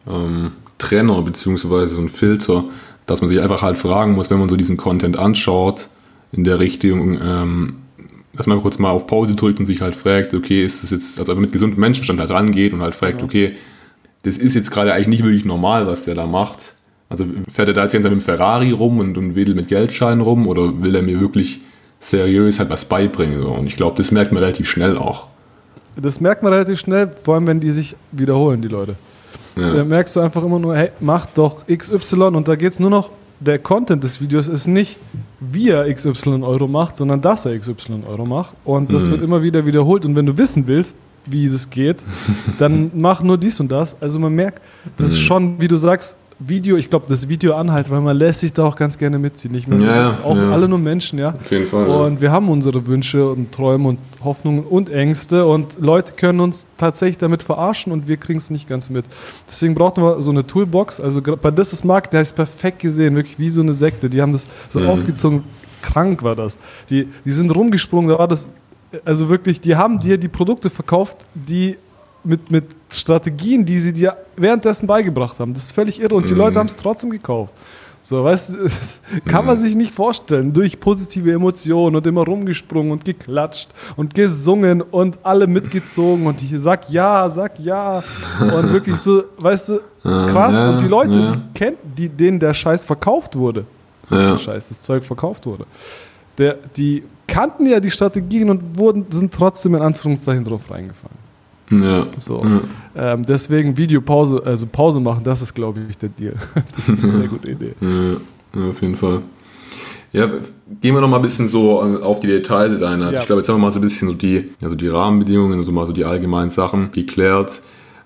ähm, 0.08 0.52
Trenner 0.78 1.22
beziehungsweise 1.22 1.94
so 1.94 2.00
ein 2.00 2.08
Filter, 2.08 2.64
dass 3.06 3.20
man 3.20 3.28
sich 3.28 3.40
einfach 3.40 3.62
halt 3.62 3.78
fragen 3.78 4.12
muss, 4.12 4.30
wenn 4.30 4.38
man 4.38 4.48
so 4.48 4.56
diesen 4.56 4.76
Content 4.76 5.18
anschaut, 5.18 5.88
in 6.32 6.44
der 6.44 6.58
Richtung, 6.58 7.20
ähm, 7.22 7.74
dass 8.34 8.46
man 8.46 8.60
kurz 8.62 8.78
mal 8.78 8.90
auf 8.90 9.06
Pause 9.06 9.34
drückt 9.34 9.60
und 9.60 9.66
sich 9.66 9.82
halt 9.82 9.94
fragt, 9.94 10.32
okay, 10.34 10.64
ist 10.64 10.82
das 10.82 10.90
jetzt, 10.90 11.18
also 11.18 11.34
mit 11.34 11.52
gesundem 11.52 11.78
Menschenverstand 11.78 12.20
halt 12.20 12.30
rangeht 12.30 12.72
und 12.72 12.80
halt 12.80 12.94
fragt, 12.94 13.20
ja. 13.20 13.24
okay, 13.24 13.56
das 14.22 14.38
ist 14.38 14.54
jetzt 14.54 14.70
gerade 14.70 14.94
eigentlich 14.94 15.08
nicht 15.08 15.24
wirklich 15.24 15.44
normal, 15.44 15.86
was 15.86 16.04
der 16.04 16.14
da 16.14 16.26
macht. 16.26 16.74
Also 17.08 17.26
fährt 17.52 17.68
er 17.68 17.74
da 17.74 17.82
jetzt 17.82 17.92
mit 17.92 18.04
dem 18.04 18.22
Ferrari 18.22 18.70
rum 18.70 18.98
und, 18.98 19.18
und 19.18 19.34
wedelt 19.34 19.56
mit 19.56 19.68
Geldscheinen 19.68 20.22
rum 20.22 20.46
oder 20.46 20.82
will 20.82 20.94
er 20.94 21.02
mir 21.02 21.20
wirklich 21.20 21.60
seriös 21.98 22.58
halt 22.58 22.70
was 22.70 22.86
beibringen? 22.86 23.42
So? 23.42 23.48
Und 23.48 23.66
ich 23.66 23.76
glaube, 23.76 23.96
das 23.98 24.10
merkt 24.12 24.32
man 24.32 24.42
relativ 24.42 24.68
schnell 24.68 24.96
auch. 24.96 25.26
Das 26.00 26.20
merkt 26.20 26.42
man 26.42 26.54
relativ 26.54 26.80
schnell, 26.80 27.10
vor 27.22 27.34
allem 27.34 27.46
wenn 27.46 27.60
die 27.60 27.70
sich 27.70 27.96
wiederholen, 28.12 28.62
die 28.62 28.68
Leute. 28.68 28.96
Ja. 29.56 29.74
Da 29.74 29.84
merkst 29.84 30.16
du 30.16 30.20
einfach 30.20 30.42
immer 30.42 30.58
nur, 30.58 30.76
hey, 30.76 30.90
mach 31.00 31.26
doch 31.26 31.66
XY 31.66 32.22
und 32.24 32.48
da 32.48 32.56
geht 32.56 32.72
es 32.72 32.80
nur 32.80 32.90
noch, 32.90 33.10
der 33.40 33.58
Content 33.58 34.02
des 34.04 34.20
Videos 34.20 34.46
ist 34.46 34.66
nicht, 34.66 34.98
wie 35.40 35.70
er 35.70 35.92
XY 35.92 36.42
Euro 36.42 36.68
macht, 36.68 36.96
sondern 36.96 37.20
dass 37.20 37.44
er 37.44 37.58
XY 37.58 38.04
Euro 38.08 38.24
macht. 38.24 38.54
Und 38.64 38.92
das 38.92 39.06
mhm. 39.06 39.12
wird 39.12 39.22
immer 39.22 39.42
wieder 39.42 39.66
wiederholt. 39.66 40.04
Und 40.04 40.16
wenn 40.16 40.26
du 40.26 40.38
wissen 40.38 40.66
willst, 40.66 40.94
wie 41.26 41.48
das 41.48 41.68
geht, 41.68 42.04
dann 42.58 42.90
mach 42.94 43.22
nur 43.22 43.38
dies 43.38 43.58
und 43.60 43.70
das. 43.70 44.00
Also 44.00 44.18
man 44.20 44.32
merkt, 44.32 44.60
das 44.96 45.08
ist 45.08 45.14
mhm. 45.14 45.22
schon, 45.22 45.60
wie 45.60 45.68
du 45.68 45.76
sagst, 45.76 46.16
Video, 46.48 46.76
ich 46.76 46.90
glaube, 46.90 47.06
das 47.08 47.28
Video 47.28 47.54
anhalt, 47.54 47.90
weil 47.90 48.00
man 48.00 48.16
lässt 48.16 48.40
sich 48.40 48.52
da 48.52 48.64
auch 48.64 48.76
ganz 48.76 48.98
gerne 48.98 49.18
mitziehen. 49.18 49.54
Ich 49.54 49.66
meine, 49.66 49.86
ja, 49.86 50.18
auch 50.24 50.36
ja. 50.36 50.50
alle 50.50 50.68
nur 50.68 50.78
Menschen, 50.78 51.18
ja. 51.18 51.30
Auf 51.30 51.50
jeden 51.50 51.66
Fall. 51.66 51.86
Und 51.86 52.14
ja. 52.14 52.20
wir 52.20 52.32
haben 52.32 52.48
unsere 52.48 52.86
Wünsche 52.86 53.30
und 53.30 53.52
Träume 53.52 53.88
und 53.88 53.98
Hoffnungen 54.22 54.64
und 54.64 54.90
Ängste 54.90 55.46
und 55.46 55.78
Leute 55.80 56.12
können 56.12 56.40
uns 56.40 56.66
tatsächlich 56.76 57.18
damit 57.18 57.42
verarschen 57.42 57.92
und 57.92 58.08
wir 58.08 58.16
kriegen 58.16 58.38
es 58.38 58.50
nicht 58.50 58.68
ganz 58.68 58.90
mit. 58.90 59.04
Deswegen 59.48 59.74
brauchten 59.74 60.02
wir 60.02 60.22
so 60.22 60.30
eine 60.30 60.46
Toolbox. 60.46 61.00
Also 61.00 61.22
bei 61.22 61.50
This 61.50 61.72
is 61.72 61.84
Market, 61.84 62.12
der 62.12 62.22
ist 62.22 62.34
perfekt 62.34 62.80
gesehen, 62.80 63.14
wirklich 63.14 63.38
wie 63.38 63.48
so 63.48 63.62
eine 63.62 63.74
Sekte. 63.74 64.08
Die 64.08 64.22
haben 64.22 64.32
das 64.32 64.46
so 64.70 64.80
mhm. 64.80 64.88
aufgezogen. 64.88 65.44
Krank 65.82 66.22
war 66.22 66.36
das. 66.36 66.58
Die, 66.88 67.08
die 67.24 67.32
sind 67.32 67.54
rumgesprungen, 67.54 68.08
da 68.08 68.18
war 68.18 68.28
das, 68.28 68.48
also 69.04 69.28
wirklich, 69.28 69.60
die 69.60 69.76
haben 69.76 69.98
dir 69.98 70.18
die 70.18 70.28
Produkte 70.28 70.70
verkauft, 70.70 71.26
die 71.34 71.76
mit, 72.24 72.50
mit 72.50 72.64
Strategien, 72.90 73.64
die 73.64 73.78
sie 73.78 73.92
dir 73.92 74.16
währenddessen 74.36 74.86
beigebracht 74.86 75.38
haben. 75.40 75.54
Das 75.54 75.64
ist 75.64 75.72
völlig 75.72 76.00
irre 76.00 76.14
und 76.14 76.28
die 76.28 76.34
Leute 76.34 76.52
mhm. 76.52 76.60
haben 76.60 76.66
es 76.66 76.76
trotzdem 76.76 77.10
gekauft. 77.10 77.54
So, 78.04 78.24
weißt 78.24 78.50
du, 78.50 78.68
kann 79.26 79.46
man 79.46 79.56
mhm. 79.56 79.60
sich 79.60 79.76
nicht 79.76 79.92
vorstellen. 79.92 80.52
Durch 80.52 80.78
positive 80.80 81.32
Emotionen 81.32 81.94
und 81.96 82.06
immer 82.06 82.24
rumgesprungen 82.24 82.90
und 82.90 83.04
geklatscht 83.04 83.68
und 83.96 84.14
gesungen 84.14 84.82
und 84.82 85.18
alle 85.22 85.46
mitgezogen 85.46 86.26
und 86.26 86.42
ich 86.42 86.52
sag 86.60 86.90
ja, 86.90 87.28
sag 87.30 87.58
ja. 87.60 88.02
Und 88.40 88.72
wirklich 88.72 88.96
so, 88.96 89.24
weißt 89.38 89.68
du, 89.68 89.80
krass. 90.02 90.54
Ja, 90.54 90.70
und 90.70 90.82
die 90.82 90.88
Leute, 90.88 91.18
ja. 91.18 91.32
die 91.32 91.40
kennt, 91.54 91.78
die, 91.96 92.08
denen 92.08 92.40
der 92.40 92.54
Scheiß 92.54 92.84
verkauft 92.84 93.36
wurde. 93.36 93.64
Ja. 94.10 94.36
Scheiß, 94.36 94.68
das 94.68 94.82
Zeug 94.82 95.04
verkauft 95.04 95.46
wurde. 95.46 95.64
Der, 96.38 96.56
die 96.76 97.04
kannten 97.28 97.66
ja 97.66 97.78
die 97.78 97.90
Strategien 97.90 98.50
und 98.50 98.76
wurden, 98.76 99.06
sind 99.10 99.32
trotzdem 99.32 99.76
in 99.76 99.82
Anführungszeichen 99.82 100.44
drauf 100.44 100.70
reingefallen. 100.70 101.21
Ja. 101.80 102.06
So. 102.18 102.44
Ja. 102.44 103.14
Ähm, 103.14 103.22
deswegen 103.22 103.76
Videopause, 103.76 104.42
also 104.44 104.66
Pause 104.66 105.00
machen, 105.00 105.24
das 105.24 105.40
ist, 105.42 105.54
glaube 105.54 105.80
ich, 105.88 105.96
der 105.96 106.10
Deal. 106.10 106.34
das 106.76 106.88
ist 106.88 107.02
eine 107.02 107.12
sehr 107.12 107.28
gute 107.28 107.50
Idee. 107.50 107.72
Ja, 107.80 108.68
auf 108.68 108.82
jeden 108.82 108.96
Fall. 108.96 109.22
Ja, 110.12 110.26
gehen 110.80 110.94
wir 110.94 111.00
noch 111.00 111.08
mal 111.08 111.16
ein 111.16 111.22
bisschen 111.22 111.46
so 111.46 111.80
auf 111.80 112.20
die 112.20 112.26
Details 112.26 112.82
ein. 112.82 113.00
Also 113.02 113.14
ja. 113.14 113.20
Ich 113.20 113.26
glaube, 113.26 113.40
jetzt 113.40 113.48
haben 113.48 113.56
wir 113.56 113.62
mal 113.62 113.72
so 113.72 113.78
ein 113.78 113.82
bisschen 113.82 114.08
so 114.08 114.14
die, 114.14 114.50
also 114.60 114.74
die 114.74 114.88
Rahmenbedingungen, 114.88 115.58
also 115.58 115.72
mal 115.72 115.86
so 115.86 115.92
die 115.92 116.04
allgemeinen 116.04 116.50
Sachen 116.50 116.92
geklärt. 116.92 117.62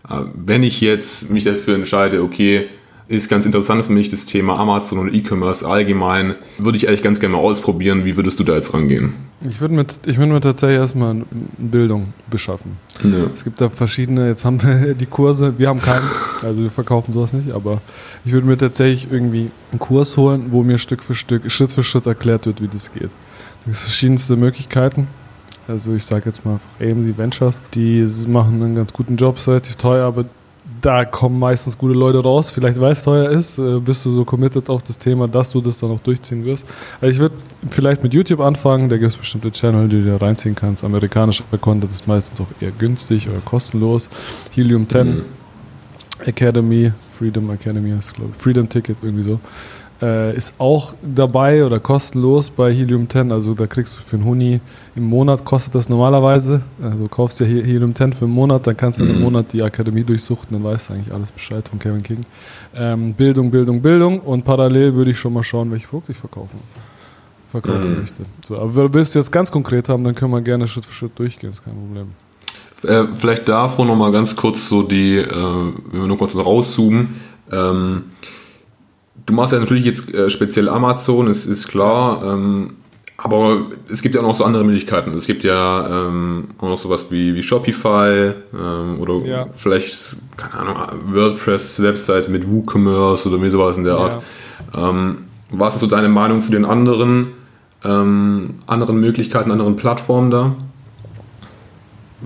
Äh, 0.09 0.20
wenn 0.35 0.62
ich 0.62 0.81
jetzt 0.81 1.31
mich 1.31 1.42
dafür 1.42 1.74
entscheide, 1.74 2.22
okay, 2.22 2.68
ist 3.09 3.29
ganz 3.29 3.47
interessant 3.47 3.85
für 3.85 3.92
mich 3.92 4.09
das 4.09 4.27
Thema 4.27 4.59
Amazon 4.59 4.99
und 4.99 5.14
E-Commerce 5.14 5.66
allgemein. 5.66 6.35
Würde 6.59 6.77
ich 6.77 6.88
eigentlich 6.88 7.03
ganz 7.03 7.21
gerne 7.21 7.37
mal 7.37 7.40
ausprobieren. 7.40 8.05
Wie 8.05 8.16
würdest 8.16 8.38
du 8.40 8.45
da 8.45 8.55
jetzt 8.55 8.75
rangehen? 8.75 9.14
Ich 9.49 9.61
würde 9.61 9.75
mir, 9.75 9.87
ich 10.07 10.19
würd 10.19 10.29
mir 10.29 10.40
tatsächlich 10.40 10.79
erstmal 10.79 11.11
eine 11.11 11.25
Bildung 11.59 12.14
beschaffen. 12.31 12.79
Ja. 13.05 13.31
Es 13.35 13.45
gibt 13.45 13.61
da 13.61 13.69
verschiedene, 13.69 14.27
jetzt 14.29 14.45
haben 14.45 14.61
wir 14.62 14.95
die 15.01 15.07
Kurse, 15.07 15.59
wir 15.59 15.69
haben 15.69 15.81
keinen, 15.81 16.09
also 16.42 16.62
wir 16.62 16.71
verkaufen 16.71 17.12
sowas 17.12 17.33
nicht, 17.33 17.53
aber 17.53 17.81
ich 18.25 18.33
würde 18.33 18.47
mir 18.47 18.57
tatsächlich 18.57 19.09
irgendwie 19.12 19.51
einen 19.71 19.79
Kurs 19.79 20.16
holen, 20.16 20.47
wo 20.51 20.62
mir 20.62 20.79
Stück 20.79 21.03
für 21.03 21.14
Stück, 21.14 21.51
Schritt 21.51 21.73
für 21.73 21.83
Schritt 21.83 22.07
erklärt 22.07 22.47
wird, 22.47 22.62
wie 22.62 22.69
das 22.69 22.92
geht. 22.92 23.05
Es 23.05 23.64
gibt 23.66 23.77
verschiedenste 23.77 24.37
Möglichkeiten. 24.37 25.07
Also 25.69 25.95
ich 25.95 26.05
sage 26.05 26.27
jetzt 26.27 26.45
mal 26.45 26.55
einfach 26.55 26.81
AMC 26.81 27.19
Ventures, 27.19 27.61
die 27.75 28.07
machen 28.29 28.62
einen 28.62 28.77
ganz 28.77 28.92
guten 28.92 29.16
Job, 29.16 29.37
ist 29.37 29.49
relativ 29.49 29.77
teuer, 29.77 30.07
aber 30.07 30.25
da 30.87 31.05
kommen 31.05 31.40
meistens 31.40 31.77
gute 31.77 31.94
Leute 31.94 32.22
raus. 32.22 32.53
Vielleicht 32.53 32.81
weil 32.81 32.92
es 32.92 33.03
teuer 33.03 33.29
ist, 33.31 33.59
äh, 33.59 33.81
bist 33.81 34.07
du 34.07 34.12
so 34.12 34.25
committed 34.25 34.70
auf 34.70 34.85
das 34.85 34.96
Thema, 34.96 35.27
dass 35.27 35.51
du 35.51 35.61
das 35.61 35.79
dann 35.79 35.90
auch 35.90 35.99
durchziehen 35.99 36.44
wirst. 36.44 36.64
Also 37.01 37.12
ich 37.12 37.18
würde 37.18 37.35
vielleicht 37.70 38.05
mit 38.05 38.14
YouTube 38.14 38.38
anfangen, 38.38 38.88
da 38.88 38.96
gibt 38.96 39.11
es 39.11 39.16
bestimmte 39.16 39.51
Channel, 39.51 39.88
die 39.88 40.05
du 40.05 40.16
da 40.16 40.25
reinziehen 40.25 40.55
kannst. 40.55 40.85
Amerikanischer 40.85 41.42
Content 41.61 41.90
ist 41.90 42.07
meistens 42.07 42.40
auch 42.40 42.46
eher 42.61 42.70
günstig 42.70 43.29
oder 43.29 43.40
kostenlos. 43.44 44.09
Helium 44.55 44.88
10 44.88 45.09
mhm. 45.09 45.22
Academy, 46.25 46.92
Freedom 47.18 47.51
Academy 47.51 47.90
heißt 47.90 48.14
glaube 48.14 48.31
ich, 48.37 48.40
Freedom 48.40 48.68
Ticket 48.68 48.99
irgendwie 49.03 49.25
so. 49.25 49.40
Äh, 50.03 50.37
ist 50.37 50.55
auch 50.59 50.95
dabei 51.03 51.65
oder 51.65 51.81
kostenlos 51.81 52.51
bei 52.51 52.71
Helium 52.71 53.09
10. 53.09 53.33
Also 53.33 53.55
da 53.55 53.67
kriegst 53.67 53.97
du 53.97 54.03
für 54.03 54.17
einen 54.17 54.27
Huni 54.27 54.61
im 54.95 55.05
Monat 55.05 55.45
kostet 55.45 55.75
das 55.75 55.89
normalerweise. 55.89 56.61
Also 56.83 56.99
du 56.99 57.09
kaufst 57.09 57.41
ja 57.41 57.47
Helium 57.47 57.95
10 57.95 58.13
für 58.13 58.27
einen 58.27 58.35
Monat, 58.35 58.67
dann 58.67 58.77
kannst 58.77 59.01
du 59.01 59.05
mhm. 59.05 59.11
einen 59.11 59.23
Monat 59.23 59.53
die 59.55 59.63
Akademie 59.63 60.05
durchsuchten, 60.05 60.55
dann 60.55 60.71
weißt 60.71 60.91
du 60.91 60.95
eigentlich 60.95 61.15
alles 61.15 61.31
Bescheid 61.31 61.67
von 61.67 61.79
Kevin 61.79 62.03
King. 62.03 62.21
Ähm, 62.75 63.15
Bildung, 63.15 63.51
Bildung, 63.51 63.81
Bildung 63.81 64.21
und 64.21 64.45
parallel 64.45 64.95
würde 64.95 65.13
ich 65.13 65.19
schon 65.19 65.33
mal 65.33 65.43
schauen, 65.43 65.71
welche 65.71 65.87
Produkte 65.87 66.13
ich 66.13 66.19
verkaufen, 66.19 66.61
verkaufen 67.49 67.95
mhm. 67.95 68.01
möchte. 68.01 68.23
So, 68.45 68.59
aber 68.59 68.93
willst 68.93 69.15
du 69.15 69.19
jetzt 69.19 69.33
ganz 69.33 69.51
konkret 69.51 69.89
haben, 69.89 70.05
dann 70.05 70.15
können 70.15 70.31
wir 70.31 70.43
gerne 70.43 70.67
Schritt 70.67 70.85
für 70.85 70.93
Schritt 70.93 71.19
durchgehen, 71.19 71.51
ist 71.51 71.65
kein 71.65 71.75
Problem. 71.75 72.09
Äh, 72.83 73.15
vielleicht 73.15 73.49
davor 73.49 73.87
nochmal 73.87 74.13
ganz 74.13 74.37
kurz 74.37 74.69
so 74.69 74.83
die, 74.83 75.17
äh, 75.17 75.25
wenn 75.31 76.01
wir 76.01 76.07
nur 76.07 76.19
kurz 76.19 76.37
rauszoomen. 76.37 77.17
Ähm, 77.51 78.05
Du 79.27 79.33
machst 79.33 79.53
ja 79.53 79.59
natürlich 79.59 79.85
jetzt 79.85 80.15
äh, 80.15 80.31
speziell 80.31 80.69
Amazon, 80.69 81.29
es 81.29 81.47
ist 81.47 81.69
klar. 81.69 82.23
Ähm, 82.25 82.75
aber 83.19 83.67
es 83.91 84.03
gibt 84.03 84.15
ja 84.15 84.21
auch 84.21 84.27
noch 84.27 84.35
so 84.35 84.45
andere 84.45 84.62
Möglichkeiten. 84.62 85.11
Es 85.15 85.27
gibt 85.27 85.43
ja 85.43 86.09
ähm, 86.09 86.49
auch 86.59 86.69
noch 86.69 86.77
sowas 86.77 87.07
wie, 87.11 87.35
wie 87.35 87.43
Shopify 87.43 88.33
ähm, 88.55 89.01
oder 89.01 89.25
ja. 89.27 89.47
vielleicht, 89.53 90.15
keine 90.37 90.55
Ahnung, 90.55 90.77
WordPress-Webseite 91.12 92.31
mit 92.31 92.49
WooCommerce 92.49 93.29
oder 93.29 93.43
wie 93.43 93.49
sowas 93.49 93.79
in 93.79 93.85
der 93.85 93.95
Art. 93.95 94.21
Ja. 94.75 94.91
Ähm, 94.91 95.19
was 95.51 95.77
ist 95.77 95.81
so 95.81 95.87
deine 95.87 96.09
Meinung 96.09 96.43
zu 96.43 96.51
den 96.51 96.67
anderen, 96.67 97.29
ähm, 97.85 98.57
anderen 98.67 99.01
Möglichkeiten, 99.01 99.51
anderen 99.51 99.77
Plattformen 99.77 100.31
da? 100.31 100.55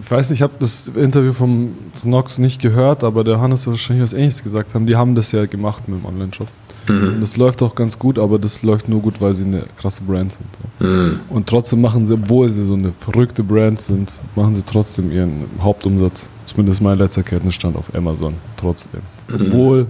Ich 0.00 0.10
weiß 0.10 0.30
nicht, 0.30 0.38
ich 0.38 0.42
habe 0.42 0.54
das 0.58 0.88
Interview 0.88 1.32
vom 1.32 1.74
Snox 1.94 2.38
nicht 2.38 2.60
gehört, 2.60 3.04
aber 3.04 3.22
der 3.22 3.40
Hannes 3.40 3.66
wird 3.66 3.74
wahrscheinlich 3.74 4.04
was 4.04 4.12
Ähnliches 4.12 4.42
gesagt 4.42 4.74
haben. 4.74 4.86
Die 4.86 4.96
haben 4.96 5.14
das 5.14 5.30
ja 5.32 5.46
gemacht 5.46 5.88
mit 5.88 6.00
dem 6.00 6.06
Online-Shop. 6.06 6.48
Mhm. 6.90 7.20
Das 7.20 7.36
läuft 7.36 7.62
auch 7.62 7.74
ganz 7.74 7.98
gut, 7.98 8.18
aber 8.18 8.38
das 8.38 8.62
läuft 8.62 8.88
nur 8.88 9.00
gut, 9.00 9.20
weil 9.20 9.34
sie 9.34 9.44
eine 9.44 9.64
krasse 9.76 10.02
Brand 10.02 10.32
sind. 10.32 10.90
Mhm. 10.90 11.20
Und 11.28 11.46
trotzdem 11.46 11.80
machen 11.80 12.04
sie, 12.04 12.14
obwohl 12.14 12.50
sie 12.50 12.64
so 12.64 12.74
eine 12.74 12.92
verrückte 12.98 13.42
Brand 13.42 13.80
sind, 13.80 14.20
machen 14.36 14.54
sie 14.54 14.62
trotzdem 14.62 15.10
ihren 15.12 15.44
Hauptumsatz, 15.60 16.28
zumindest 16.46 16.82
mein 16.82 16.98
letzter 16.98 17.22
Kenntnisstand 17.22 17.76
auf 17.76 17.94
Amazon, 17.94 18.34
trotzdem. 18.56 19.00
Mhm. 19.28 19.46
Obwohl 19.46 19.86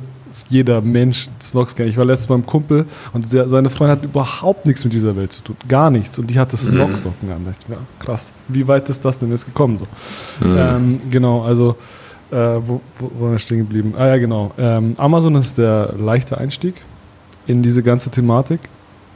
jeder 0.48 0.80
Mensch 0.80 1.28
Snox 1.40 1.74
kennt. 1.74 1.88
Ich 1.88 1.96
war 1.96 2.04
letztes 2.04 2.28
Mal 2.28 2.36
beim 2.36 2.46
Kumpel 2.46 2.86
und 3.12 3.26
seine 3.26 3.70
Freundin 3.70 3.98
hat 3.98 4.04
überhaupt 4.04 4.66
nichts 4.66 4.84
mit 4.84 4.92
dieser 4.92 5.16
Welt 5.16 5.32
zu 5.32 5.42
tun. 5.42 5.56
Gar 5.68 5.90
nichts. 5.90 6.18
Und 6.18 6.30
die 6.30 6.38
hatte 6.38 6.56
Snox-Socken 6.56 7.28
mhm. 7.28 7.34
an. 7.34 7.44
Da 7.44 7.50
dachte 7.50 7.64
ich 7.64 7.68
mir, 7.68 7.78
krass, 7.98 8.32
wie 8.48 8.66
weit 8.68 8.88
ist 8.88 9.04
das 9.04 9.18
denn 9.18 9.30
jetzt 9.30 9.44
gekommen? 9.44 9.76
So. 9.76 9.86
Mhm. 10.46 10.56
Ähm, 10.56 11.00
genau, 11.10 11.42
also 11.42 11.76
äh, 12.30 12.36
wo, 12.36 12.80
wo, 12.98 13.10
wo 13.18 13.24
waren 13.24 13.32
wir 13.32 13.38
stehen 13.38 13.58
geblieben? 13.58 13.94
Ah 13.96 14.06
ja, 14.06 14.18
genau. 14.18 14.52
Ähm, 14.56 14.94
Amazon 14.98 15.34
ist 15.34 15.58
der 15.58 15.94
leichte 15.98 16.38
Einstieg 16.38 16.74
in 17.50 17.62
diese 17.62 17.82
ganze 17.82 18.10
Thematik. 18.10 18.60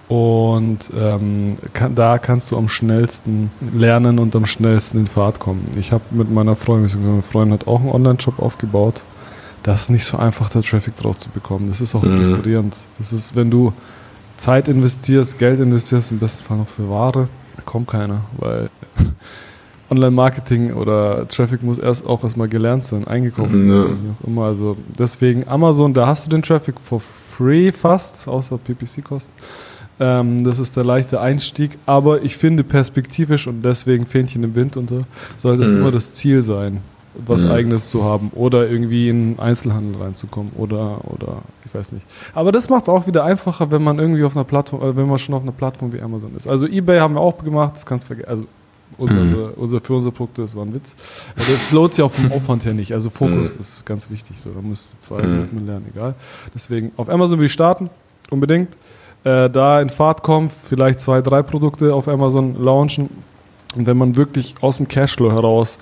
Und 0.08 0.92
ähm, 0.94 1.56
kann, 1.72 1.94
da 1.94 2.18
kannst 2.18 2.50
du 2.50 2.58
am 2.58 2.68
schnellsten 2.68 3.50
lernen 3.72 4.18
und 4.18 4.36
am 4.36 4.44
schnellsten 4.44 4.98
in 4.98 5.06
Fahrt 5.06 5.40
kommen. 5.40 5.66
Ich 5.78 5.92
habe 5.92 6.04
mit 6.10 6.30
meiner 6.30 6.56
Freundin, 6.56 6.90
meine 7.02 7.22
Freundin 7.22 7.54
hat 7.54 7.66
auch 7.66 7.80
einen 7.80 7.88
Online-Shop 7.88 8.38
aufgebaut. 8.38 9.02
Das 9.62 9.82
ist 9.82 9.90
nicht 9.90 10.04
so 10.04 10.18
einfach, 10.18 10.50
da 10.50 10.60
Traffic 10.60 10.94
drauf 10.96 11.16
zu 11.16 11.30
bekommen. 11.30 11.68
Das 11.68 11.80
ist 11.80 11.94
auch 11.94 12.02
mhm. 12.02 12.18
frustrierend. 12.18 12.76
Das 12.98 13.14
ist, 13.14 13.34
wenn 13.34 13.50
du 13.50 13.72
Zeit 14.36 14.68
investierst, 14.68 15.38
Geld 15.38 15.58
investierst, 15.58 16.12
im 16.12 16.18
besten 16.18 16.44
Fall 16.44 16.58
noch 16.58 16.68
für 16.68 16.90
Ware, 16.90 17.28
kommt 17.64 17.88
keiner, 17.88 18.24
weil 18.36 18.68
Online-Marketing 19.90 20.74
oder 20.74 21.26
Traffic 21.28 21.62
muss 21.62 21.78
erst 21.78 22.06
auch 22.06 22.22
erstmal 22.22 22.48
gelernt 22.48 22.84
sein, 22.84 23.06
eingekauft 23.06 23.52
sein, 23.52 23.68
Ja. 23.68 23.84
wie 23.84 24.10
auch 24.10 24.26
immer. 24.26 24.44
Also 24.44 24.76
deswegen 24.98 25.48
Amazon, 25.48 25.94
da 25.94 26.06
hast 26.06 26.26
du 26.26 26.30
den 26.30 26.42
Traffic 26.42 26.74
for 26.80 27.00
free 27.36 27.72
fast, 27.72 28.28
außer 28.28 28.58
PPC-Kosten. 28.58 29.32
Ähm, 30.00 30.42
das 30.44 30.58
ist 30.58 30.76
der 30.76 30.84
leichte 30.84 31.20
Einstieg, 31.20 31.78
aber 31.86 32.22
ich 32.22 32.36
finde 32.36 32.64
perspektivisch 32.64 33.46
und 33.46 33.62
deswegen 33.62 34.06
Fähnchen 34.06 34.42
im 34.42 34.54
Wind 34.54 34.76
und 34.76 34.90
so, 34.90 35.00
sollte 35.36 35.62
es 35.62 35.70
Mhm. 35.70 35.76
immer 35.78 35.90
das 35.92 36.14
Ziel 36.16 36.42
sein, 36.42 36.80
was 37.26 37.44
Mhm. 37.44 37.50
eigenes 37.52 37.90
zu 37.90 38.02
haben 38.02 38.30
oder 38.34 38.68
irgendwie 38.68 39.08
in 39.08 39.38
Einzelhandel 39.38 40.02
reinzukommen 40.02 40.50
oder, 40.56 40.98
oder 41.04 41.38
ich 41.64 41.72
weiß 41.72 41.92
nicht. 41.92 42.04
Aber 42.34 42.50
das 42.50 42.68
macht 42.68 42.82
es 42.82 42.88
auch 42.88 43.06
wieder 43.06 43.22
einfacher, 43.22 43.70
wenn 43.70 43.84
man 43.84 44.00
irgendwie 44.00 44.24
auf 44.24 44.34
einer 44.36 44.44
Plattform, 44.44 44.82
äh, 44.82 44.96
wenn 44.96 45.06
man 45.06 45.18
schon 45.20 45.34
auf 45.36 45.42
einer 45.42 45.52
Plattform 45.52 45.92
wie 45.92 46.02
Amazon 46.02 46.32
ist. 46.36 46.48
Also 46.48 46.66
Ebay 46.66 46.98
haben 46.98 47.14
wir 47.14 47.20
auch 47.20 47.38
gemacht, 47.44 47.76
das 47.76 47.86
kannst 47.86 48.04
du 48.04 48.14
vergessen. 48.14 48.28
Also 48.30 48.44
unsere, 48.98 49.20
Mhm. 49.24 49.48
unser, 49.56 49.80
für 49.80 49.94
unsere 49.94 50.12
Produkte, 50.12 50.42
das 50.42 50.54
war 50.56 50.64
ein 50.64 50.74
Witz. 50.74 50.94
Das 51.36 51.72
lohnt 51.72 51.92
sich 51.94 52.04
auch 52.04 52.10
vom 52.10 52.30
Aufwand 52.32 52.64
her 52.64 52.74
nicht. 52.74 52.92
Also 52.92 53.10
Fokus 53.10 53.52
Mhm. 53.52 53.58
ist 53.60 53.84
ganz 53.86 54.10
wichtig. 54.10 54.38
So, 54.40 54.50
da 54.50 54.60
musst 54.60 54.94
du 54.94 54.98
zwei 55.00 55.22
Mhm. 55.22 55.30
Minuten 55.32 55.66
lernen, 55.66 55.86
egal. 55.92 56.14
Deswegen 56.54 56.92
auf 56.96 57.08
Amazon 57.08 57.38
will 57.38 57.46
ich 57.46 57.52
starten, 57.52 57.90
unbedingt. 58.30 58.76
Äh, 59.24 59.48
da 59.50 59.80
in 59.80 59.88
Fahrt 59.88 60.22
kommen, 60.22 60.50
vielleicht 60.50 61.00
zwei, 61.00 61.22
drei 61.22 61.42
Produkte 61.42 61.94
auf 61.94 62.08
Amazon 62.08 62.62
launchen. 62.62 63.08
Und 63.76 63.86
wenn 63.86 63.96
man 63.96 64.16
wirklich 64.16 64.54
aus 64.60 64.76
dem 64.76 64.86
Cashflow 64.86 65.32
heraus 65.32 65.78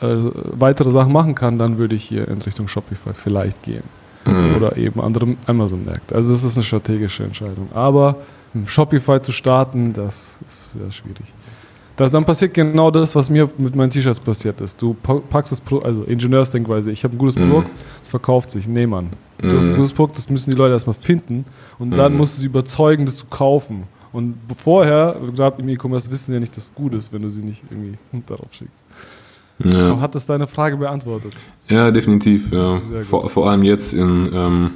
äh, 0.00 0.06
weitere 0.06 0.90
Sachen 0.90 1.12
machen 1.12 1.34
kann, 1.34 1.58
dann 1.58 1.78
würde 1.78 1.94
ich 1.94 2.04
hier 2.04 2.28
in 2.28 2.40
Richtung 2.42 2.66
Shopify 2.68 3.14
vielleicht 3.14 3.62
gehen. 3.62 3.84
Mhm. 4.26 4.56
Oder 4.56 4.76
eben 4.76 5.00
andere 5.00 5.34
Amazon-Märkte. 5.46 6.14
Also 6.14 6.30
das 6.32 6.44
ist 6.44 6.56
eine 6.56 6.64
strategische 6.64 7.24
Entscheidung. 7.24 7.68
Aber 7.74 8.16
Shopify 8.66 9.20
zu 9.20 9.32
starten, 9.32 9.92
das 9.92 10.38
ist 10.46 10.72
sehr 10.72 10.90
schwierig. 10.90 11.24
Das, 11.98 12.12
dann 12.12 12.24
passiert 12.24 12.54
genau 12.54 12.90
das, 12.92 13.14
was 13.16 13.28
mir 13.28 13.50
mit 13.58 13.74
meinen 13.74 13.90
T-Shirts 13.90 14.20
passiert 14.20 14.60
ist. 14.60 14.80
Du 14.80 14.94
pa- 14.94 15.20
packst 15.28 15.50
das 15.50 15.60
Produkt, 15.60 15.84
also 15.84 16.04
Ingenieursdenkweise, 16.04 16.92
ich 16.92 17.02
habe 17.02 17.16
ein 17.16 17.18
gutes 17.18 17.36
Mhm. 17.36 17.48
Produkt, 17.50 17.70
es 18.02 18.08
verkauft 18.08 18.52
sich, 18.52 18.68
nee 18.68 18.86
Mann. 18.86 19.08
Du 19.38 19.56
hast 19.56 19.66
ein 19.66 19.72
Mhm. 19.72 19.76
gutes 19.78 19.92
Produkt, 19.92 20.16
das 20.16 20.30
müssen 20.30 20.50
die 20.52 20.56
Leute 20.56 20.74
erstmal 20.74 20.94
finden 20.94 21.44
und 21.80 21.90
dann 21.96 22.12
Mhm. 22.12 22.18
musst 22.18 22.36
du 22.36 22.40
sie 22.42 22.46
überzeugen, 22.46 23.04
das 23.04 23.16
zu 23.16 23.26
kaufen. 23.26 23.82
Und 24.12 24.36
vorher, 24.56 25.16
gerade 25.34 25.60
im 25.60 25.68
E-Commerce, 25.68 26.08
wissen 26.10 26.32
ja 26.32 26.38
nicht, 26.40 26.56
dass 26.56 26.64
es 26.64 26.74
gut 26.74 26.94
ist, 26.94 27.12
wenn 27.12 27.22
du 27.22 27.28
sie 27.30 27.42
nicht 27.42 27.62
irgendwie 27.68 27.98
darauf 28.28 28.46
schickst. 28.52 28.84
Ja. 29.64 30.00
Hat 30.00 30.14
das 30.14 30.24
deine 30.24 30.46
Frage 30.46 30.76
beantwortet? 30.76 31.32
Ja, 31.68 31.90
definitiv. 31.90 32.52
Ja. 32.52 32.78
Vor, 33.02 33.28
vor 33.28 33.50
allem 33.50 33.64
jetzt 33.64 33.92
in, 33.92 34.30
ähm, 34.32 34.70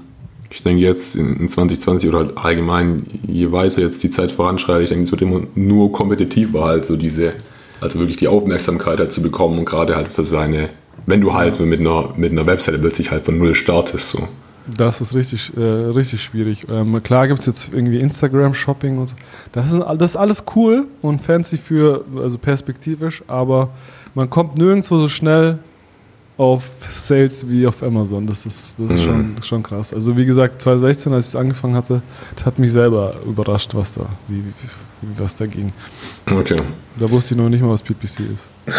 ich 0.53 0.63
denke 0.63 0.83
jetzt 0.83 1.17
in, 1.17 1.37
in 1.37 1.49
2020 1.49 2.09
oder 2.09 2.19
halt 2.19 2.37
allgemein, 2.37 3.07
je 3.27 3.53
weiter 3.53 3.81
jetzt 3.81 4.03
die 4.03 4.11
Zeit 4.11 4.33
voranschreitet, 4.33 4.85
ich 4.85 4.89
denke, 4.91 5.05
es 5.05 5.11
wird 5.11 5.23
immer 5.23 5.43
nur 5.55 5.93
kompetitiver 5.93 6.65
halt 6.65 6.85
so 6.85 6.97
diese, 6.97 7.33
also 7.81 7.99
wirklich 7.99 8.19
die 8.19 8.29
Aufmerksamkeit 8.29 8.99
halt 8.99 9.13
zu 9.13 9.23
bekommen 9.23 9.59
und 9.59 9.65
gerade 9.65 9.97
halt 9.97 10.13
für 10.13 10.25
seine, 10.25 10.69
wenn 11.07 11.21
du 11.21 11.33
halt 11.33 11.59
mit 11.61 11.81
einer, 11.81 12.13
mit 12.17 12.33
einer 12.33 12.47
Webseite 12.47 12.79
plötzlich 12.79 13.11
halt 13.11 13.25
von 13.25 13.39
null 13.39 13.55
startest, 13.55 14.11
so. 14.11 14.29
Das 14.77 15.01
ist 15.01 15.15
richtig, 15.17 15.57
äh, 15.57 15.61
richtig 15.61 16.23
schwierig. 16.23 16.67
Ähm, 16.71 17.03
klar 17.03 17.27
gibt 17.27 17.41
es 17.41 17.47
jetzt 17.47 17.71
irgendwie 17.73 17.99
Instagram-Shopping 17.99 18.99
und 18.99 19.09
so. 19.09 19.17
Das 19.51 19.73
ist, 19.73 19.81
das 19.99 20.11
ist 20.11 20.17
alles 20.17 20.45
cool 20.55 20.87
und 21.01 21.21
fancy 21.21 21.57
für, 21.59 22.05
also 22.17 22.39
perspektivisch, 22.39 23.25
aber 23.27 23.71
man 24.15 24.31
kommt 24.31 24.59
nirgendwo 24.59 24.99
so 24.99 25.09
schnell 25.09 25.59
auf 26.39 26.69
Sales 26.89 27.49
wie 27.49 27.67
auf 27.67 27.83
Amazon. 27.83 28.27
Das 28.27 28.47
ist, 28.47 28.75
das 28.79 28.93
ist 28.93 29.01
Mhm. 29.01 29.05
schon, 29.05 29.37
schon 29.43 29.63
krass. 29.63 29.93
Also 29.93 30.17
wie 30.17 30.25
gesagt, 30.25 30.63
2016, 30.63 31.13
als 31.13 31.27
ich 31.27 31.31
es 31.31 31.37
angefangen 31.37 31.75
hatte, 31.75 32.03
hat 32.45 32.59
mich 32.59 32.73
selber 32.73 33.15
überrascht, 33.27 33.75
was 33.75 33.95
da, 33.95 34.07
wie, 34.29 34.43
wie 35.03 35.19
was 35.19 35.37
da 35.37 35.47
ging. 35.47 35.69
Okay. 36.31 36.57
Da 36.99 37.11
wusste 37.11 37.35
ich 37.35 37.41
noch 37.41 37.49
nicht 37.49 37.61
mal, 37.63 37.71
was 37.71 37.83
PPC 37.83 38.21
ist. 38.33 38.49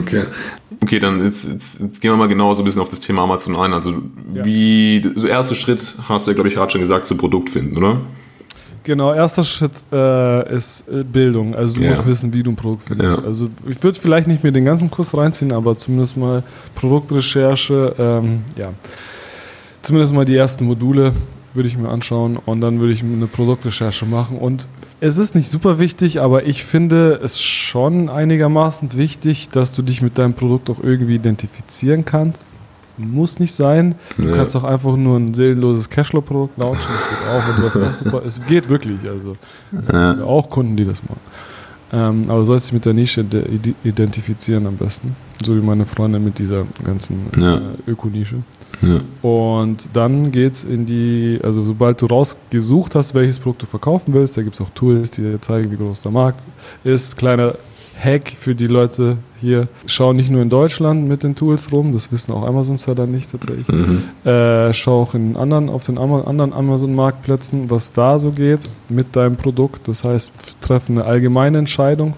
Okay. 0.00 0.24
Okay, 0.82 0.98
dann 0.98 1.22
jetzt, 1.24 1.44
jetzt, 1.48 1.80
jetzt 1.80 2.00
gehen 2.00 2.10
wir 2.10 2.16
mal 2.16 2.26
genau 2.28 2.52
so 2.54 2.62
ein 2.62 2.64
bisschen 2.64 2.80
auf 2.82 2.88
das 2.88 3.00
Thema 3.00 3.22
Amazon 3.22 3.56
ein. 3.56 3.72
Also 3.72 3.90
Ja. 4.34 4.44
wie, 4.44 5.02
so 5.14 5.26
erster 5.26 5.54
Schritt 5.54 5.96
hast 6.08 6.26
du 6.26 6.30
ja, 6.30 6.34
glaube 6.34 6.48
ich, 6.48 6.54
gerade 6.56 6.70
schon 6.72 6.80
gesagt, 6.80 7.06
zu 7.06 7.16
Produkt 7.16 7.50
finden, 7.50 7.76
oder? 7.76 8.00
Genau, 8.84 9.12
erster 9.12 9.44
Schritt 9.44 9.72
äh, 9.92 10.54
ist 10.54 10.86
äh, 10.88 11.02
Bildung. 11.04 11.54
Also 11.54 11.76
du 11.76 11.82
Ja. 11.82 11.90
musst 11.90 12.06
wissen, 12.06 12.32
wie 12.32 12.42
du 12.42 12.50
ein 12.52 12.56
Produkt 12.56 12.84
findest. 12.84 13.20
Ja. 13.20 13.26
Also 13.26 13.48
ich 13.68 13.82
würde 13.82 13.98
vielleicht 14.00 14.28
nicht 14.28 14.42
mehr 14.42 14.52
den 14.52 14.64
ganzen 14.64 14.90
Kurs 14.90 15.16
reinziehen, 15.16 15.52
aber 15.52 15.76
zumindest 15.76 16.16
mal 16.16 16.42
Produktrecherche, 16.74 17.94
ähm, 17.98 18.40
ja. 18.56 18.70
Zumindest 19.82 20.12
mal 20.14 20.24
die 20.24 20.36
ersten 20.36 20.64
Module 20.64 21.12
würde 21.54 21.68
ich 21.68 21.76
mir 21.78 21.88
anschauen 21.88 22.36
und 22.36 22.60
dann 22.60 22.78
würde 22.80 22.92
ich 22.92 23.02
mir 23.02 23.14
eine 23.16 23.26
Produktrecherche 23.26 24.04
machen. 24.06 24.36
Und 24.38 24.68
es 25.00 25.16
ist 25.18 25.34
nicht 25.34 25.48
super 25.50 25.78
wichtig, 25.78 26.20
aber 26.20 26.44
ich 26.46 26.64
finde 26.64 27.20
es 27.22 27.40
schon 27.40 28.08
einigermaßen 28.08 28.96
wichtig, 28.98 29.48
dass 29.50 29.72
du 29.74 29.82
dich 29.82 30.02
mit 30.02 30.18
deinem 30.18 30.34
Produkt 30.34 30.68
auch 30.70 30.82
irgendwie 30.82 31.14
identifizieren 31.14 32.04
kannst. 32.04 32.48
Muss 32.98 33.38
nicht 33.38 33.52
sein. 33.54 33.94
Du 34.16 34.26
Ja. 34.28 34.36
kannst 34.36 34.56
auch 34.56 34.64
einfach 34.64 34.96
nur 34.96 35.16
ein 35.18 35.32
seelenloses 35.34 35.88
Cashflow-Produkt 35.88 36.58
launchen. 36.58 36.84
Das 36.86 37.08
geht 37.08 37.74
auch. 37.74 37.84
Und 37.86 37.94
super. 38.04 38.22
Es 38.26 38.40
geht 38.46 38.68
wirklich. 38.68 39.08
Also 39.08 39.36
Ja. 39.92 40.22
auch 40.24 40.50
Kunden, 40.50 40.76
die 40.76 40.84
das 40.84 41.02
machen. 41.02 41.20
Ähm, 41.90 42.24
aber 42.28 42.40
du 42.40 42.44
sollst 42.44 42.66
dich 42.66 42.74
mit 42.74 42.84
der 42.84 42.92
Nische 42.92 43.24
de- 43.24 43.44
ide- 43.50 43.74
identifizieren 43.82 44.66
am 44.66 44.76
besten. 44.76 45.16
So 45.42 45.56
wie 45.56 45.60
meine 45.62 45.86
Freunde 45.86 46.18
mit 46.18 46.38
dieser 46.38 46.64
ganzen 46.84 47.28
Ja. 47.40 47.56
äh, 47.56 47.60
Ökonische. 47.90 48.36
Ja. 48.82 49.00
Und 49.26 49.88
dann 49.94 50.30
geht's 50.30 50.64
in 50.64 50.84
die, 50.84 51.40
also 51.42 51.64
sobald 51.64 52.02
du 52.02 52.06
rausgesucht 52.06 52.94
hast, 52.94 53.14
welches 53.14 53.38
Produkt 53.38 53.62
du 53.62 53.66
verkaufen 53.66 54.12
willst, 54.12 54.36
da 54.36 54.42
gibt 54.42 54.54
es 54.56 54.60
auch 54.60 54.68
Tools, 54.70 55.10
die 55.12 55.22
dir 55.22 55.40
zeigen, 55.40 55.70
wie 55.70 55.76
groß 55.76 56.02
der 56.02 56.12
Markt 56.12 56.40
ist. 56.84 57.16
Kleiner 57.16 57.54
Hack 58.02 58.32
für 58.38 58.54
die 58.54 58.66
Leute 58.66 59.16
hier. 59.40 59.68
Schau 59.86 60.12
nicht 60.12 60.30
nur 60.30 60.42
in 60.42 60.50
Deutschland 60.50 61.08
mit 61.08 61.22
den 61.22 61.34
Tools 61.34 61.72
rum, 61.72 61.92
das 61.92 62.10
wissen 62.12 62.32
auch 62.32 62.46
Amazon-Seller 62.46 63.06
nicht 63.06 63.30
tatsächlich. 63.32 63.68
Mhm. 63.68 64.02
Äh, 64.24 64.72
schau 64.72 65.02
auch 65.02 65.14
in 65.14 65.36
anderen, 65.36 65.68
auf 65.68 65.84
den 65.84 65.98
anderen 65.98 66.52
Amazon-Marktplätzen, 66.52 67.70
was 67.70 67.92
da 67.92 68.18
so 68.18 68.30
geht 68.30 68.68
mit 68.88 69.16
deinem 69.16 69.36
Produkt. 69.36 69.88
Das 69.88 70.04
heißt, 70.04 70.32
treffen 70.60 70.98
eine 70.98 71.08
allgemeine 71.08 71.58
Entscheidung. 71.58 72.14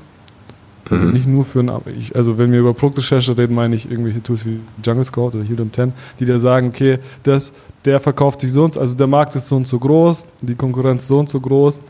Also 0.89 1.07
Mhm. 1.07 1.13
nicht 1.13 1.27
nur 1.27 1.45
für 1.45 1.61
ein, 1.61 1.71
also 2.15 2.39
wenn 2.39 2.51
wir 2.51 2.61
über 2.61 2.75
Produktrecherche 2.75 3.39
reden, 3.39 3.55
meine 3.55 3.77
ich 3.77 3.89
irgendwelche 3.91 4.23
Tools 4.23 4.45
wie 4.45 4.59
Jungle 4.85 5.05
Scout 5.05 5.29
oder 5.29 5.45
Helium 5.45 5.73
10, 5.73 5.93
die 6.19 6.25
dir 6.25 6.39
sagen, 6.39 6.69
okay, 6.69 6.99
das, 7.23 7.53
der 7.85 8.01
verkauft 8.01 8.41
sich 8.41 8.53
so 8.53 8.65
und 8.65 8.75
so, 8.75 8.81
also 8.81 8.97
der 8.97 9.07
Markt 9.07 9.37
ist 9.37 9.47
so 9.47 9.57
und 9.57 9.69
so 9.69 9.79
groß, 9.79 10.27
die 10.41 10.55
Konkurrenz 10.55 11.07
so 11.07 11.19
und 11.19 11.29
so 11.29 11.39
groß. 11.39 11.81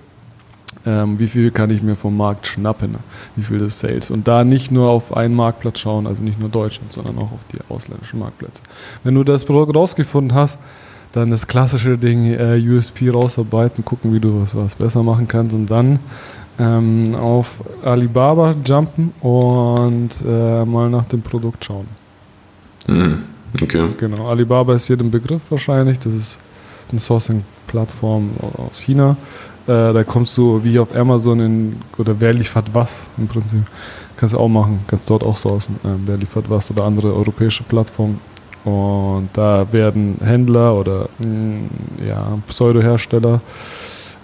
Ähm, 0.86 1.18
wie 1.18 1.28
viel 1.28 1.50
kann 1.50 1.70
ich 1.70 1.82
mir 1.82 1.94
vom 1.94 2.16
Markt 2.16 2.46
schnappen? 2.46 2.96
Wie 3.36 3.42
viel 3.42 3.60
ist 3.60 3.80
Sales? 3.80 4.10
Und 4.10 4.26
da 4.26 4.44
nicht 4.44 4.70
nur 4.70 4.88
auf 4.88 5.14
einen 5.14 5.34
Marktplatz 5.34 5.78
schauen, 5.78 6.06
also 6.06 6.22
nicht 6.22 6.40
nur 6.40 6.48
Deutschland, 6.48 6.92
sondern 6.92 7.18
auch 7.18 7.32
auf 7.32 7.44
die 7.52 7.58
ausländischen 7.68 8.18
Marktplätze. 8.18 8.62
Wenn 9.04 9.14
du 9.14 9.22
das 9.22 9.44
Produkt 9.44 9.76
rausgefunden 9.76 10.34
hast, 10.34 10.58
dann 11.12 11.30
das 11.30 11.46
klassische 11.46 11.98
Ding 11.98 12.32
äh, 12.32 12.58
USP 12.58 13.10
rausarbeiten, 13.10 13.84
gucken, 13.84 14.14
wie 14.14 14.20
du 14.20 14.42
was, 14.42 14.54
was 14.54 14.74
besser 14.74 15.02
machen 15.02 15.28
kannst 15.28 15.54
und 15.54 15.66
dann 15.66 15.98
ähm, 16.58 17.14
auf 17.14 17.62
Alibaba 17.84 18.54
jumpen 18.64 19.12
und 19.20 20.10
äh, 20.26 20.64
mal 20.64 20.88
nach 20.88 21.06
dem 21.06 21.22
Produkt 21.22 21.64
schauen. 21.64 21.86
Mhm. 22.86 23.24
Okay. 23.60 23.88
Genau, 23.98 24.28
Alibaba 24.28 24.74
ist 24.74 24.88
jedem 24.88 25.10
Begriff 25.10 25.42
wahrscheinlich. 25.50 25.98
Das 25.98 26.14
ist 26.14 26.38
eine 26.90 27.00
Sourcing-Plattform 27.00 28.30
aus 28.56 28.80
China. 28.80 29.16
Äh, 29.70 29.92
da 29.92 30.02
kommst 30.02 30.36
du 30.36 30.64
wie 30.64 30.80
auf 30.80 30.96
Amazon 30.96 31.38
in, 31.38 31.76
oder 31.96 32.18
wer 32.18 32.32
liefert 32.32 32.66
was 32.72 33.06
im 33.16 33.28
Prinzip. 33.28 33.62
Kannst 34.16 34.34
du 34.34 34.38
auch 34.38 34.48
machen, 34.48 34.80
kannst 34.88 35.08
dort 35.08 35.22
auch 35.22 35.36
sourcen. 35.36 35.76
Ähm, 35.84 36.02
wer 36.06 36.16
liefert 36.16 36.50
was 36.50 36.70
oder 36.72 36.84
andere 36.84 37.14
europäische 37.14 37.62
Plattformen. 37.62 38.18
Und 38.64 39.28
da 39.32 39.64
werden 39.72 40.16
Händler 40.20 40.74
oder 40.74 41.08
mh, 41.24 42.06
ja, 42.06 42.38
Pseudo-Hersteller 42.48 43.40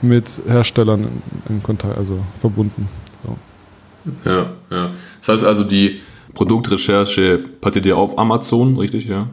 mit 0.03 0.43
Herstellern 0.49 1.05
in, 1.05 1.23
in 1.49 1.63
Kontakt, 1.63 1.97
also 1.97 2.19
verbunden. 2.41 2.89
So. 3.25 4.31
Ja, 4.31 4.47
ja. 4.71 4.91
Das 5.21 5.29
heißt 5.29 5.45
also, 5.45 5.63
die 5.63 6.01
Produktrecherche 6.35 7.39
passiert 7.61 7.87
ja 7.87 7.95
auf 7.95 8.19
Amazon, 8.19 8.77
richtig, 8.77 9.07
ja? 9.07 9.29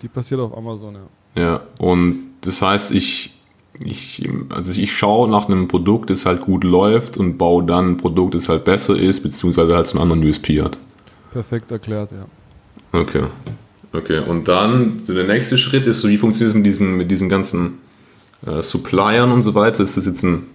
Die 0.00 0.08
passiert 0.08 0.40
auf 0.40 0.56
Amazon, 0.56 0.94
ja. 0.94 1.42
Ja, 1.42 1.60
und 1.78 2.30
das 2.40 2.62
heißt, 2.62 2.90
ich, 2.92 3.37
ich, 3.84 4.28
also 4.50 4.72
ich 4.80 4.92
schaue 4.96 5.28
nach 5.28 5.48
einem 5.48 5.68
Produkt, 5.68 6.10
das 6.10 6.26
halt 6.26 6.40
gut 6.40 6.64
läuft 6.64 7.16
und 7.16 7.38
baue 7.38 7.64
dann 7.64 7.90
ein 7.90 7.96
Produkt, 7.96 8.34
das 8.34 8.48
halt 8.48 8.64
besser 8.64 8.96
ist, 8.96 9.22
beziehungsweise 9.22 9.76
halt 9.76 9.86
so 9.86 9.98
einen 9.98 10.10
anderen 10.10 10.28
USP 10.28 10.62
hat. 10.62 10.78
Perfekt 11.32 11.70
erklärt, 11.70 12.12
ja. 12.12 12.26
Okay. 12.98 13.22
Okay, 13.92 14.18
und 14.18 14.48
dann 14.48 15.02
so 15.06 15.14
der 15.14 15.26
nächste 15.26 15.56
Schritt 15.56 15.86
ist 15.86 16.00
so, 16.00 16.08
wie 16.08 16.18
funktioniert 16.18 16.54
es 16.54 16.56
mit 16.56 16.66
diesen, 16.66 16.96
mit 16.96 17.10
diesen 17.10 17.28
ganzen 17.28 17.78
äh, 18.46 18.62
Suppliern 18.62 19.30
und 19.30 19.42
so 19.42 19.54
weiter? 19.54 19.82
Ist 19.82 19.96
das 19.96 20.06
jetzt 20.06 20.22
ein, 20.22 20.46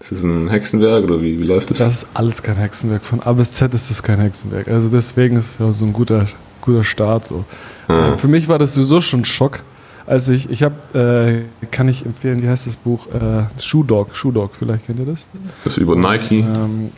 ist 0.00 0.12
das 0.12 0.22
ein 0.22 0.48
Hexenwerk 0.48 1.04
oder 1.04 1.22
wie, 1.22 1.38
wie 1.38 1.44
läuft 1.44 1.70
das? 1.70 1.78
Das 1.78 2.02
ist 2.02 2.08
alles 2.12 2.42
kein 2.42 2.56
Hexenwerk. 2.56 3.02
Von 3.02 3.20
A 3.20 3.32
bis 3.32 3.52
Z 3.52 3.72
ist 3.72 3.90
es 3.90 4.02
kein 4.02 4.20
Hexenwerk. 4.20 4.68
Also 4.68 4.88
deswegen 4.88 5.36
ist 5.36 5.52
es 5.52 5.58
ja 5.58 5.72
so 5.72 5.86
ein 5.86 5.92
guter, 5.94 6.26
guter 6.60 6.84
Start. 6.84 7.24
So. 7.24 7.44
Ja. 7.88 8.18
Für 8.18 8.28
mich 8.28 8.48
war 8.48 8.58
das 8.58 8.74
sowieso 8.74 9.00
schon 9.00 9.20
ein 9.20 9.24
Schock. 9.24 9.60
Als 10.06 10.28
ich, 10.28 10.50
ich 10.50 10.62
habe, 10.62 11.44
äh, 11.62 11.66
kann 11.68 11.88
ich 11.88 12.04
empfehlen, 12.04 12.42
wie 12.42 12.48
heißt 12.48 12.66
das 12.66 12.76
Buch? 12.76 13.06
Äh, 13.08 13.44
Shoe 13.60 13.84
Dog, 13.84 14.14
Shoe 14.14 14.32
Dog, 14.32 14.50
vielleicht 14.58 14.86
kennt 14.86 14.98
ihr 14.98 15.06
das? 15.06 15.26
Das 15.64 15.74
ist 15.74 15.82
über 15.82 15.96
Nike. 15.96 16.40
Ähm, 16.40 16.90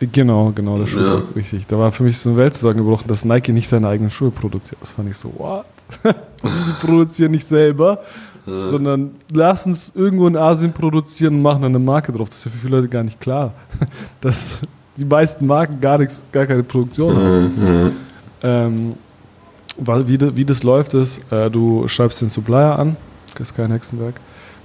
Genau, 0.00 0.50
genau, 0.54 0.78
das 0.78 0.88
Schuh, 0.88 1.00
ja. 1.00 1.22
richtig. 1.36 1.66
Da 1.66 1.78
war 1.78 1.92
für 1.92 2.04
mich 2.04 2.16
so 2.16 2.30
eine 2.30 2.38
Welt 2.38 2.54
zusammengebrochen, 2.54 3.06
dass 3.06 3.26
Nike 3.26 3.52
nicht 3.52 3.68
seine 3.68 3.88
eigenen 3.88 4.10
Schuhe 4.10 4.30
produziert. 4.30 4.80
Das 4.80 4.92
fand 4.92 5.10
ich 5.10 5.16
so, 5.16 5.30
what? 5.36 5.66
die 6.42 6.86
produzieren 6.86 7.32
nicht 7.32 7.44
selber, 7.44 8.00
ja. 8.46 8.66
sondern 8.66 9.10
lassen 9.30 9.72
es 9.72 9.92
irgendwo 9.94 10.26
in 10.26 10.38
Asien 10.38 10.72
produzieren 10.72 11.34
und 11.34 11.42
machen 11.42 11.60
dann 11.62 11.72
eine 11.72 11.84
Marke 11.84 12.12
drauf. 12.12 12.30
Das 12.30 12.38
ist 12.38 12.44
ja 12.46 12.50
für 12.50 12.58
viele 12.58 12.76
Leute 12.76 12.88
gar 12.88 13.02
nicht 13.02 13.20
klar, 13.20 13.52
dass 14.22 14.60
die 14.96 15.04
meisten 15.04 15.46
Marken 15.46 15.80
gar 15.82 15.98
nichts, 15.98 16.24
gar 16.32 16.46
keine 16.46 16.62
Produktion 16.62 17.16
haben. 17.16 17.42
Mhm. 17.42 17.92
Ähm, 18.42 18.94
wie, 19.80 20.36
wie 20.36 20.44
das 20.44 20.62
läuft, 20.62 20.94
ist, 20.94 21.20
äh, 21.32 21.50
du 21.50 21.88
schreibst 21.88 22.22
den 22.22 22.30
Supplier 22.30 22.78
an, 22.78 22.96
das 23.34 23.48
ist 23.50 23.56
kein 23.56 23.70
Hexenwerk 23.70 24.20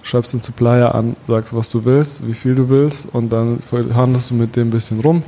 schreibst 0.06 0.34
den 0.34 0.42
Supplier 0.42 0.94
an, 0.94 1.16
sagst, 1.28 1.56
was 1.56 1.70
du 1.72 1.84
willst, 1.84 2.26
wie 2.28 2.34
viel 2.34 2.56
du 2.56 2.70
willst 2.70 3.08
und 3.12 3.34
dann 3.34 3.60
handelst 3.94 4.30
du 4.30 4.36
mit 4.36 4.56
dem 4.56 4.68
ein 4.68 4.72
bisschen 4.72 5.00
rum, 5.00 5.24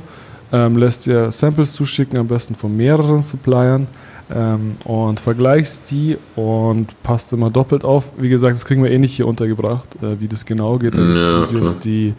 ähm, 0.52 0.76
lässt 0.76 1.06
dir 1.06 1.32
Samples 1.32 1.74
zuschicken, 1.74 2.16
am 2.18 2.28
besten 2.28 2.54
von 2.54 2.74
mehreren 2.76 3.22
Suppliern 3.22 3.88
ähm, 4.32 4.76
und 4.84 5.18
vergleichst 5.18 5.90
die 5.90 6.16
und 6.36 7.02
passt 7.02 7.32
immer 7.32 7.50
doppelt 7.50 7.84
auf. 7.84 8.12
Wie 8.18 8.28
gesagt, 8.28 8.54
das 8.54 8.64
kriegen 8.64 8.82
wir 8.82 8.90
eh 8.90 8.98
nicht 8.98 9.14
hier 9.14 9.26
untergebracht, 9.26 10.00
äh, 10.00 10.20
wie 10.20 10.28
das 10.28 10.44
genau 10.44 10.78
geht. 10.78 10.96
Da 10.96 11.02
ja, 11.02 11.50
Videos, 11.50 11.74
die, 11.80 12.14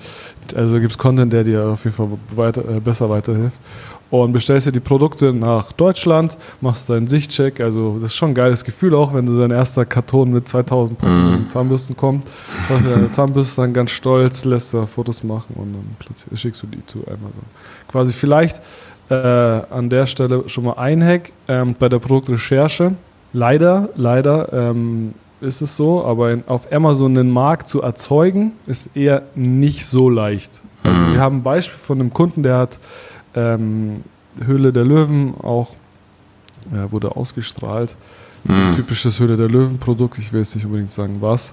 also 0.53 0.79
gibt 0.79 0.91
es 0.91 0.97
Content, 0.97 1.31
der 1.31 1.45
dir 1.45 1.65
auf 1.65 1.85
jeden 1.85 1.95
Fall 1.95 2.09
weiter, 2.35 2.61
äh, 2.67 2.79
besser 2.81 3.09
weiterhilft 3.09 3.61
und 4.11 4.33
bestellst 4.33 4.65
dir 4.67 4.71
die 4.71 4.79
Produkte 4.79 5.33
nach 5.33 5.71
Deutschland, 5.71 6.37
machst 6.61 6.89
deinen 6.89 7.07
Sichtcheck. 7.07 7.59
Also, 7.59 7.95
das 7.95 8.11
ist 8.11 8.15
schon 8.15 8.31
ein 8.31 8.35
geiles 8.35 8.63
Gefühl 8.63 8.95
auch, 8.95 9.13
wenn 9.13 9.27
so 9.27 9.39
dein 9.39 9.51
erster 9.51 9.85
Karton 9.85 10.31
mit 10.31 10.47
2000 10.47 11.01
mm. 11.01 11.49
Zahnbürsten 11.49 11.95
kommt. 11.95 12.25
Deine 12.69 13.11
Zahnbürste 13.11 13.61
dann 13.61 13.73
ganz 13.73 13.91
stolz, 13.91 14.45
lässt 14.45 14.73
da 14.73 14.85
Fotos 14.85 15.23
machen 15.23 15.55
und 15.55 15.73
dann 15.73 16.37
schickst 16.37 16.63
du 16.63 16.67
die 16.67 16.83
zu 16.85 16.99
Amazon. 16.99 17.43
Quasi 17.87 18.13
vielleicht 18.13 18.61
äh, 19.09 19.13
an 19.15 19.89
der 19.89 20.05
Stelle 20.05 20.43
schon 20.47 20.65
mal 20.65 20.73
ein 20.73 21.03
Hack 21.03 21.31
ähm, 21.47 21.75
bei 21.77 21.89
der 21.89 21.99
Produktrecherche. 21.99 22.93
Leider, 23.31 23.89
leider 23.95 24.51
ähm, 24.51 25.13
ist 25.39 25.61
es 25.61 25.77
so, 25.77 26.03
aber 26.03 26.31
in, 26.31 26.43
auf 26.47 26.71
Amazon 26.71 27.15
einen 27.15 27.29
Markt 27.29 27.67
zu 27.67 27.83
erzeugen, 27.83 28.53
ist 28.65 28.89
eher 28.95 29.23
nicht 29.35 29.85
so 29.85 30.09
leicht. 30.09 30.61
Also, 30.83 31.03
mm. 31.03 31.13
wir 31.13 31.19
haben 31.19 31.37
ein 31.37 31.43
Beispiel 31.43 31.77
von 31.77 31.99
einem 31.99 32.11
Kunden, 32.11 32.41
der 32.41 32.57
hat 32.57 32.79
ähm, 33.35 34.03
Höhle 34.43 34.71
der 34.71 34.85
Löwen 34.85 35.33
auch 35.41 35.75
ja, 36.73 36.91
wurde 36.91 37.15
ausgestrahlt. 37.15 37.95
So 38.47 38.53
ein 38.53 38.69
mhm. 38.69 38.75
typisches 38.75 39.19
Höhle 39.19 39.35
der 39.35 39.49
Löwen-Produkt, 39.49 40.17
ich 40.17 40.31
will 40.31 40.39
jetzt 40.39 40.55
nicht 40.55 40.65
unbedingt 40.65 40.91
sagen 40.91 41.17
was. 41.19 41.51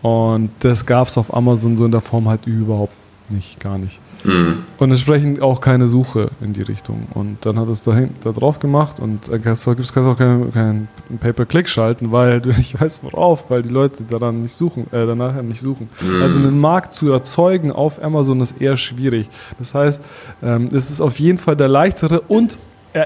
Und 0.00 0.50
das 0.60 0.84
gab 0.84 1.08
es 1.08 1.18
auf 1.18 1.34
Amazon 1.34 1.76
so 1.76 1.84
in 1.84 1.90
der 1.90 2.00
Form 2.00 2.28
halt 2.28 2.46
überhaupt 2.46 2.94
nicht, 3.30 3.60
gar 3.60 3.78
nicht. 3.78 4.00
Mhm. 4.24 4.64
Und 4.78 4.90
entsprechend 4.90 5.40
auch 5.40 5.60
keine 5.60 5.86
Suche 5.86 6.30
in 6.40 6.52
die 6.52 6.62
Richtung. 6.62 7.06
Und 7.14 7.38
dann 7.42 7.58
hat 7.58 7.68
es 7.68 7.82
da, 7.82 7.96
da 8.22 8.32
drauf 8.32 8.58
gemacht 8.58 8.98
und 8.98 9.30
dann 9.30 9.42
kannst 9.42 9.66
du, 9.66 9.70
auch 9.70 10.16
kein, 10.16 10.52
kein 10.52 10.88
Pay-per-Click 11.20 11.68
schalten, 11.68 12.10
weil 12.10 12.40
du 12.40 12.48
nicht 12.56 12.80
weißt 12.80 13.04
worauf, 13.04 13.50
weil 13.50 13.62
die 13.62 13.68
Leute 13.68 14.04
daran 14.04 14.42
nicht 14.42 14.54
suchen, 14.54 14.86
äh, 14.92 15.06
danach 15.06 15.40
nicht 15.42 15.60
suchen. 15.60 15.88
Mhm. 16.00 16.22
Also 16.22 16.40
einen 16.40 16.58
Markt 16.58 16.92
zu 16.92 17.12
erzeugen 17.12 17.70
auf 17.70 18.02
Amazon 18.02 18.40
ist 18.40 18.60
eher 18.60 18.76
schwierig. 18.76 19.28
Das 19.58 19.74
heißt, 19.74 20.00
ähm, 20.42 20.68
es 20.72 20.90
ist 20.90 21.00
auf 21.00 21.18
jeden 21.20 21.38
Fall 21.38 21.56
der 21.56 21.68
leichtere 21.68 22.20
und 22.22 22.58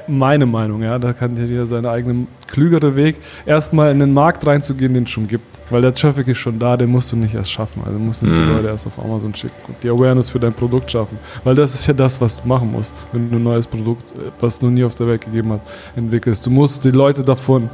meine 0.06 0.44
Meinung, 0.44 0.82
ja, 0.82 0.98
da 0.98 1.12
kann 1.12 1.36
jeder 1.36 1.64
seinen 1.64 1.86
eigenen 1.86 2.28
klügere 2.46 2.94
Weg, 2.94 3.16
erstmal 3.46 3.90
in 3.90 4.00
den 4.00 4.12
Markt 4.12 4.46
reinzugehen, 4.46 4.92
den 4.92 5.04
es 5.04 5.10
schon 5.10 5.28
gibt. 5.28 5.58
Weil 5.70 5.82
der 5.82 5.92
Traffic 5.92 6.28
ist 6.28 6.38
schon 6.38 6.58
da, 6.58 6.76
den 6.76 6.90
musst 6.90 7.12
du 7.12 7.16
nicht 7.16 7.34
erst 7.34 7.50
schaffen. 7.50 7.82
Also 7.84 7.98
du 7.98 8.04
musst 8.04 8.22
nicht 8.22 8.34
mhm. 8.34 8.46
die 8.46 8.52
Leute 8.52 8.68
erst 8.68 8.86
auf 8.86 8.98
Amazon 8.98 9.34
schicken 9.34 9.54
und 9.66 9.82
die 9.82 9.88
Awareness 9.88 10.30
für 10.30 10.40
dein 10.40 10.52
Produkt 10.52 10.90
schaffen. 10.90 11.18
Weil 11.44 11.54
das 11.54 11.74
ist 11.74 11.86
ja 11.86 11.94
das, 11.94 12.20
was 12.20 12.40
du 12.40 12.46
machen 12.46 12.70
musst, 12.70 12.94
wenn 13.12 13.30
du 13.30 13.36
ein 13.36 13.42
neues 13.42 13.66
Produkt, 13.66 14.12
was 14.40 14.62
noch 14.62 14.70
nie 14.70 14.84
auf 14.84 14.94
der 14.94 15.06
Welt 15.06 15.24
gegeben 15.24 15.52
hat, 15.52 15.60
entwickelst. 15.96 16.46
Du 16.46 16.50
musst 16.50 16.84
die 16.84 16.90
Leute 16.90 17.22
davon 17.22 17.68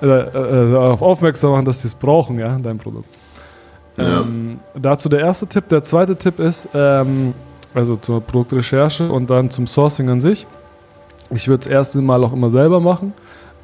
äh, 0.00 0.06
äh, 0.06 0.32
darauf 0.32 1.02
aufmerksam 1.02 1.52
machen, 1.52 1.64
dass 1.64 1.82
sie 1.82 1.88
es 1.88 1.94
brauchen, 1.94 2.38
ja, 2.38 2.58
dein 2.58 2.78
Produkt. 2.78 3.08
Ja. 3.96 4.20
Ähm, 4.20 4.60
dazu 4.74 5.08
der 5.08 5.20
erste 5.20 5.46
Tipp. 5.46 5.68
Der 5.68 5.82
zweite 5.82 6.16
Tipp 6.16 6.38
ist, 6.38 6.68
ähm, 6.74 7.34
also 7.74 7.96
zur 7.96 8.20
Produktrecherche 8.20 9.10
und 9.10 9.28
dann 9.28 9.50
zum 9.50 9.66
Sourcing 9.66 10.08
an 10.08 10.20
sich 10.20 10.46
ich 11.30 11.48
würde 11.48 11.62
es 11.62 11.66
erste 11.66 12.00
Mal 12.00 12.22
auch 12.24 12.32
immer 12.32 12.50
selber 12.50 12.80
machen. 12.80 13.12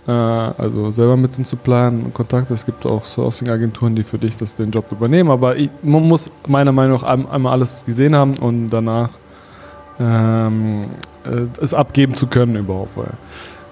Äh, 0.07 0.11
also 0.11 0.91
selber 0.91 1.17
mit 1.17 1.37
den 1.37 1.45
Suppliern 1.45 2.13
Kontakt. 2.13 2.51
Es 2.51 2.67
gibt 2.67 2.87
auch 2.87 3.05
Sourcing-Agenturen, 3.05 3.95
die 3.97 4.03
für 4.03 4.19
dich 4.19 4.37
das, 4.37 4.55
den 4.55 4.71
Job 4.71 4.91
übernehmen. 4.93 5.31
Aber 5.31 5.57
ich, 5.57 5.71
man 5.83 6.03
muss 6.03 6.31
meiner 6.47 6.73
Meinung 6.73 7.01
nach 7.01 7.31
einmal 7.31 7.53
alles 7.53 7.85
gesehen 7.85 8.15
haben 8.15 8.35
und 8.39 8.69
danach 8.69 9.11
ähm, 9.99 10.87
äh, 11.25 11.47
es 11.61 11.73
abgeben 11.73 12.17
zu 12.17 12.27
können 12.27 12.57
überhaupt. 12.57 12.97
Weil 12.97 13.13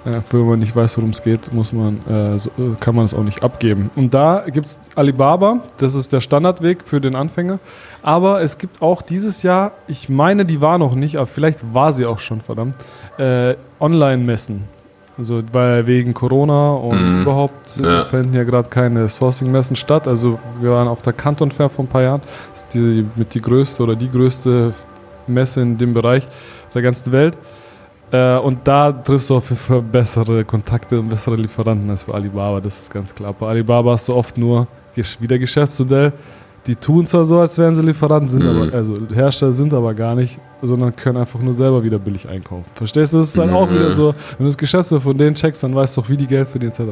äh, 0.05 0.21
wenn 0.31 0.47
man 0.47 0.59
nicht 0.59 0.75
weiß, 0.75 0.97
worum 0.99 1.11
es 1.11 1.23
geht, 1.23 1.53
muss 1.53 1.73
man, 1.73 2.01
äh, 2.09 2.39
so, 2.39 2.51
äh, 2.59 2.75
kann 2.81 2.95
man 2.95 3.05
es 3.05 3.15
auch 3.15 3.23
nicht 3.23 3.43
abgeben. 3.43 3.91
Und 3.95 4.15
da 4.15 4.45
gibt 4.47 4.67
es 4.67 4.81
Alibaba, 4.95 5.61
das 5.77 5.95
ist 5.95 6.13
der 6.13 6.21
Standardweg 6.21 6.83
für 6.83 7.01
den 7.01 7.15
Anfänger. 7.15 7.59
Aber 8.03 8.43
es 8.43 8.59
gibt 8.59 8.83
auch 8.83 9.03
dieses 9.03 9.43
Jahr, 9.43 9.73
ich 9.87 10.09
meine, 10.09 10.45
die 10.45 10.61
war 10.61 10.79
noch 10.79 10.95
nicht, 10.95 11.17
aber 11.17 11.27
vielleicht 11.27 11.73
war 11.73 11.93
sie 11.93 12.07
auch 12.07 12.19
schon, 12.19 12.41
verdammt, 12.41 12.75
äh, 13.19 13.55
Online-Messen. 13.79 14.65
Also, 15.19 15.43
weil 15.53 15.87
wegen 15.87 16.15
Corona 16.15 16.73
und 16.73 17.17
mhm. 17.17 17.23
überhaupt 17.23 17.77
ja. 17.77 18.01
finden 18.07 18.35
ja 18.35 18.45
gerade 18.45 18.71
keine 18.71 19.09
Sourcing-Messen 19.09 19.77
statt. 19.77 20.09
Also, 20.09 20.39
wir 20.61 20.71
waren 20.71 20.89
auf 20.89 21.03
der 21.03 21.13
Canton 21.13 21.51
Fair 21.51 21.69
vor 21.69 21.85
ein 21.85 21.89
paar 21.89 22.03
Jahren. 22.03 22.23
Das 22.53 22.63
ist 22.63 22.75
die, 22.75 23.05
mit 23.15 23.35
die 23.35 23.43
größte 23.43 23.83
oder 23.83 23.95
die 23.95 24.11
größte 24.11 24.73
Messe 25.27 25.61
in 25.61 25.77
dem 25.77 25.93
Bereich 25.95 26.27
der 26.75 26.83
ganzen 26.83 27.13
Welt. 27.13 27.37
Äh, 28.13 28.37
und 28.37 28.59
da 28.65 28.93
triffst 28.93 29.31
du 29.31 29.37
auf 29.37 29.49
jeden 29.49 29.61
Fall 29.61 29.81
bessere 29.81 30.45
Kontakte 30.45 31.01
und 31.01 31.09
bessere 31.09 31.35
Lieferanten 31.35 31.89
als 31.89 32.05
bei 32.05 32.15
Alibaba, 32.15 32.61
das 32.61 32.81
ist 32.81 32.93
ganz 32.93 33.15
klar. 33.15 33.33
Bei 33.33 33.49
Alibaba 33.49 33.93
hast 33.93 34.09
du 34.09 34.15
oft 34.15 34.37
nur 34.37 34.67
wieder 34.95 35.39
Geschäftsmodell. 35.39 36.13
Die 36.67 36.77
tun 36.77 37.07
zwar 37.07 37.25
so, 37.25 37.41
als 37.41 37.59
wären 37.59 37.75
sie 37.75 37.83
Lieferanten, 37.83 38.29
sind 38.29 38.45
mhm. 38.45 38.69
aber, 38.69 38.77
also 38.77 38.97
Hersteller 39.13 39.51
sind 39.51 39.75
aber 39.75 39.95
gar 39.95 40.15
nicht, 40.15 40.39
sondern 40.61 40.95
können 40.95 41.17
einfach 41.17 41.41
nur 41.41 41.55
selber 41.55 41.83
wieder 41.83 41.99
billig 41.99 42.29
einkaufen. 42.29 42.71
Verstehst 42.75 43.15
du? 43.15 43.17
Das 43.17 43.29
ist 43.29 43.39
dann 43.39 43.49
mhm. 43.49 43.57
auch 43.57 43.71
wieder 43.71 43.91
so, 43.91 44.15
wenn 44.39 44.45
du 44.45 44.45
das 44.45 44.59
Geschäftsmodell 44.59 45.03
von 45.03 45.19
denen 45.19 45.35
checkst, 45.35 45.65
dann 45.65 45.75
weißt 45.75 45.97
du 45.97 46.03
auch, 46.03 46.09
wie 46.09 46.17
die 46.17 46.27
Geld 46.27 46.47
verdienen, 46.47 46.71
etc. 46.71 46.83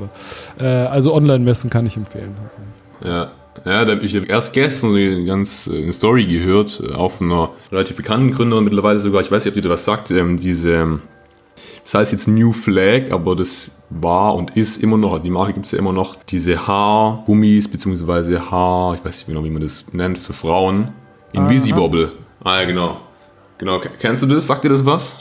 Äh, 0.59 0.65
also 0.65 1.15
Online-Messen 1.15 1.71
kann 1.71 1.87
ich 1.87 1.97
empfehlen. 1.97 2.35
Ja. 3.05 3.31
Ja, 3.65 3.85
da 3.85 3.93
habe 3.93 4.05
ich 4.05 4.15
erst 4.15 4.53
gestern 4.53 4.95
eine 4.95 5.25
ganz 5.25 5.67
äh, 5.67 5.83
eine 5.83 5.93
Story 5.93 6.25
gehört, 6.25 6.81
äh, 6.81 6.95
auch 6.95 7.13
von 7.13 7.31
einer 7.31 7.51
relativ 7.71 7.97
bekannten 7.97 8.31
Gründerin 8.33 8.65
mittlerweile 8.65 9.01
sogar, 9.01 9.21
ich 9.21 9.31
weiß 9.31 9.45
nicht, 9.45 9.53
ob 9.53 9.55
die 9.55 9.61
da 9.61 9.71
was 9.71 9.85
sagt, 9.85 10.11
ähm, 10.11 10.39
diese, 10.39 11.01
das 11.83 11.95
heißt 11.95 12.13
jetzt 12.13 12.29
New 12.29 12.53
Flag, 12.53 13.11
aber 13.11 13.37
das 13.37 13.71
war 13.91 14.37
und 14.37 14.57
ist 14.57 14.83
immer 14.83 14.97
noch, 14.97 15.13
also 15.13 15.25
die 15.25 15.31
Marke 15.31 15.53
gibt 15.53 15.67
es 15.67 15.73
ja 15.73 15.79
immer 15.79 15.93
noch, 15.93 16.17
diese 16.29 16.67
Haargummis, 16.67 17.69
beziehungsweise 17.69 18.51
Haar, 18.51 18.95
ich 18.95 19.05
weiß 19.05 19.17
nicht 19.19 19.27
genau, 19.27 19.45
wie 19.45 19.51
man 19.51 19.63
das 19.63 19.85
nennt, 19.93 20.19
für 20.19 20.33
Frauen, 20.33 20.93
Invisibobble. 21.33 22.11
Ah 22.43 22.61
ja, 22.61 22.67
genau. 22.67 23.01
Genau, 23.59 23.81
kennst 23.99 24.23
du 24.23 24.27
das? 24.27 24.47
Sagt 24.47 24.65
dir 24.65 24.71
das 24.71 24.87
was? 24.87 25.17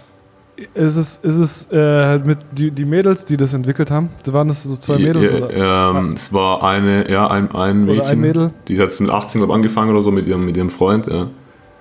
Ist 0.73 0.95
es, 0.97 1.17
ist 1.17 1.37
es 1.37 1.67
äh, 1.71 2.17
mit 2.19 2.39
die, 2.51 2.71
die 2.71 2.85
Mädels, 2.85 3.25
die 3.25 3.37
das 3.37 3.53
entwickelt 3.53 3.91
haben? 3.91 4.09
Waren 4.25 4.47
das 4.47 4.63
so 4.63 4.75
zwei 4.75 4.97
Mädels? 4.97 5.53
Ja, 5.55 5.91
ähm, 5.91 6.11
es 6.13 6.33
war 6.33 6.63
eine, 6.63 7.09
ja, 7.09 7.27
ein, 7.27 7.51
ein 7.51 7.85
Mädchen. 7.85 7.99
Oder 7.99 8.09
ein 8.09 8.19
Mädel? 8.19 8.51
Die 8.67 8.79
hat 8.79 8.99
mit 8.99 9.09
18 9.09 9.41
glaub, 9.41 9.53
angefangen 9.53 9.91
oder 9.91 10.01
so 10.01 10.11
mit 10.11 10.27
ihrem, 10.27 10.45
mit 10.45 10.57
ihrem 10.57 10.69
Freund, 10.69 11.07
ja. 11.07 11.27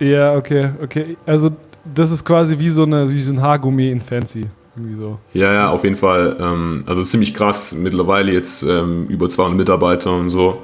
Ja, 0.00 0.36
okay, 0.36 0.70
okay. 0.82 1.16
Also 1.26 1.50
das 1.94 2.10
ist 2.10 2.24
quasi 2.24 2.58
wie 2.58 2.68
so, 2.68 2.84
eine, 2.84 3.10
wie 3.10 3.20
so 3.20 3.32
ein 3.32 3.42
Haargummi 3.42 3.90
in 3.90 4.00
Fancy. 4.00 4.46
Irgendwie 4.76 4.96
so. 4.96 5.18
Ja, 5.32 5.52
ja, 5.52 5.70
auf 5.70 5.82
jeden 5.84 5.96
Fall. 5.96 6.36
Ähm, 6.40 6.84
also 6.86 7.02
ziemlich 7.02 7.34
krass. 7.34 7.74
Mittlerweile 7.74 8.32
jetzt 8.32 8.62
ähm, 8.62 9.06
über 9.08 9.28
200 9.28 9.56
Mitarbeiter 9.56 10.12
und 10.14 10.30
so. 10.30 10.62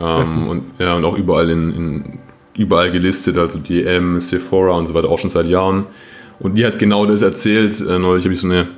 Ähm, 0.00 0.48
und, 0.48 0.62
ja, 0.78 0.94
und 0.94 1.04
auch 1.04 1.16
überall 1.16 1.50
in, 1.50 1.74
in 1.74 2.18
überall 2.56 2.90
gelistet, 2.90 3.36
also 3.36 3.58
DM, 3.58 4.20
Sephora 4.20 4.76
und 4.76 4.86
so 4.86 4.94
weiter, 4.94 5.08
auch 5.08 5.18
schon 5.18 5.30
seit 5.30 5.46
Jahren. 5.46 5.86
Und 6.40 6.56
die 6.56 6.66
hat 6.66 6.78
genau 6.78 7.06
das 7.06 7.22
erzählt. 7.22 7.80
Äh, 7.80 7.98
neulich 7.98 8.24
habe 8.24 8.34
ich 8.34 8.40
so 8.40 8.48
eine, 8.48 8.68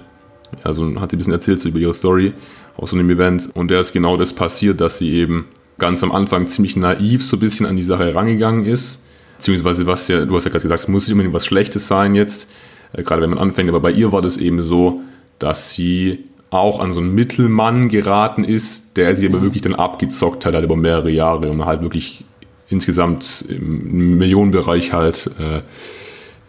also 0.63 0.85
hat 1.01 1.11
sie 1.11 1.17
ein 1.17 1.19
bisschen 1.19 1.33
erzählt 1.33 1.61
so 1.61 1.69
über 1.69 1.79
ihre 1.79 1.95
Story 1.95 2.35
aus 2.77 2.91
so 2.91 2.97
einem 2.97 3.09
Event. 3.09 3.49
Und 3.55 3.71
der 3.71 3.81
ist 3.81 3.93
genau 3.93 4.17
das 4.17 4.33
passiert, 4.33 4.81
dass 4.81 4.99
sie 4.99 5.13
eben 5.15 5.47
ganz 5.79 6.03
am 6.03 6.13
Anfang 6.13 6.47
ziemlich 6.47 6.77
naiv 6.77 7.25
so 7.25 7.37
ein 7.37 7.41
bisschen 7.41 7.67
an 7.67 7.77
die 7.77 7.83
Sache 7.83 8.05
herangegangen 8.05 8.67
ist. 8.67 9.05
Beziehungsweise, 9.39 9.87
was 9.87 10.09
ja, 10.09 10.25
du 10.25 10.37
hast 10.37 10.45
ja 10.45 10.51
gerade 10.51 10.63
gesagt, 10.63 10.83
es 10.83 10.89
muss 10.89 11.07
nicht 11.07 11.13
unbedingt 11.13 11.35
was 11.35 11.47
Schlechtes 11.47 11.87
sein 11.87 12.15
jetzt, 12.15 12.51
äh, 12.93 13.03
gerade 13.03 13.23
wenn 13.23 13.31
man 13.31 13.39
anfängt. 13.39 13.69
Aber 13.69 13.81
bei 13.81 13.93
ihr 13.93 14.13
war 14.13 14.23
das 14.23 14.37
eben 14.37 14.63
so, 14.63 15.01
dass 15.39 15.71
sie 15.71 16.25
auch 16.51 16.81
an 16.81 16.93
so 16.93 17.01
einen 17.01 17.15
Mittelmann 17.15 17.89
geraten 17.89 18.45
ist, 18.45 18.97
der 18.97 19.17
sie 19.17 19.27
aber 19.27 19.39
mhm. 19.39 19.45
wirklich 19.45 19.63
dann 19.63 19.75
abgezockt 19.75 20.45
hat, 20.45 20.55
halt 20.55 20.65
über 20.65 20.77
mehrere 20.77 21.11
Jahre 21.11 21.49
und 21.49 21.65
halt 21.65 21.81
wirklich 21.81 22.25
insgesamt 22.69 23.45
im 23.49 24.19
Millionenbereich 24.19 24.93
halt 24.93 25.31
äh, 25.39 25.63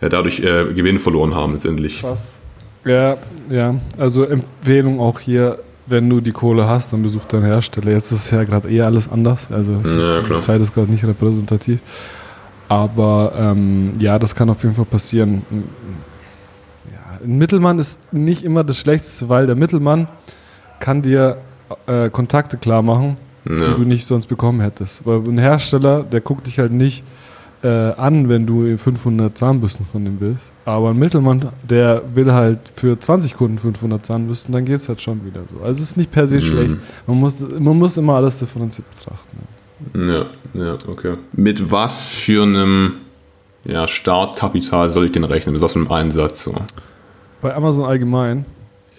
ja, 0.04 0.10
dadurch 0.10 0.42
äh, 0.42 0.74
Gewinn 0.74 1.00
verloren 1.00 1.34
haben 1.34 1.54
letztendlich. 1.54 2.02
Krass. 2.02 2.36
Ja, 2.84 3.16
ja, 3.50 3.76
also 3.98 4.26
Empfehlung 4.26 5.00
auch 5.00 5.22
hier, 5.22 5.60
wenn 5.86 6.10
du 6.10 6.20
die 6.20 6.34
Kohle 6.34 6.68
hast, 6.68 6.92
dann 6.92 7.02
besuch 7.02 7.24
deinen 7.24 7.46
Hersteller. 7.46 7.92
Jetzt 7.92 8.12
ist 8.12 8.26
es 8.26 8.32
ja 8.32 8.44
gerade 8.44 8.70
eher 8.70 8.86
alles 8.86 9.10
anders, 9.10 9.50
also 9.50 9.74
ja, 9.74 10.22
die 10.22 10.40
Zeit 10.42 10.60
ist 10.60 10.74
gerade 10.74 10.92
nicht 10.92 11.06
repräsentativ. 11.06 11.80
Aber 12.68 13.32
ähm, 13.38 13.94
ja, 14.00 14.20
das 14.20 14.36
kann 14.36 14.50
auf 14.50 14.62
jeden 14.64 14.76
Fall 14.76 14.86
passieren. 14.86 15.44
ein 17.24 17.38
Mittelmann 17.38 17.80
ist 17.80 18.00
nicht 18.12 18.44
immer 18.44 18.66
das 18.66 18.80
Schlechteste, 18.80 19.30
weil 19.30 19.46
der 19.46 19.56
Mittelmann 19.56 20.10
kann 20.80 21.02
dir 21.02 21.38
äh, 21.88 22.10
Kontakte 22.10 22.58
klar 22.58 22.82
machen, 22.82 23.16
ja. 23.48 23.56
die 23.56 23.76
du 23.76 23.84
nicht 23.84 24.06
sonst 24.06 24.26
bekommen 24.26 24.60
hättest. 24.60 25.06
Weil 25.06 25.20
ein 25.20 25.38
Hersteller, 25.38 26.04
der 26.04 26.20
guckt 26.20 26.48
dich 26.48 26.60
halt 26.60 26.74
nicht 26.74 27.04
äh, 27.64 27.68
an, 27.68 28.28
wenn 28.28 28.46
du 28.46 28.78
500 28.78 29.38
Zahnbürsten 29.38 29.86
von 29.86 30.04
dem 30.04 30.20
willst. 30.20 30.52
Aber 30.66 30.90
ein 30.90 31.00
Mittelmann, 31.00 31.50
der 31.64 32.02
will 32.14 32.32
halt 32.32 32.60
für 32.76 33.00
20 33.00 33.36
Kunden 33.36 33.58
500 33.58 34.06
Zahnbürsten, 34.06 34.54
dann 34.54 34.66
geht 34.66 34.76
es 34.76 34.90
halt 34.90 35.02
schon 35.02 35.26
wieder 35.26 35.42
so. 35.48 35.58
Also 35.64 35.82
es 35.82 35.90
ist 35.90 35.98
nicht 35.98 36.12
per 36.12 36.28
se 36.28 36.36
mhm. 36.36 36.42
schlecht. 36.42 36.78
Man 37.08 37.18
muss, 37.18 37.40
man 37.40 37.78
muss 37.80 37.98
immer 37.98 38.16
alles 38.16 38.40
differenziert 38.40 38.88
betrachten. 38.92 39.38
Ja, 39.96 40.26
ja, 40.54 40.78
okay. 40.88 41.14
Mit 41.34 41.72
was 41.72 42.04
für 42.04 42.44
einem 42.44 42.96
ja, 43.66 43.88
Startkapital 43.88 44.90
soll 44.90 45.06
ich 45.06 45.12
denn 45.14 45.24
rechnen? 45.24 45.54
Mit 45.54 45.62
was 45.62 45.74
für 45.74 45.80
einem 45.80 45.92
Einsatz? 45.92 46.44
So? 46.44 46.54
Bei 47.42 47.56
Amazon 47.56 47.86
allgemein? 47.86 48.46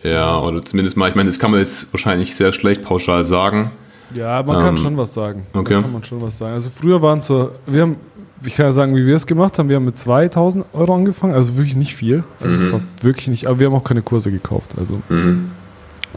Ja, 0.03 0.39
oder 0.41 0.63
zumindest 0.63 0.97
mal, 0.97 1.09
ich 1.09 1.15
meine, 1.15 1.29
das 1.29 1.39
kann 1.39 1.51
man 1.51 1.61
jetzt 1.61 1.93
wahrscheinlich 1.93 2.35
sehr 2.37 2.53
schlecht 2.53 2.83
pauschal 2.83 3.25
sagen. 3.25 3.71
Ja, 4.15 4.43
man 4.43 4.57
ähm, 4.57 4.63
kann 4.63 4.79
schon 4.79 4.97
was 4.97 5.15
sagen. 5.15 5.47
Okay. 5.53 5.75
Da 5.75 5.83
kann 5.83 5.93
man 5.93 6.05
schon 6.05 6.21
was 6.21 6.39
sagen. 6.39 6.55
Also 6.55 6.71
früher 6.71 7.01
waren 7.01 7.19
es 7.19 7.27
so, 7.27 7.53
wir 7.67 7.83
haben 7.83 7.97
ich 8.45 8.55
kann 8.55 8.67
ja 8.67 8.73
sagen, 8.73 8.95
wie 8.97 9.07
wir 9.07 9.17
es 9.17 9.27
gemacht 9.27 9.59
haben. 9.59 9.69
Wir 9.69 9.77
haben 9.77 9.85
mit 9.85 9.97
2000 9.97 10.65
Euro 10.73 10.95
angefangen, 10.95 11.35
also 11.35 11.57
wirklich 11.57 11.77
nicht 11.77 11.95
viel. 11.95 12.25
Also 12.41 12.55
es 12.55 12.69
mhm. 12.69 12.73
war 12.73 12.81
wirklich 13.03 13.29
nicht, 13.29 13.47
aber 13.47 13.59
wir 13.61 13.67
haben 13.67 13.75
auch 13.75 13.85
keine 13.85 14.03
Kurse 14.03 14.31
gekauft. 14.31 14.73
Also 14.79 15.01
mhm. 15.09 15.51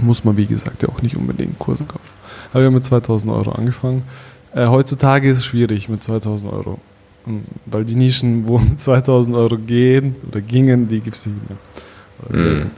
muss 0.02 0.24
man, 0.24 0.38
wie 0.38 0.46
gesagt, 0.46 0.84
ja 0.84 0.90
auch 0.90 1.02
nicht 1.02 1.16
unbedingt 1.16 1.58
Kurse 1.60 1.84
kaufen. 1.84 2.14
Aber 2.52 2.62
wir 2.62 2.68
haben 2.68 2.74
mit 2.74 2.86
2000 2.86 3.32
Euro 3.32 3.52
angefangen. 3.52 4.04
Äh, 4.54 4.68
heutzutage 4.68 5.30
ist 5.30 5.38
es 5.38 5.46
schwierig 5.46 5.90
mit 5.90 6.04
2000 6.04 6.52
Euro. 6.52 6.80
Hm, 7.26 7.42
weil 7.66 7.86
die 7.86 7.96
Nischen, 7.96 8.48
wo 8.48 8.58
mit 8.58 8.80
2000 8.80 9.36
Euro 9.36 9.58
gehen 9.58 10.16
oder 10.28 10.42
gingen, 10.42 10.88
die 10.88 11.00
gibt 11.00 11.16
es 11.16 11.26
nicht 11.26 11.38
mehr. 11.50 12.46
Mhm. 12.46 12.72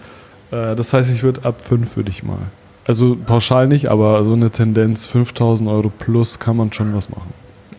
Äh, 0.52 0.76
das 0.76 0.94
heißt, 0.94 1.12
ich 1.12 1.24
würde 1.24 1.46
ab 1.46 1.62
5 1.62 1.96
würde 1.96 2.10
ich 2.10 2.24
mal. 2.24 2.38
Also 2.86 3.16
pauschal 3.16 3.68
nicht, 3.68 3.90
aber 3.90 4.24
so 4.24 4.34
eine 4.34 4.50
Tendenz 4.50 5.06
5000 5.06 5.70
Euro 5.70 5.92
plus 5.96 6.40
kann 6.40 6.58
man 6.58 6.74
schon 6.74 6.94
was 6.96 7.10
machen. 7.10 7.32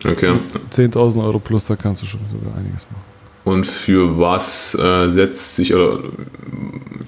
Okay. 0.05 0.33
10.000 0.71 1.23
Euro 1.23 1.39
plus, 1.39 1.65
da 1.65 1.75
kannst 1.75 2.01
du 2.01 2.05
schon 2.05 2.21
sogar 2.31 2.57
einiges 2.57 2.85
machen. 2.89 3.11
Und 3.43 3.65
für 3.65 4.19
was 4.19 4.75
äh, 4.75 5.09
setzt 5.09 5.55
sich 5.55 5.73
oder 5.73 5.99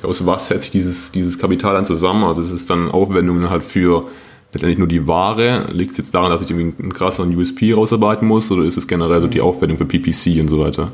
aus 0.01 0.25
was 0.25 0.47
setzt 0.47 0.63
sich 0.63 0.71
dieses, 0.71 1.11
dieses 1.11 1.37
Kapital 1.37 1.75
dann 1.75 1.85
zusammen? 1.85 2.23
Also 2.23 2.41
ist 2.41 2.51
es 2.51 2.65
dann 2.65 2.89
Aufwendungen 2.89 3.49
halt 3.49 3.63
für 3.63 4.05
letztendlich 4.51 4.79
nur 4.79 4.87
die 4.87 5.05
Ware? 5.05 5.67
Liegt 5.71 5.91
es 5.91 5.97
jetzt 5.97 6.13
daran, 6.13 6.31
dass 6.31 6.41
ich 6.41 6.49
irgendwie 6.49 6.81
einen 6.81 6.93
krasseren 6.93 7.35
USP 7.35 7.73
rausarbeiten 7.73 8.27
muss 8.27 8.51
oder 8.51 8.63
ist 8.63 8.77
es 8.77 8.87
generell 8.87 9.21
so 9.21 9.27
die 9.27 9.39
mhm. 9.39 9.45
Aufwendung 9.45 9.77
für 9.77 9.85
PPC 9.85 10.39
und 10.39 10.49
so 10.49 10.59
weiter? 10.59 10.91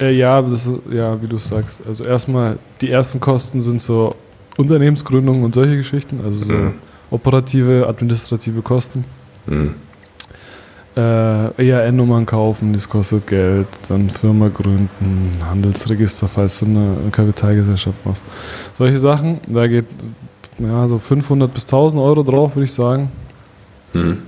Äh, 0.00 0.16
ja, 0.16 0.40
das 0.42 0.66
ist, 0.66 0.80
ja, 0.92 1.20
wie 1.20 1.26
du 1.26 1.38
sagst. 1.38 1.84
Also 1.84 2.04
erstmal, 2.04 2.58
die 2.80 2.90
ersten 2.90 3.18
Kosten 3.18 3.60
sind 3.60 3.82
so 3.82 4.14
Unternehmensgründung 4.56 5.42
und 5.42 5.54
solche 5.54 5.76
Geschichten, 5.76 6.20
also 6.24 6.44
so 6.44 6.52
mhm. 6.52 6.74
operative, 7.10 7.86
administrative 7.88 8.62
Kosten. 8.62 9.04
Mhm 9.46 9.74
äh, 10.96 11.68
ERN-Nummern 11.68 12.26
kaufen, 12.26 12.72
das 12.72 12.88
kostet 12.88 13.26
Geld, 13.26 13.66
dann 13.88 14.10
Firma 14.10 14.48
gründen, 14.48 15.38
Handelsregister, 15.48 16.28
falls 16.28 16.58
du 16.58 16.66
eine 16.66 16.96
Kapitalgesellschaft 17.12 18.04
machst. 18.04 18.24
Solche 18.76 18.98
Sachen, 18.98 19.40
da 19.46 19.66
geht 19.66 19.86
ja, 20.58 20.88
so 20.88 20.98
500 20.98 21.52
bis 21.52 21.64
1000 21.64 22.02
Euro 22.02 22.22
drauf, 22.22 22.56
würde 22.56 22.64
ich 22.64 22.72
sagen. 22.72 23.10
Mhm. 23.92 24.18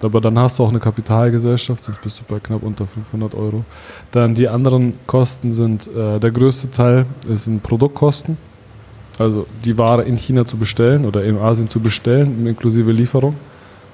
Aber 0.00 0.20
dann 0.20 0.38
hast 0.38 0.58
du 0.58 0.64
auch 0.64 0.70
eine 0.70 0.80
Kapitalgesellschaft, 0.80 1.84
sonst 1.84 2.00
bist 2.00 2.20
du 2.20 2.24
bei 2.32 2.40
knapp 2.40 2.62
unter 2.62 2.86
500 2.86 3.34
Euro. 3.34 3.64
Dann 4.10 4.34
die 4.34 4.48
anderen 4.48 4.94
Kosten 5.06 5.52
sind, 5.52 5.88
äh, 5.88 6.18
der 6.18 6.30
größte 6.30 6.70
Teil 6.70 7.06
sind 7.28 7.62
Produktkosten. 7.62 8.36
Also 9.18 9.46
die 9.64 9.76
Ware 9.78 10.02
in 10.02 10.16
China 10.16 10.44
zu 10.44 10.56
bestellen 10.56 11.04
oder 11.04 11.22
in 11.22 11.38
Asien 11.38 11.68
zu 11.68 11.78
bestellen, 11.78 12.46
inklusive 12.46 12.90
Lieferung. 12.90 13.36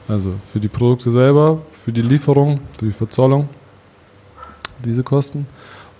Also 0.08 0.32
für 0.44 0.58
die 0.58 0.68
Produkte 0.68 1.10
selber, 1.10 1.58
für 1.72 1.92
die 1.92 2.02
Lieferung, 2.02 2.60
für 2.78 2.86
die 2.86 2.92
Verzollung, 2.92 3.48
diese 4.84 5.02
Kosten. 5.02 5.46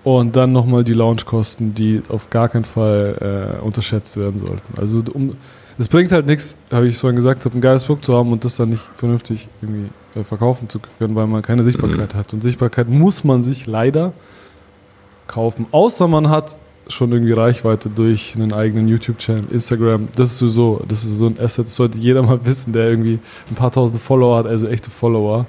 Und 0.05 0.37
dann 0.37 0.53
nochmal 0.53 0.85
die 0.85 0.95
Launchkosten, 0.95 1.75
die 1.75 2.03
auf 2.09 2.31
gar 2.31 2.49
keinen 2.49 2.65
Fall 2.65 3.59
äh, 3.61 3.63
unterschätzt 3.63 4.17
werden 4.17 4.41
sollten. 4.41 4.81
Also 4.81 5.03
um, 5.13 5.37
es 5.77 5.89
bringt 5.89 6.11
halt 6.13 6.27
nichts, 6.27 6.57
habe 6.73 6.89
ich 6.89 6.97
vorhin 6.97 7.17
gesagt, 7.17 7.45
ein 7.47 7.61
geiles 7.61 7.85
Produkt 7.85 8.07
zu 8.07 8.17
haben 8.17 8.33
und 8.33 8.45
das 8.45 8.57
dann 8.57 8.71
nicht 8.71 8.83
vernünftig 8.95 9.49
irgendwie 9.61 9.91
äh, 10.15 10.25
verkaufen 10.25 10.69
zu 10.69 10.81
können, 10.99 11.15
weil 11.15 11.27
man 11.27 11.43
keine 11.43 11.63
Sichtbarkeit 11.63 12.15
mhm. 12.15 12.19
hat. 12.19 12.33
Und 12.33 12.43
Sichtbarkeit 12.43 12.89
muss 12.89 13.25
man 13.25 13.43
sich 13.43 13.67
leider 13.67 14.13
kaufen, 15.27 15.67
außer 15.71 16.09
man 16.09 16.31
hat 16.31 16.57
schon 16.89 17.12
irgendwie 17.12 17.32
Reichweite 17.32 17.91
durch 17.91 18.34
einen 18.34 18.53
eigenen 18.53 18.89
YouTube-Channel, 18.89 19.45
Instagram. 19.51 20.09
Das 20.16 20.41
ist 20.41 20.55
so, 20.55 20.82
das 20.86 21.05
ist 21.05 21.18
so 21.18 21.26
ein 21.26 21.39
Asset, 21.39 21.66
das 21.66 21.74
sollte 21.74 21.99
jeder 21.99 22.22
mal 22.22 22.41
wissen, 22.45 22.72
der 22.72 22.89
irgendwie 22.89 23.18
ein 23.51 23.55
paar 23.55 23.70
tausend 23.70 24.01
Follower 24.01 24.39
hat, 24.39 24.47
also 24.47 24.66
echte 24.66 24.91
Follower. 24.91 25.47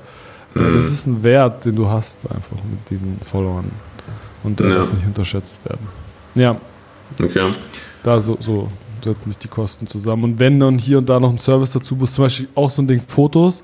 Mhm. 0.53 0.73
Das 0.73 0.89
ist 0.89 1.05
ein 1.05 1.23
Wert, 1.23 1.65
den 1.65 1.75
du 1.75 1.87
hast 1.87 2.25
einfach 2.25 2.57
mit 2.69 2.89
diesen 2.89 3.19
Followern. 3.21 3.71
Und 4.43 4.59
der 4.59 4.69
ja. 4.69 4.75
darf 4.75 4.93
nicht 4.93 5.05
unterschätzt 5.05 5.59
werden. 5.65 5.87
Ja. 6.35 6.55
Okay. 7.21 7.51
Da 8.03 8.21
so, 8.21 8.37
so 8.39 8.69
setzen 9.03 9.31
sich 9.31 9.37
die 9.37 9.47
Kosten 9.47 9.87
zusammen. 9.87 10.23
Und 10.23 10.39
wenn 10.39 10.59
dann 10.59 10.77
hier 10.77 10.97
und 10.99 11.09
da 11.09 11.19
noch 11.19 11.29
ein 11.29 11.37
Service 11.37 11.71
dazu 11.71 11.95
muss, 11.95 12.13
zum 12.13 12.25
Beispiel 12.25 12.47
auch 12.55 12.69
so 12.69 12.81
ein 12.81 12.87
Ding 12.87 13.01
Fotos, 13.05 13.63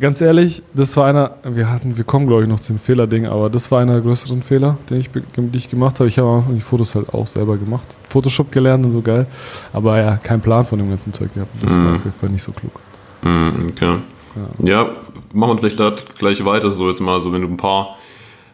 ganz 0.00 0.20
ehrlich, 0.20 0.62
das 0.74 0.96
war 0.96 1.06
einer, 1.06 1.36
wir 1.44 1.70
hatten, 1.70 1.96
wir 1.96 2.04
kommen 2.04 2.26
glaube 2.26 2.42
ich 2.42 2.48
noch 2.48 2.60
zum 2.60 2.78
Fehlerding, 2.78 3.26
aber 3.26 3.50
das 3.50 3.70
war 3.70 3.80
einer 3.80 3.94
der 3.94 4.02
größeren 4.02 4.42
Fehler, 4.42 4.76
den 4.90 5.00
ich, 5.00 5.10
den 5.10 5.50
ich 5.52 5.68
gemacht 5.68 6.00
habe. 6.00 6.08
Ich 6.08 6.18
habe 6.18 6.44
die 6.50 6.60
Fotos 6.60 6.94
halt 6.94 7.08
auch 7.12 7.26
selber 7.26 7.56
gemacht. 7.56 7.86
Photoshop 8.08 8.50
gelernt 8.50 8.84
und 8.84 8.90
so 8.90 9.02
geil, 9.02 9.26
aber 9.72 9.98
ja, 9.98 10.16
keinen 10.16 10.40
Plan 10.40 10.64
von 10.64 10.78
dem 10.78 10.90
ganzen 10.90 11.12
Zeug 11.12 11.32
gehabt. 11.34 11.50
Das 11.62 11.76
mm. 11.76 11.84
war 11.84 11.94
auf 11.94 12.04
jeden 12.04 12.16
Fall 12.16 12.30
nicht 12.30 12.42
so 12.42 12.52
klug. 12.52 12.72
Mm, 13.22 13.68
okay. 13.70 13.96
Ja. 14.58 14.68
ja, 14.68 14.90
machen 15.32 15.52
wir 15.52 15.58
vielleicht 15.58 15.78
da 15.78 15.94
gleich 16.18 16.44
weiter, 16.44 16.70
so 16.70 16.88
jetzt 16.88 17.00
mal 17.00 17.20
so, 17.20 17.32
wenn 17.32 17.42
du 17.42 17.48
ein 17.48 17.56
paar 17.56 17.96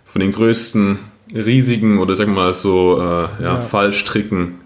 von 0.05 0.21
den 0.21 0.33
größten 0.33 0.99
riesigen 1.35 1.99
oder 1.99 2.17
sagen 2.17 2.35
wir 2.35 2.43
mal 2.43 2.55
so 2.55 2.99
äh, 2.99 3.01
ja, 3.01 3.29
ja. 3.41 3.61
Fallstricken, 3.61 4.57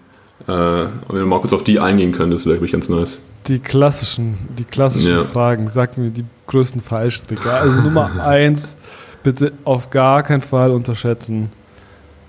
äh, 0.47 0.51
wenn 0.51 1.19
du 1.19 1.25
mal 1.25 1.39
kurz 1.39 1.53
auf 1.53 1.63
die 1.63 1.79
eingehen 1.79 2.11
könntest, 2.11 2.45
wäre 2.45 2.55
wirklich 2.55 2.71
ganz 2.71 2.89
nice. 2.89 3.19
Die 3.47 3.59
klassischen, 3.59 4.37
die 4.57 4.63
klassischen 4.63 5.15
ja. 5.15 5.23
Fragen, 5.23 5.67
sag 5.67 5.97
mir 5.97 6.09
die 6.09 6.25
größten 6.47 6.81
Fallstricke. 6.81 7.51
Also 7.51 7.81
Nummer 7.81 8.23
eins, 8.25 8.75
bitte 9.23 9.53
auf 9.63 9.89
gar 9.89 10.23
keinen 10.23 10.41
Fall 10.41 10.71
unterschätzen. 10.71 11.49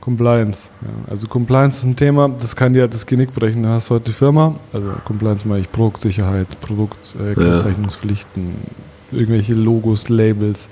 Compliance. 0.07 0.71
Ja, 0.83 1.11
also 1.11 1.27
Compliance 1.27 1.79
ist 1.79 1.85
ein 1.85 1.97
Thema, 1.97 2.29
das 2.29 2.55
kann 2.55 2.73
dir 2.73 2.87
das 2.87 3.07
Genick 3.07 3.33
brechen. 3.33 3.65
Du 3.65 3.69
hast 3.71 3.91
heute 3.91 4.05
die 4.05 4.13
Firma, 4.13 4.55
also 4.73 4.93
Compliance 5.05 5.49
meine 5.49 5.63
ich 5.63 5.73
Produktsicherheit, 5.73 6.47
Produktkennzeichnungspflichten, 6.61 8.55
äh, 9.11 9.17
irgendwelche 9.17 9.55
Logos, 9.55 10.09
Labels, 10.09 10.69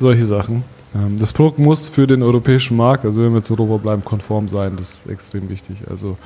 solche 0.00 0.26
Sachen. 0.26 0.64
Ähm, 0.92 1.18
das 1.20 1.32
Produkt 1.32 1.60
muss 1.60 1.88
für 1.88 2.08
den 2.08 2.22
europäischen 2.24 2.76
Markt, 2.76 3.04
also 3.04 3.22
wenn 3.22 3.32
wir 3.32 3.44
zu 3.44 3.54
Europa 3.54 3.76
bleiben, 3.76 4.04
konform 4.04 4.48
sein. 4.48 4.74
Das 4.76 4.94
ist 4.94 5.06
extrem 5.08 5.48
wichtig. 5.48 5.76
Also 5.88 6.18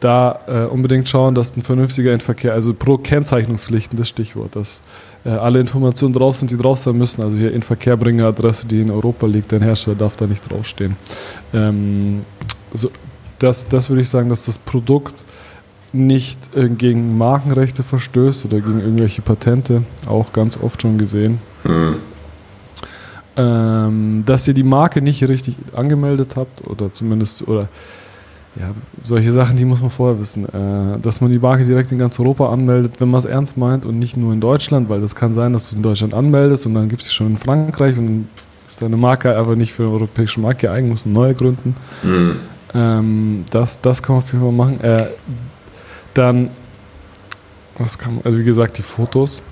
da 0.00 0.40
äh, 0.46 0.64
unbedingt 0.66 1.08
schauen, 1.08 1.34
dass 1.34 1.56
ein 1.56 1.62
vernünftiger 1.62 2.12
Endverkehr, 2.12 2.52
also 2.52 2.72
pro 2.72 2.98
Kennzeichnungspflichten, 2.98 3.98
das 3.98 4.08
Stichwort, 4.08 4.54
dass 4.54 4.80
äh, 5.24 5.30
alle 5.30 5.58
Informationen 5.58 6.14
drauf 6.14 6.36
sind, 6.36 6.50
die 6.50 6.56
drauf 6.56 6.78
sein 6.78 6.96
müssen. 6.96 7.22
Also 7.22 7.36
hier 7.36 7.52
Inverkehrbringeradresse, 7.52 8.66
die 8.66 8.80
in 8.80 8.90
Europa 8.90 9.26
liegt, 9.26 9.50
der 9.52 9.60
Hersteller 9.60 9.96
darf 9.96 10.16
da 10.16 10.26
nicht 10.26 10.50
draufstehen. 10.50 10.96
Ähm, 11.52 12.22
so, 12.72 12.90
das, 13.38 13.68
das 13.68 13.88
würde 13.90 14.02
ich 14.02 14.08
sagen, 14.08 14.28
dass 14.28 14.46
das 14.46 14.58
Produkt 14.58 15.24
nicht 15.92 16.54
äh, 16.56 16.68
gegen 16.68 17.16
Markenrechte 17.16 17.82
verstößt 17.82 18.44
oder 18.44 18.60
gegen 18.60 18.80
irgendwelche 18.80 19.22
Patente, 19.22 19.82
auch 20.06 20.32
ganz 20.32 20.56
oft 20.56 20.82
schon 20.82 20.98
gesehen. 20.98 21.40
Mhm. 21.64 21.96
Ähm, 23.36 24.24
dass 24.26 24.48
ihr 24.48 24.54
die 24.54 24.64
Marke 24.64 25.00
nicht 25.00 25.26
richtig 25.28 25.54
angemeldet 25.74 26.34
habt 26.36 26.66
oder 26.66 26.92
zumindest 26.92 27.46
oder 27.46 27.68
ja, 28.60 28.72
solche 29.02 29.30
Sachen, 29.30 29.56
die 29.56 29.64
muss 29.64 29.80
man 29.80 29.90
vorher 29.90 30.18
wissen. 30.18 30.44
Äh, 30.46 30.98
dass 31.00 31.20
man 31.20 31.30
die 31.30 31.38
Marke 31.38 31.64
direkt 31.64 31.92
in 31.92 31.98
ganz 31.98 32.18
Europa 32.18 32.50
anmeldet, 32.50 32.94
wenn 32.98 33.08
man 33.08 33.18
es 33.18 33.24
ernst 33.24 33.56
meint 33.56 33.84
und 33.84 33.98
nicht 33.98 34.16
nur 34.16 34.32
in 34.32 34.40
Deutschland, 34.40 34.88
weil 34.88 35.00
das 35.00 35.14
kann 35.14 35.32
sein, 35.32 35.52
dass 35.52 35.70
du 35.70 35.76
in 35.76 35.82
Deutschland 35.82 36.12
anmeldest 36.12 36.66
und 36.66 36.74
dann 36.74 36.88
gibt 36.88 37.02
es 37.02 37.08
sie 37.08 37.14
schon 37.14 37.28
in 37.28 37.38
Frankreich 37.38 37.96
und 37.96 38.06
dann 38.06 38.28
ist 38.66 38.82
deine 38.82 38.96
Marke 38.96 39.36
aber 39.36 39.54
nicht 39.54 39.72
für 39.72 39.84
den 39.84 39.92
europäischen 39.92 40.42
Markt 40.42 40.60
geeignet, 40.60 40.90
musst 40.90 41.06
neue 41.06 41.34
gründen. 41.34 41.76
Mhm. 42.02 42.36
Ähm, 42.74 43.44
das, 43.50 43.80
das 43.80 44.02
kann 44.02 44.16
man 44.16 44.24
auf 44.24 44.32
jeden 44.32 44.44
Fall 44.44 44.52
machen. 44.52 44.80
Äh, 44.80 45.06
dann, 46.14 46.50
was 47.78 47.96
kann 47.96 48.16
man, 48.16 48.24
also 48.24 48.38
wie 48.38 48.44
gesagt, 48.44 48.76
die 48.78 48.82
Fotos. 48.82 49.42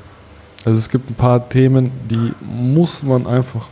Also 0.64 0.78
es 0.78 0.88
gibt 0.88 1.08
ein 1.08 1.14
paar 1.14 1.48
Themen, 1.48 1.92
die 2.10 2.32
muss 2.40 3.04
man 3.04 3.26
einfach 3.26 3.68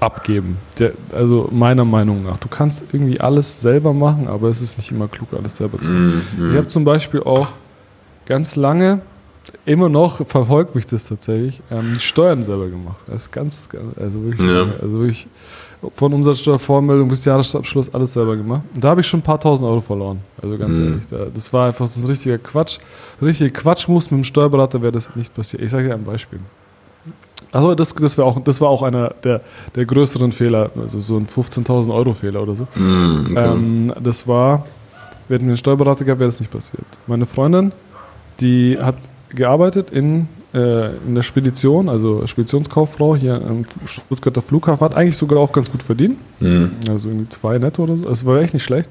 abgeben. 0.00 0.56
Der, 0.78 0.92
also 1.12 1.48
meiner 1.52 1.84
Meinung 1.84 2.22
nach. 2.24 2.38
Du 2.38 2.48
kannst 2.48 2.86
irgendwie 2.92 3.20
alles 3.20 3.60
selber 3.60 3.92
machen, 3.92 4.28
aber 4.28 4.48
es 4.48 4.60
ist 4.62 4.78
nicht 4.78 4.90
immer 4.90 5.08
klug, 5.08 5.28
alles 5.36 5.56
selber 5.56 5.78
zu 5.78 5.90
machen. 5.90 6.22
Mm, 6.38 6.42
mm. 6.42 6.50
Ich 6.52 6.56
habe 6.56 6.68
zum 6.68 6.84
Beispiel 6.84 7.22
auch 7.22 7.48
ganz 8.26 8.56
lange, 8.56 9.00
immer 9.64 9.88
noch 9.88 10.26
verfolgt 10.26 10.74
mich 10.74 10.86
das 10.86 11.04
tatsächlich, 11.04 11.60
ähm, 11.70 11.98
Steuern 11.98 12.42
selber 12.42 12.68
gemacht. 12.68 12.98
Das 13.06 13.22
ist 13.22 13.32
ganz, 13.32 13.68
ganz 13.68 13.96
also 13.98 14.22
wirklich, 14.24 14.46
Ja. 14.48 14.66
also 14.80 15.00
wirklich 15.00 15.28
von 15.94 16.12
Umsatzsteuervoranmeldung 16.12 17.08
bis 17.08 17.24
Jahresabschluss 17.24 17.92
alles 17.94 18.12
selber 18.12 18.36
gemacht. 18.36 18.62
Und 18.74 18.84
da 18.84 18.88
habe 18.90 19.00
ich 19.00 19.06
schon 19.06 19.20
ein 19.20 19.22
paar 19.24 19.40
tausend 19.40 19.68
Euro 19.68 19.80
verloren. 19.80 20.20
Also 20.40 20.56
ganz 20.58 20.78
Mhm. 20.78 20.84
ehrlich, 20.84 21.06
da, 21.08 21.26
das 21.32 21.52
war 21.52 21.66
einfach 21.68 21.86
so 21.86 22.00
ein 22.00 22.06
richtiger 22.06 22.38
Quatsch. 22.38 22.78
Richtiger 23.20 23.50
Quatschmus 23.50 24.10
mit 24.10 24.18
dem 24.20 24.24
Steuerberater 24.24 24.80
wäre 24.82 24.92
das 24.92 25.14
nicht 25.16 25.34
passiert. 25.34 25.62
Ich 25.62 25.70
sage 25.70 25.88
dir 25.88 25.94
ein 25.94 26.04
Beispiel. 26.04 26.38
Also 27.52 27.74
das, 27.74 27.94
das, 27.94 28.18
wär 28.18 28.24
auch, 28.24 28.40
das 28.40 28.60
war 28.60 28.68
auch 28.68 28.82
einer 28.82 29.14
der, 29.24 29.40
der 29.74 29.84
größeren 29.84 30.32
Fehler, 30.32 30.70
also 30.80 31.00
so 31.00 31.16
ein 31.16 31.26
15.000 31.26 31.92
Euro 31.94 32.12
Fehler 32.12 32.42
oder 32.42 32.54
so. 32.54 32.66
Hm, 32.74 33.28
okay. 33.30 33.52
Ähm, 33.52 33.92
das 34.02 34.26
war, 34.26 34.66
wir 35.28 35.36
hätten 35.36 35.46
einen 35.46 35.56
Steuerberater 35.56 36.04
gehabt, 36.04 36.20
wäre 36.20 36.28
das 36.28 36.40
nicht 36.40 36.52
passiert. 36.52 36.84
Meine 37.06 37.26
Freundin, 37.26 37.72
die 38.40 38.78
hat 38.80 38.96
gearbeitet 39.30 39.90
in, 39.90 40.28
äh, 40.54 40.94
in 40.96 41.14
der 41.14 41.22
Spedition, 41.22 41.88
also 41.88 42.26
Speditionskauffrau 42.26 43.16
hier 43.16 43.34
am 43.34 43.64
Stuttgarter 43.86 44.42
Flughafen, 44.42 44.84
hat 44.84 44.94
eigentlich 44.94 45.16
sogar 45.16 45.38
auch 45.38 45.52
ganz 45.52 45.70
gut 45.70 45.82
verdient. 45.82 46.18
Hm. 46.40 46.72
Also 46.88 47.08
irgendwie 47.08 47.28
zwei 47.28 47.58
netto 47.58 47.82
oder 47.84 47.96
so. 47.96 48.04
Das 48.04 48.26
war 48.26 48.40
echt 48.40 48.54
nicht 48.54 48.64
schlecht. 48.64 48.88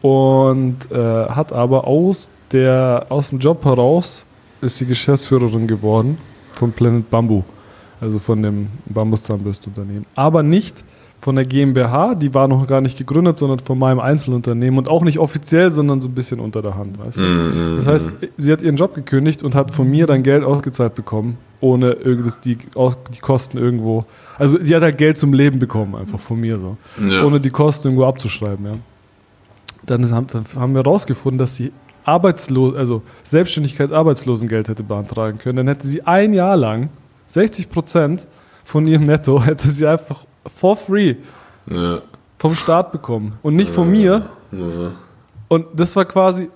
Und 0.00 0.76
äh, 0.92 0.96
hat 0.96 1.52
aber 1.52 1.86
aus, 1.86 2.30
der, 2.52 3.06
aus 3.08 3.30
dem 3.30 3.38
Job 3.38 3.64
heraus 3.64 4.24
ist 4.60 4.78
sie 4.78 4.86
Geschäftsführerin 4.86 5.66
geworden 5.66 6.18
von 6.54 6.72
Planet 6.72 7.08
Bamboo. 7.10 7.44
Also 8.00 8.18
von 8.18 8.42
dem 8.42 8.68
Bambuszahnbürstunternehmen. 8.86 10.06
Aber 10.14 10.42
nicht 10.42 10.84
von 11.20 11.34
der 11.34 11.44
GmbH, 11.44 12.14
die 12.14 12.32
war 12.32 12.46
noch 12.46 12.64
gar 12.68 12.80
nicht 12.80 12.96
gegründet, 12.96 13.38
sondern 13.38 13.58
von 13.58 13.76
meinem 13.76 13.98
Einzelunternehmen 13.98 14.78
und 14.78 14.88
auch 14.88 15.02
nicht 15.02 15.18
offiziell, 15.18 15.68
sondern 15.70 16.00
so 16.00 16.06
ein 16.06 16.14
bisschen 16.14 16.38
unter 16.38 16.62
der 16.62 16.76
Hand. 16.76 16.96
Weißt 16.98 17.18
du? 17.18 17.22
Hm, 17.24 17.72
Das 17.76 17.88
heißt, 17.88 18.12
sie 18.36 18.52
hat 18.52 18.62
ihren 18.62 18.76
Job 18.76 18.94
gekündigt 18.94 19.42
und 19.42 19.56
hat 19.56 19.72
von 19.72 19.90
mir 19.90 20.06
dann 20.06 20.22
Geld 20.22 20.44
ausgezahlt 20.44 20.94
bekommen, 20.94 21.36
ohne 21.60 21.90
irgendwas, 21.90 22.38
die, 22.38 22.56
die 22.56 23.18
Kosten 23.20 23.58
irgendwo. 23.58 24.04
Also 24.38 24.58
sie 24.62 24.76
hat 24.76 24.82
halt 24.82 24.96
Geld 24.96 25.18
zum 25.18 25.32
Leben 25.32 25.58
bekommen, 25.58 25.96
einfach 25.96 26.20
von 26.20 26.38
mir 26.38 26.56
so. 26.58 26.76
ja. 27.04 27.24
Ohne 27.24 27.40
die 27.40 27.50
Kosten 27.50 27.88
irgendwo 27.88 28.04
abzuschreiben, 28.06 28.64
ja. 28.64 28.72
Dann, 29.86 30.02
ist, 30.04 30.12
dann 30.12 30.44
haben 30.54 30.74
wir 30.74 30.82
herausgefunden, 30.84 31.38
dass 31.38 31.56
sie 31.56 31.72
arbeitslos, 32.04 32.76
also 32.76 33.02
Selbstständigkeitsarbeitslosengeld 33.24 34.68
hätte 34.68 34.82
beantragen 34.82 35.38
können. 35.38 35.56
Dann 35.56 35.68
hätte 35.68 35.86
sie 35.88 36.02
ein 36.02 36.32
Jahr 36.32 36.56
lang 36.56 36.90
60 37.28 37.70
Prozent 37.70 38.26
von 38.64 38.86
ihrem 38.86 39.04
Netto 39.04 39.40
hätte 39.44 39.68
sie 39.68 39.86
einfach 39.86 40.24
for 40.46 40.76
free 40.76 41.16
ja. 41.66 42.02
vom 42.38 42.54
Staat 42.54 42.92
bekommen 42.92 43.34
und 43.42 43.56
nicht 43.56 43.70
von 43.70 43.90
mir. 43.90 44.22
Ja. 44.50 44.92
Und 45.48 45.66
das 45.74 45.94
war 45.96 46.04
quasi, 46.04 46.48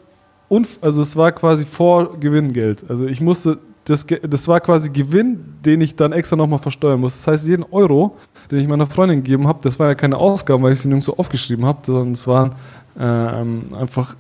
also 0.80 1.02
es 1.02 1.16
war 1.16 1.32
quasi 1.32 1.64
vor 1.64 2.18
Gewinngeld. 2.18 2.84
Also 2.88 3.06
ich 3.06 3.20
musste, 3.20 3.58
das, 3.84 4.06
das 4.06 4.48
war 4.48 4.60
quasi 4.60 4.90
Gewinn, 4.90 5.56
den 5.64 5.80
ich 5.80 5.96
dann 5.96 6.12
extra 6.12 6.36
nochmal 6.36 6.58
versteuern 6.58 7.00
muss. 7.00 7.16
Das 7.16 7.26
heißt, 7.26 7.48
jeden 7.48 7.64
Euro, 7.70 8.16
den 8.50 8.58
ich 8.58 8.68
meiner 8.68 8.86
Freundin 8.86 9.22
gegeben 9.22 9.48
habe, 9.48 9.60
das 9.62 9.78
waren 9.78 9.88
ja 9.88 9.94
keine 9.94 10.16
Ausgaben, 10.16 10.62
weil 10.62 10.72
ich 10.72 10.80
sie 10.80 10.88
nirgendwo 10.88 11.12
aufgeschrieben 11.14 11.64
habe, 11.64 11.80
sondern 11.84 12.12
es 12.12 12.26
waren 12.26 12.54
ähm, 12.98 13.74
einfach 13.78 14.16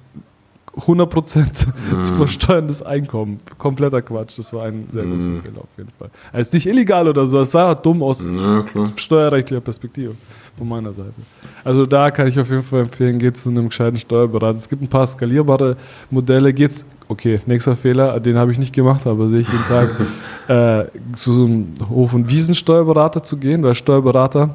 100% 0.76 1.66
zu 2.02 2.14
versteuerndes 2.14 2.82
Einkommen. 2.82 3.38
Kompletter 3.58 4.00
Quatsch. 4.00 4.38
Das 4.38 4.52
war 4.54 4.64
ein 4.64 4.86
sehr 4.90 5.04
großer 5.04 5.30
Mhm. 5.30 5.42
Fehler 5.42 5.58
auf 5.58 5.68
jeden 5.76 5.90
Fall. 5.98 6.10
Also 6.32 6.40
es 6.40 6.46
ist 6.48 6.54
nicht 6.54 6.66
illegal 6.66 7.06
oder 7.08 7.26
so, 7.26 7.40
es 7.40 7.52
war 7.54 7.74
dumm 7.74 8.02
aus 8.02 8.26
ja, 8.26 8.64
steuerrechtlicher 8.96 9.60
Perspektive 9.60 10.14
von 10.56 10.68
meiner 10.68 10.92
Seite. 10.92 11.12
Also 11.64 11.84
da 11.86 12.10
kann 12.10 12.26
ich 12.28 12.38
auf 12.40 12.48
jeden 12.50 12.62
Fall 12.62 12.80
empfehlen, 12.82 13.18
geht 13.18 13.36
zu 13.36 13.50
einem 13.50 13.68
gescheiten 13.68 13.98
Steuerberater. 13.98 14.56
Es 14.58 14.68
gibt 14.68 14.82
ein 14.82 14.88
paar 14.88 15.06
skalierbare 15.06 15.76
Modelle. 16.10 16.52
Geht's, 16.52 16.84
okay, 17.08 17.40
nächster 17.46 17.76
Fehler, 17.76 18.18
den 18.20 18.36
habe 18.36 18.52
ich 18.52 18.58
nicht 18.58 18.74
gemacht, 18.74 19.06
aber 19.06 19.28
sehe 19.28 19.40
ich 19.40 19.48
jeden 19.48 19.64
Tag, 19.64 19.90
äh, 20.88 21.14
zu 21.14 21.32
so 21.32 21.44
einem 21.44 21.68
Hof- 21.90 22.14
und 22.14 22.28
Wiesensteuerberater 22.30 23.22
zu 23.22 23.36
gehen, 23.36 23.62
weil 23.62 23.74
Steuerberater 23.74 24.54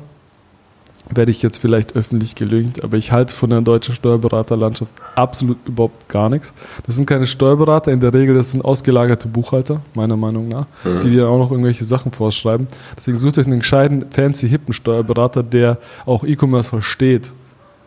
werde 1.13 1.31
ich 1.31 1.41
jetzt 1.41 1.57
vielleicht 1.57 1.95
öffentlich 1.95 2.35
gelügt, 2.35 2.83
aber 2.83 2.97
ich 2.97 3.11
halte 3.11 3.33
von 3.33 3.49
der 3.49 3.61
deutschen 3.61 3.95
Steuerberaterlandschaft 3.95 4.91
absolut 5.15 5.57
überhaupt 5.65 6.09
gar 6.09 6.29
nichts. 6.29 6.53
Das 6.85 6.95
sind 6.95 7.05
keine 7.05 7.27
Steuerberater, 7.27 7.91
in 7.91 7.99
der 7.99 8.13
Regel 8.13 8.35
das 8.35 8.51
sind 8.51 8.63
ausgelagerte 8.63 9.27
Buchhalter, 9.27 9.81
meiner 9.93 10.17
Meinung 10.17 10.47
nach, 10.47 10.65
die 11.03 11.09
dir 11.09 11.29
auch 11.29 11.37
noch 11.37 11.51
irgendwelche 11.51 11.85
Sachen 11.85 12.11
vorschreiben. 12.11 12.67
Deswegen 12.95 13.17
sucht 13.17 13.37
euch 13.37 13.45
einen 13.45 13.59
gescheiten, 13.59 14.05
fancy, 14.09 14.49
hippen 14.49 14.73
Steuerberater, 14.73 15.43
der 15.43 15.77
auch 16.05 16.23
E-Commerce 16.23 16.69
versteht 16.69 17.33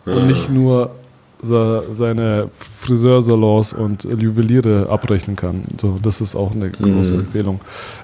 und 0.06 0.26
nicht 0.26 0.50
nur 0.50 0.90
seine 1.42 2.48
Friseursalons 2.50 3.72
und 3.72 4.04
Juweliere 4.04 4.88
abrechnen 4.90 5.36
kann. 5.36 5.62
So, 5.80 5.98
das 6.02 6.20
ist 6.20 6.34
auch 6.36 6.52
eine 6.52 6.70
große 6.70 7.14
Mhm. 7.14 7.20
Empfehlung. 7.20 7.60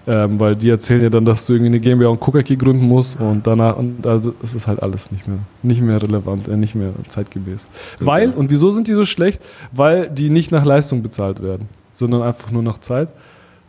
Ähm, 0.06 0.38
weil 0.40 0.54
die 0.54 0.70
erzählen 0.70 1.00
dir 1.00 1.10
dann, 1.10 1.24
dass 1.24 1.44
du 1.46 1.52
irgendwie 1.54 1.66
eine 1.72 1.80
GmbH 1.80 2.08
und 2.08 2.26
Cookie 2.26 2.56
gründen 2.56 2.86
musst 2.86 3.20
und 3.20 3.46
danach, 3.46 3.76
und 3.76 4.06
also 4.06 4.34
es 4.42 4.54
ist 4.54 4.66
halt 4.66 4.82
alles 4.82 5.10
nicht 5.10 5.26
mehr, 5.26 5.38
nicht 5.62 5.82
mehr 5.82 6.00
relevant, 6.00 6.48
äh, 6.48 6.56
nicht 6.56 6.74
mehr 6.74 6.90
zeitgemäß. 7.08 7.68
Weil, 8.00 8.30
und 8.30 8.50
wieso 8.50 8.70
sind 8.70 8.88
die 8.88 8.94
so 8.94 9.04
schlecht? 9.04 9.42
Weil 9.72 10.08
die 10.08 10.30
nicht 10.30 10.50
nach 10.52 10.64
Leistung 10.64 11.02
bezahlt 11.02 11.42
werden, 11.42 11.68
sondern 11.92 12.22
einfach 12.22 12.50
nur 12.52 12.62
nach 12.62 12.78
Zeit. 12.78 13.08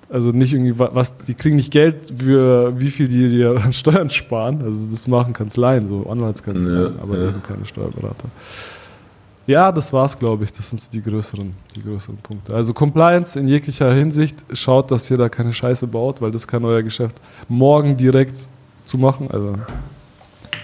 Also 0.09 0.29
nicht 0.31 0.53
irgendwie, 0.53 0.79
wa- 0.79 0.91
was, 0.93 1.17
die 1.17 1.33
kriegen 1.33 1.57
nicht 1.57 1.71
Geld 1.71 2.13
für 2.17 2.79
wie 2.79 2.89
viel 2.91 3.09
die 3.09 3.27
dir 3.27 3.57
an 3.61 3.73
Steuern 3.73 4.09
sparen. 4.09 4.61
Also 4.63 4.89
das 4.89 5.05
machen 5.07 5.33
Kanzleien, 5.33 5.87
so 5.87 6.07
Anwaltskanzleien, 6.09 6.95
Ja, 6.95 7.01
aber 7.03 7.17
ja. 7.17 7.27
eben 7.29 7.43
keine 7.43 7.65
Steuerberater. 7.65 8.29
Ja, 9.47 9.71
das 9.71 9.93
war's, 9.93 10.19
glaube 10.19 10.43
ich. 10.43 10.51
Das 10.51 10.69
sind 10.69 10.79
so 10.81 10.91
die 10.91 11.01
größeren, 11.01 11.53
die 11.75 11.81
größeren 11.81 12.17
Punkte. 12.17 12.53
Also 12.53 12.73
Compliance 12.73 13.39
in 13.39 13.47
jeglicher 13.47 13.93
Hinsicht. 13.93 14.43
Schaut, 14.51 14.91
dass 14.91 15.09
ihr 15.09 15.17
da 15.17 15.29
keine 15.29 15.53
Scheiße 15.53 15.87
baut, 15.87 16.21
weil 16.21 16.31
das 16.31 16.47
kann 16.47 16.65
euer 16.65 16.83
Geschäft 16.83 17.15
morgen 17.47 17.95
direkt 17.95 18.49
zu 18.83 18.97
machen. 18.97 19.29
Also 19.31 19.53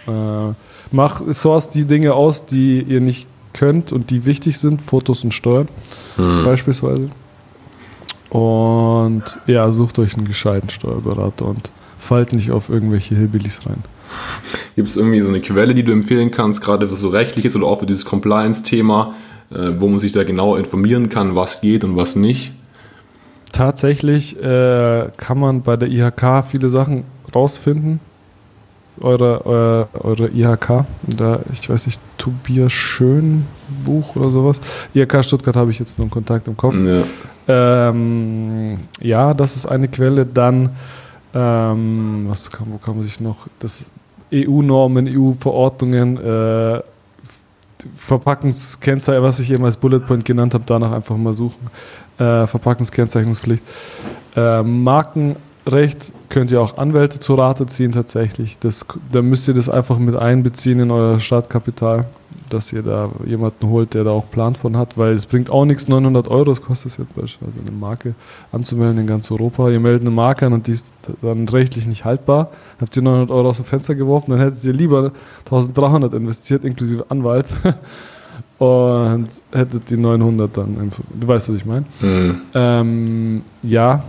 äh, 0.08 0.54
mach, 0.92 1.22
source 1.34 1.70
die 1.70 1.86
Dinge 1.86 2.14
aus, 2.14 2.46
die 2.46 2.82
ihr 2.82 3.00
nicht 3.00 3.28
könnt 3.54 3.92
und 3.94 4.10
die 4.10 4.26
wichtig 4.26 4.60
sind, 4.60 4.82
Fotos 4.82 5.24
und 5.24 5.34
Steuern 5.34 5.70
Hm. 6.18 6.44
beispielsweise. 6.44 7.10
Und 8.30 9.24
ja, 9.46 9.72
sucht 9.72 10.00
euch 10.00 10.16
einen 10.16 10.28
gescheiten 10.28 10.70
Steuerberater 10.70 11.46
und 11.46 11.72
fallt 11.98 12.34
nicht 12.34 12.52
auf 12.52 12.68
irgendwelche 12.70 13.16
Hillbillies 13.16 13.66
rein. 13.66 13.84
Gibt 14.76 14.90
es 14.90 14.98
irgendwie 14.98 15.22
so 15.22 15.28
eine 15.28 15.42
Quelle, 15.42 15.74
die 15.74 15.84
du 15.84 15.92
empfehlen 15.92 16.32
kannst, 16.32 16.62
gerade 16.62 16.88
für 16.88 16.96
so 16.96 17.10
rechtliches 17.10 17.56
oder 17.56 17.68
auch 17.68 17.80
für 17.80 17.86
dieses 17.86 18.06
Compliance-Thema, 18.06 19.14
äh, 19.52 19.72
wo 19.78 19.88
man 19.88 20.00
sich 20.00 20.12
da 20.12 20.24
genau 20.24 20.56
informieren 20.56 21.10
kann, 21.10 21.36
was 21.36 21.62
geht 21.62 21.84
und 21.84 21.96
was 21.96 22.16
nicht? 22.16 22.52
Tatsächlich 23.52 24.42
äh, 24.42 25.10
kann 25.16 25.40
man 25.40 25.62
bei 25.62 25.78
der 25.78 25.90
IHK 25.90 26.46
viele 26.50 26.70
Sachen 26.70 27.04
rausfinden. 27.34 28.00
Eure, 29.02 29.46
eure, 29.46 29.88
eure 29.94 30.30
IHK, 30.30 30.86
da, 31.08 31.40
ich 31.52 31.68
weiß 31.70 31.88
nicht, 31.88 32.00
Tobias 32.18 32.72
Schön 32.72 33.46
Buch 33.84 34.16
oder 34.16 34.30
sowas. 34.30 34.62
IHK 34.94 35.24
Stuttgart 35.24 35.56
habe 35.56 35.72
ich 35.72 35.80
jetzt 35.80 35.98
nur 35.98 36.06
einen 36.06 36.12
Kontakt 36.12 36.48
im 36.48 36.58
Kopf. 36.58 36.76
Ja. 36.76 37.04
Ähm, 37.48 38.80
ja, 39.02 39.34
das 39.34 39.56
ist 39.56 39.66
eine 39.66 39.88
Quelle. 39.88 40.26
Dann, 40.26 40.70
ähm, 41.34 42.26
was 42.30 42.50
kann, 42.52 42.68
wo 42.72 42.78
kann 42.78 42.96
man 42.96 43.04
sich 43.04 43.20
noch, 43.20 43.48
das 43.60 43.86
EU-Normen, 44.34 45.08
EU-Verordnungen, 45.08 46.18
äh, 46.18 46.82
Verpackungskennzeichen, 47.98 49.24
was 49.24 49.40
ich 49.40 49.52
eben 49.52 49.66
als 49.66 49.78
Bullet 49.78 50.00
Point 50.00 50.26
genannt 50.26 50.54
habe, 50.54 50.64
danach 50.66 50.92
einfach 50.92 51.18
mal 51.18 51.34
suchen. 51.34 51.70
Äh, 52.18 52.48
Verpackungskennzeichnungspflicht. 52.48 53.64
Äh, 54.36 54.64
Markenrecht 55.66 56.14
könnt 56.30 56.52
ihr 56.52 56.62
auch 56.62 56.78
Anwälte 56.78 57.20
zu 57.20 57.36
Rate 57.36 57.66
ziehen 57.66 57.92
tatsächlich. 57.92 58.60
Das, 58.60 58.86
da 59.12 59.22
müsst 59.22 59.48
ihr 59.48 59.54
das 59.54 59.70
einfach 59.70 59.98
mit 59.98 60.16
einbeziehen 60.16 60.80
in 60.80 60.92
euer 60.92 61.20
Startkapital, 61.20 62.06
dass 62.50 62.74
ihr 62.74 62.82
da 62.82 63.10
jemanden 63.26 63.70
holt, 63.70 63.94
der 63.94 64.04
da 64.04 64.12
auch 64.12 64.30
Plan 64.30 64.56
von 64.56 64.78
hat, 64.78 64.98
weil 64.98 65.14
es 65.14 65.26
bringt 65.26 65.50
auch 65.50 65.66
nichts, 65.66 65.88
900 65.88 66.28
Euro, 66.28 66.46
das 66.46 66.62
kostet 66.62 66.92
es 66.92 66.98
jetzt 66.98 67.16
beispielsweise 67.16 67.60
eine 67.60 67.72
Marke 67.72 68.16
anzumelden 68.52 69.00
in 69.00 69.08
ganz 69.08 69.32
Europa. 69.32 69.70
Ihr 69.70 69.80
meldet 69.80 70.02
eine 70.02 70.12
Marke 70.12 70.46
an 70.46 70.54
und 70.54 70.68
die 70.68 70.74
ist 70.74 70.94
dann 71.22 71.48
rechtlich 71.48 71.88
nicht 71.88 72.06
haltbar. 72.06 72.52
Habt 72.82 72.96
ihr 72.96 73.04
900 73.04 73.32
Euro 73.32 73.50
aus 73.50 73.58
dem 73.58 73.66
Fenster 73.66 73.96
geworfen, 73.96 74.32
dann 74.32 74.40
hättet 74.40 74.64
ihr 74.64 74.74
lieber 74.74 75.12
1300 75.46 76.14
investiert, 76.14 76.64
inklusive 76.64 77.06
Anwalt. 77.10 77.48
Und 78.60 79.28
hättet 79.52 79.90
die 79.90 79.98
900 79.98 80.56
dann. 80.56 80.92
Du 81.20 81.28
weißt, 81.28 81.50
was 81.50 81.56
ich 81.56 81.66
meine. 81.66 81.86
Hm. 82.00 82.42
Ähm, 82.54 83.42
ja, 83.64 84.04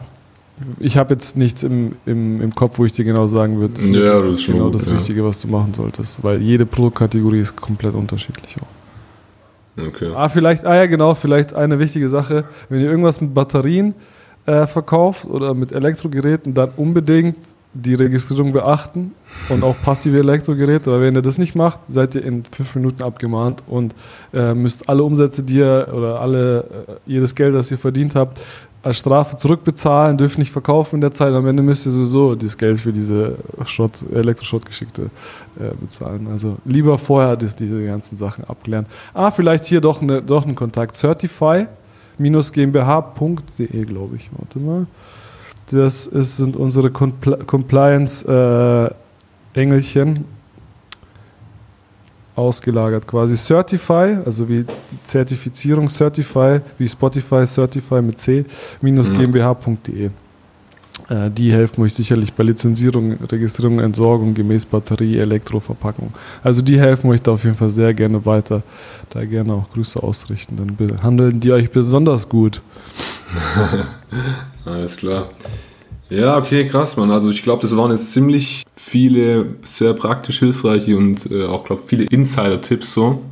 ich 0.79 0.97
habe 0.97 1.15
jetzt 1.15 1.37
nichts 1.37 1.63
im, 1.63 1.97
im, 2.07 2.41
im 2.41 2.55
Kopf, 2.55 2.79
wo 2.79 2.85
ich 2.85 2.93
dir 2.93 3.05
genau 3.05 3.27
sagen 3.27 3.61
würde, 3.61 3.81
Ja, 3.83 4.13
das, 4.13 4.25
das 4.25 4.35
ist 4.35 4.47
genau 4.47 4.67
gut, 4.67 4.77
das 4.77 4.87
ja. 4.87 4.93
Richtige, 4.93 5.25
was 5.25 5.41
du 5.41 5.49
machen 5.49 5.75
solltest. 5.75 6.23
Weil 6.23 6.41
jede 6.41 6.65
Produktkategorie 6.65 7.41
ist 7.41 7.57
komplett 7.57 7.95
unterschiedlich 7.95 8.57
auch. 8.61 9.83
Okay. 9.87 10.13
Ah, 10.15 10.29
vielleicht, 10.29 10.65
ah 10.65 10.77
ja, 10.77 10.87
genau, 10.87 11.15
vielleicht 11.15 11.53
eine 11.53 11.79
wichtige 11.79 12.09
Sache. 12.09 12.45
Wenn 12.69 12.81
ihr 12.81 12.89
irgendwas 12.89 13.21
mit 13.21 13.35
Batterien 13.35 13.95
äh, 14.47 14.67
verkauft 14.67 15.27
oder 15.27 15.55
mit 15.55 15.73
Elektrogeräten, 15.73 16.55
dann 16.55 16.71
unbedingt 16.77 17.37
die 17.75 17.95
Registrierung 17.95 18.53
beachten 18.53 19.13
und 19.49 19.65
auch 19.65 19.75
passive 19.83 20.19
Elektrogeräte, 20.19 20.93
weil 20.93 21.01
wenn 21.01 21.17
ihr 21.17 21.23
das 21.23 21.39
nicht 21.39 21.57
macht, 21.57 21.81
seid 21.89 22.15
ihr 22.15 22.25
in 22.25 22.45
fünf 22.45 22.77
Minuten 22.77 23.03
abgemahnt 23.03 23.65
und 23.67 23.97
äh, 24.33 24.55
müsst 24.55 24.89
alle 24.89 25.03
Umsätze, 25.03 25.43
die 25.43 25.57
ihr 25.57 25.89
oder 25.93 26.21
alle, 26.21 26.61
äh, 26.61 26.93
jedes 27.05 27.35
Geld, 27.35 27.53
das 27.53 27.73
ihr 27.73 27.79
verdient 27.79 28.15
habt, 28.15 28.41
als 28.85 28.99
Strafe 28.99 29.37
zurückbezahlen, 29.37 30.18
dürfen 30.18 30.41
nicht 30.41 30.53
verkaufen 30.53 30.97
in 30.97 31.01
der 31.01 31.12
Zeit. 31.12 31.32
Am 31.32 31.47
Ende 31.47 31.62
müsst 31.62 31.87
ihr 31.87 31.93
sowieso 31.93 32.35
das 32.35 32.59
Geld 32.59 32.78
für 32.78 32.93
diese 32.93 33.37
Schrott, 33.64 34.05
Elektroschrottgeschichte 34.12 35.05
äh, 35.59 35.70
bezahlen. 35.80 36.28
Also 36.30 36.59
lieber 36.66 36.99
vorher 36.99 37.35
das, 37.37 37.57
diese 37.57 37.82
ganzen 37.85 38.16
Sachen 38.16 38.45
abklären. 38.45 38.85
Ah, 39.14 39.30
vielleicht 39.30 39.64
hier 39.64 39.80
doch, 39.80 40.03
eine, 40.03 40.20
doch 40.20 40.47
ein 40.47 40.55
Kontakt. 40.55 40.97
Certify-gmbh.de, 40.97 43.85
glaube 43.87 44.16
ich. 44.16 44.28
Warte 44.37 44.59
mal. 44.59 44.87
Das 45.70 46.07
ist, 46.07 46.37
sind 46.37 46.55
unsere 46.55 46.91
Compl 46.91 47.39
Compliance-Engelchen. 47.47 50.26
Ausgelagert 52.37 53.07
quasi. 53.07 53.37
Certify, 53.37 54.16
also 54.24 54.49
wie 54.49 54.64
die 54.64 55.05
Zertifizierung 55.05 55.89
Certify, 55.89 56.61
wie 56.78 56.89
Spotify 56.89 57.47
Certify 57.47 58.03
mit 58.03 58.18
C, 58.18 58.45
minus 58.80 59.12
gmbh.de. 59.12 60.11
Äh, 61.09 61.30
die 61.30 61.53
helfen 61.53 61.82
euch 61.82 61.95
sicherlich 61.95 62.32
bei 62.32 62.45
Lizenzierung, 62.45 63.18
Registrierung, 63.30 63.80
Entsorgung 63.80 64.35
gemäß 64.35 64.64
Batterie, 64.64 65.18
Elektroverpackung. 65.18 66.12
Also 66.43 66.62
die 66.62 66.78
helfen 66.78 67.11
euch 67.11 67.20
da 67.20 67.32
auf 67.32 67.45
jeden 67.45 67.57
Fall 67.57 67.70
sehr 67.70 67.93
gerne 67.95 68.24
weiter. 68.24 68.62
Da 69.11 69.24
gerne 69.24 69.55
auch 69.55 69.70
Grüße 69.70 70.03
ausrichten. 70.03 70.57
Dann 70.57 70.76
behandeln 70.76 71.41
die 71.41 71.53
euch 71.53 71.70
besonders 71.70 72.28
gut. 72.28 72.62
Alles 74.64 74.97
klar. 74.97 75.30
Ja, 76.11 76.37
okay, 76.37 76.67
krass, 76.67 76.97
Mann. 76.97 77.11
Also 77.11 77.31
ich 77.31 77.43
glaube, 77.43 77.63
das 77.63 77.77
waren 77.77 77.91
jetzt 77.91 78.13
ziemlich 78.13 78.63
viele 78.77 79.47
sehr 79.65 79.95
praktisch 79.95 80.39
hilfreiche 80.39 80.97
und 80.97 81.31
äh, 81.31 81.47
auch, 81.47 81.65
glaube 81.65 81.83
viele 81.87 82.05
Insider-Tipps 82.05 82.93
so. 82.93 83.23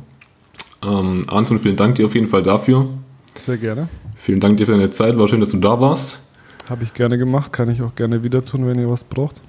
Ähm, 0.83 1.23
Anton, 1.27 1.59
vielen 1.59 1.75
Dank 1.75 1.95
dir 1.95 2.05
auf 2.05 2.15
jeden 2.15 2.27
Fall 2.27 2.43
dafür. 2.43 2.87
Sehr 3.35 3.57
gerne. 3.57 3.87
Vielen 4.15 4.39
Dank 4.39 4.57
dir 4.57 4.65
für 4.65 4.71
deine 4.73 4.89
Zeit. 4.89 5.17
War 5.17 5.27
schön, 5.27 5.39
dass 5.39 5.51
du 5.51 5.57
da 5.57 5.79
warst. 5.79 6.19
Habe 6.69 6.83
ich 6.83 6.93
gerne 6.93 7.17
gemacht. 7.17 7.51
Kann 7.53 7.69
ich 7.69 7.81
auch 7.81 7.95
gerne 7.95 8.23
wieder 8.23 8.43
tun, 8.43 8.65
wenn 8.67 8.79
ihr 8.79 8.89
was 8.89 9.03
braucht. 9.03 9.41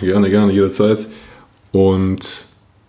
Gerne, 0.00 0.30
gerne, 0.30 0.52
jederzeit. 0.52 1.06
Und 1.72 2.44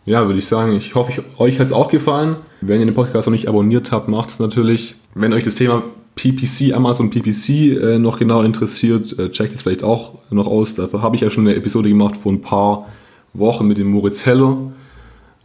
ja, 0.06 0.26
würde 0.26 0.40
ich 0.40 0.46
sagen, 0.46 0.74
ich 0.76 0.96
hoffe, 0.96 1.24
euch 1.38 1.60
hat 1.60 1.68
es 1.68 1.74
auch 1.74 1.90
gefallen. 1.90 2.38
Wenn 2.62 2.80
ihr 2.80 2.86
den 2.86 2.96
Podcast 2.96 3.28
noch 3.28 3.32
nicht 3.32 3.48
abonniert 3.48 3.92
habt, 3.92 4.08
macht 4.08 4.30
es 4.30 4.40
natürlich. 4.40 4.96
Wenn 5.16 5.34
euch 5.34 5.44
das 5.44 5.56
Thema 5.56 5.84
PPC, 6.16 6.74
Amazon 6.74 7.10
PPC 7.10 7.50
äh, 7.50 8.00
noch 8.00 8.20
genau 8.20 8.42
interessiert, 8.42 9.18
äh, 9.18 9.30
checkt 9.32 9.54
es 9.54 9.64
vielleicht 9.64 9.84
auch 9.84 10.16
noch 10.30 10.48
aus. 10.48 10.76
Dafür 10.76 11.02
habe 11.02 11.16
ich 11.16 11.22
ja 11.22 11.30
schon 11.30 11.48
eine 11.48 11.56
Episode 11.56 11.90
gemacht 11.90 12.18
vor 12.18 12.32
ein 12.32 12.42
paar 12.42 12.88
Wochen 13.34 13.68
mit 13.68 13.78
dem 13.78 13.88
Moritz 13.88 14.26
Heller. 14.26 14.58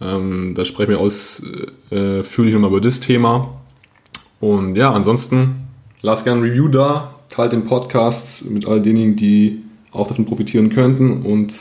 Ähm, 0.00 0.54
da 0.54 0.64
sprechen 0.64 0.90
wir 0.90 1.00
ausführlich 1.00 2.52
äh, 2.52 2.52
nochmal 2.52 2.70
über 2.70 2.80
das 2.80 3.00
Thema. 3.00 3.60
Und 4.40 4.76
ja, 4.76 4.92
ansonsten 4.92 5.68
lasst 6.02 6.24
gerne 6.24 6.40
ein 6.40 6.44
Review 6.44 6.68
da, 6.68 7.14
teilt 7.28 7.52
den 7.52 7.64
Podcast 7.64 8.48
mit 8.50 8.66
all 8.66 8.80
denjenigen, 8.80 9.16
die 9.16 9.64
auch 9.90 10.06
davon 10.06 10.24
profitieren 10.24 10.68
könnten. 10.68 11.22
Und 11.22 11.58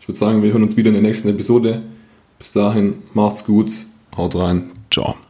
ich 0.00 0.08
würde 0.08 0.18
sagen, 0.18 0.42
wir 0.42 0.52
hören 0.52 0.62
uns 0.62 0.76
wieder 0.76 0.88
in 0.88 0.94
der 0.94 1.02
nächsten 1.02 1.28
Episode. 1.28 1.82
Bis 2.38 2.52
dahin, 2.52 2.96
macht's 3.14 3.44
gut, 3.44 3.70
haut 4.16 4.34
rein, 4.36 4.70
ciao. 4.90 5.23